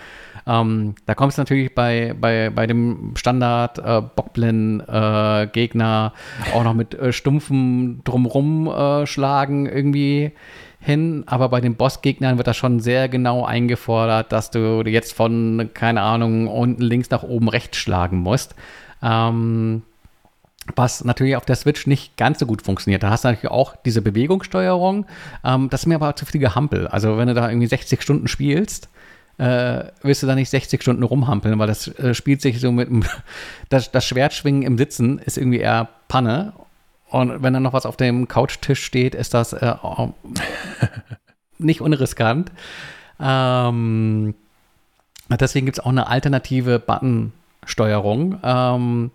[0.46, 6.74] Ähm, da kommst du natürlich bei, bei, bei dem Standard äh, Bockblin-Gegner äh, auch noch
[6.74, 10.32] mit äh, stumpfen Drumrum äh, schlagen irgendwie
[10.78, 15.70] hin, aber bei den Bossgegnern wird das schon sehr genau eingefordert, dass du jetzt von,
[15.72, 18.54] keine Ahnung, unten links nach oben rechts schlagen musst.
[19.02, 19.84] Ähm,
[20.74, 23.02] was natürlich auf der Switch nicht ganz so gut funktioniert.
[23.02, 25.06] Da hast du natürlich auch diese Bewegungssteuerung.
[25.44, 26.88] Ähm, das ist mir aber zu viel gehampel.
[26.88, 28.88] Also wenn du da irgendwie 60 Stunden spielst,
[29.38, 32.88] äh, willst du da nicht 60 Stunden rumhampeln, weil das äh, spielt sich so mit
[33.68, 36.54] das, das Schwertschwingen im Sitzen ist irgendwie eher Panne.
[37.08, 40.12] Und wenn dann noch was auf dem Couchtisch steht, ist das äh, oh,
[41.58, 42.50] nicht unriskant.
[43.20, 44.34] Ähm,
[45.28, 48.38] deswegen gibt es auch eine alternative Button-Steuerung.
[48.42, 49.10] Ähm,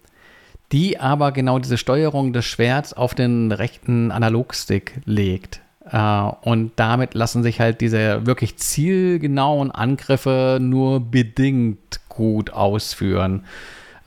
[0.71, 5.61] die aber genau diese Steuerung des Schwerts auf den rechten Analogstick legt.
[5.89, 13.45] Äh, und damit lassen sich halt diese wirklich zielgenauen Angriffe nur bedingt gut ausführen.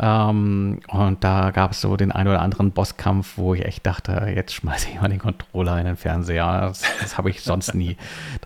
[0.00, 4.32] Ähm, und da gab es so den einen oder anderen Bosskampf, wo ich echt dachte,
[4.34, 6.62] jetzt schmeiße ich mal den Controller in den Fernseher.
[6.62, 7.96] Das, das habe ich sonst nie.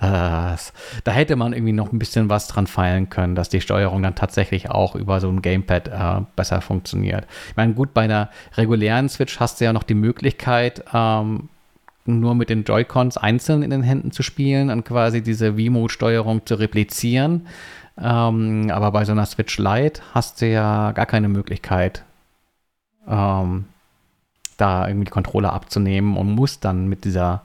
[0.00, 0.72] Das,
[1.04, 4.14] da hätte man irgendwie noch ein bisschen was dran feilen können, dass die Steuerung dann
[4.14, 7.26] tatsächlich auch über so ein Gamepad äh, besser funktioniert.
[7.48, 11.48] Ich meine, gut, bei einer regulären Switch hast du ja noch die Möglichkeit, ähm,
[12.04, 16.54] nur mit den Joy-Cons einzeln in den Händen zu spielen und quasi diese V-Mode-Steuerung zu
[16.54, 17.46] replizieren.
[18.00, 22.04] Ähm, aber bei so einer Switch Lite hast du ja gar keine Möglichkeit,
[23.08, 23.66] ähm,
[24.56, 27.42] da irgendwie die Controller abzunehmen und musst dann mit dieser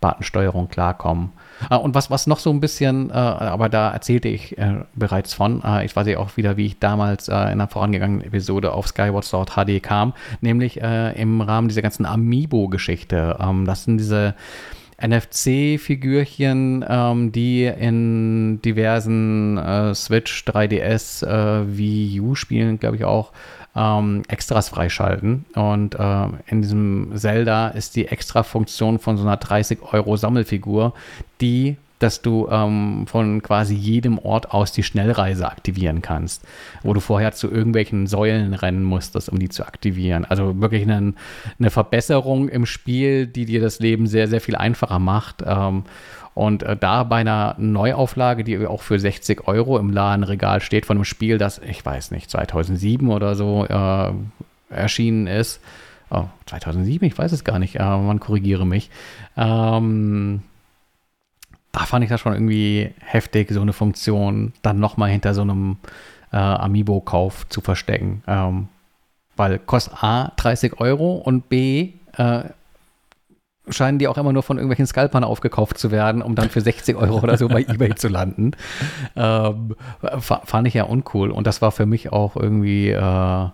[0.00, 1.32] Buttonsteuerung klarkommen.
[1.70, 5.34] Äh, und was, was noch so ein bisschen, äh, aber da erzählte ich äh, bereits
[5.34, 8.72] von, äh, ich weiß ja auch wieder, wie ich damals äh, in einer vorangegangenen Episode
[8.72, 13.38] auf Skyward Sword HD kam, nämlich äh, im Rahmen dieser ganzen Amiibo-Geschichte.
[13.40, 14.34] Ähm, das sind diese
[14.98, 23.32] NFC-Figürchen, ähm, die in diversen äh, Switch, 3DS, äh, Wii U-Spielen, glaube ich auch,
[23.74, 25.44] ähm, Extras freischalten.
[25.54, 30.94] Und äh, in diesem Zelda ist die Extra-Funktion von so einer 30-Euro-Sammelfigur,
[31.40, 36.44] die dass du ähm, von quasi jedem Ort aus die Schnellreise aktivieren kannst,
[36.82, 40.24] wo du vorher zu irgendwelchen Säulen rennen musstest, um die zu aktivieren.
[40.24, 41.14] Also wirklich eine,
[41.58, 45.42] eine Verbesserung im Spiel, die dir das Leben sehr, sehr viel einfacher macht.
[45.46, 45.84] Ähm,
[46.34, 50.98] und äh, da bei einer Neuauflage, die auch für 60 Euro im Ladenregal steht, von
[50.98, 54.12] einem Spiel, das, ich weiß nicht, 2007 oder so äh,
[54.68, 55.60] erschienen ist.
[56.10, 58.90] Oh, 2007, ich weiß es gar nicht, äh, man korrigiere mich.
[59.36, 60.42] Ähm,
[61.76, 65.76] da fand ich das schon irgendwie heftig, so eine Funktion dann nochmal hinter so einem
[66.32, 68.22] äh, Amiibo-Kauf zu verstecken.
[68.26, 68.68] Ähm,
[69.36, 72.44] weil kostet A 30 Euro und B äh,
[73.68, 76.96] scheinen die auch immer nur von irgendwelchen Scalpern aufgekauft zu werden, um dann für 60
[76.96, 78.52] Euro oder so bei Ebay zu landen.
[79.14, 79.76] Ähm,
[80.20, 81.30] fand ich ja uncool.
[81.30, 83.48] Und das war für mich auch irgendwie äh,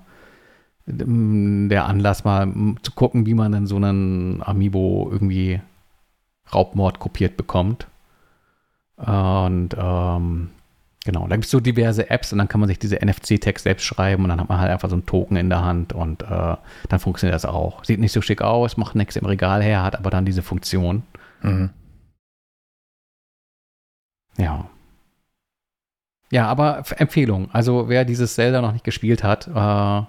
[0.86, 2.52] der Anlass, mal
[2.82, 5.60] zu gucken, wie man dann so einen Amiibo irgendwie
[6.54, 7.88] Raubmord kopiert bekommt.
[9.04, 10.50] Und ähm,
[11.04, 13.84] genau, da gibt es so diverse Apps und dann kann man sich diese NFC-Text selbst
[13.84, 16.56] schreiben und dann hat man halt einfach so einen Token in der Hand und äh,
[16.88, 17.84] dann funktioniert das auch.
[17.84, 21.02] Sieht nicht so schick aus, macht nichts im Regal her, hat aber dann diese Funktion.
[21.42, 21.70] Mhm.
[24.38, 24.66] Ja.
[26.30, 27.50] Ja, aber Empfehlung.
[27.52, 30.06] Also wer dieses Zelda noch nicht gespielt hat äh,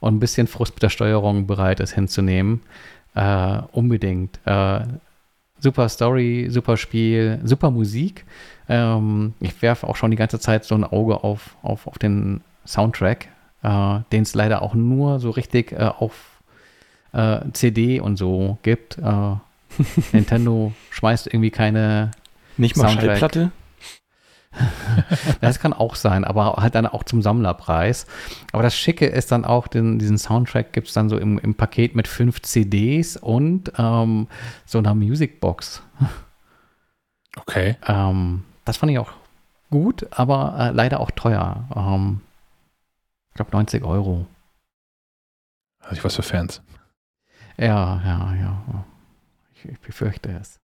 [0.00, 2.62] und ein bisschen Frust mit der Steuerung bereit ist hinzunehmen,
[3.14, 4.40] äh, unbedingt.
[4.46, 4.84] Äh,
[5.62, 8.24] super Story, super Spiel, super Musik.
[8.68, 12.42] Ähm, ich werfe auch schon die ganze Zeit so ein Auge auf, auf, auf den
[12.66, 13.28] Soundtrack,
[13.62, 16.42] äh, den es leider auch nur so richtig äh, auf
[17.12, 18.98] äh, CD und so gibt.
[18.98, 19.34] Äh,
[20.12, 22.10] Nintendo schmeißt irgendwie keine
[22.56, 23.18] Nicht mal Soundtrack.
[23.18, 23.52] Schallplatte?
[25.40, 28.06] das kann auch sein, aber halt dann auch zum Sammlerpreis.
[28.52, 31.54] Aber das Schicke ist dann auch, den, diesen Soundtrack gibt es dann so im, im,
[31.54, 34.28] Paket mit fünf CDs und ähm,
[34.66, 35.82] so einer Musicbox.
[37.34, 37.76] Okay.
[37.88, 39.10] Ähm, das fand ich auch
[39.70, 41.64] gut, aber äh, leider auch teuer.
[41.74, 42.20] Ähm,
[43.30, 44.26] ich glaube 90 Euro.
[45.80, 46.60] Also ich was für Fans.
[47.56, 48.84] Ja, ja, ja.
[49.54, 50.61] Ich, ich befürchte es.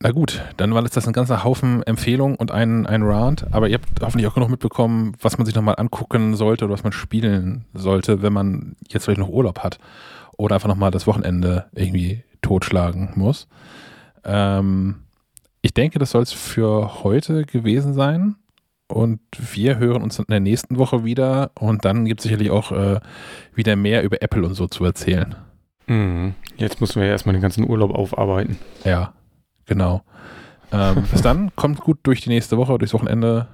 [0.00, 3.78] Na gut, dann war das ein ganzer Haufen Empfehlungen und ein, ein Rant, aber ihr
[3.78, 7.64] habt hoffentlich auch genug mitbekommen, was man sich nochmal angucken sollte oder was man spielen
[7.74, 9.80] sollte, wenn man jetzt vielleicht noch Urlaub hat
[10.36, 13.48] oder einfach nochmal das Wochenende irgendwie totschlagen muss.
[14.24, 15.00] Ähm,
[15.62, 18.36] ich denke, das soll es für heute gewesen sein.
[18.90, 22.72] Und wir hören uns in der nächsten Woche wieder und dann gibt es sicherlich auch
[22.72, 23.00] äh,
[23.54, 25.34] wieder mehr über Apple und so zu erzählen.
[25.88, 26.34] Mhm.
[26.56, 28.58] Jetzt müssen wir ja erstmal den ganzen Urlaub aufarbeiten.
[28.84, 29.12] Ja,
[29.68, 30.02] Genau.
[30.72, 33.46] Ähm, bis dann, kommt gut durch die nächste Woche, durchs Wochenende.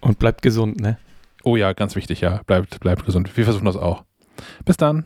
[0.00, 0.98] Und bleibt gesund, ne?
[1.44, 2.40] Oh ja, ganz wichtig, ja.
[2.46, 3.34] Bleibt, bleibt gesund.
[3.36, 4.04] Wir versuchen das auch.
[4.64, 5.04] Bis dann.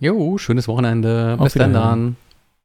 [0.00, 1.36] Jo, schönes Wochenende.
[1.40, 2.16] Bis dann dann.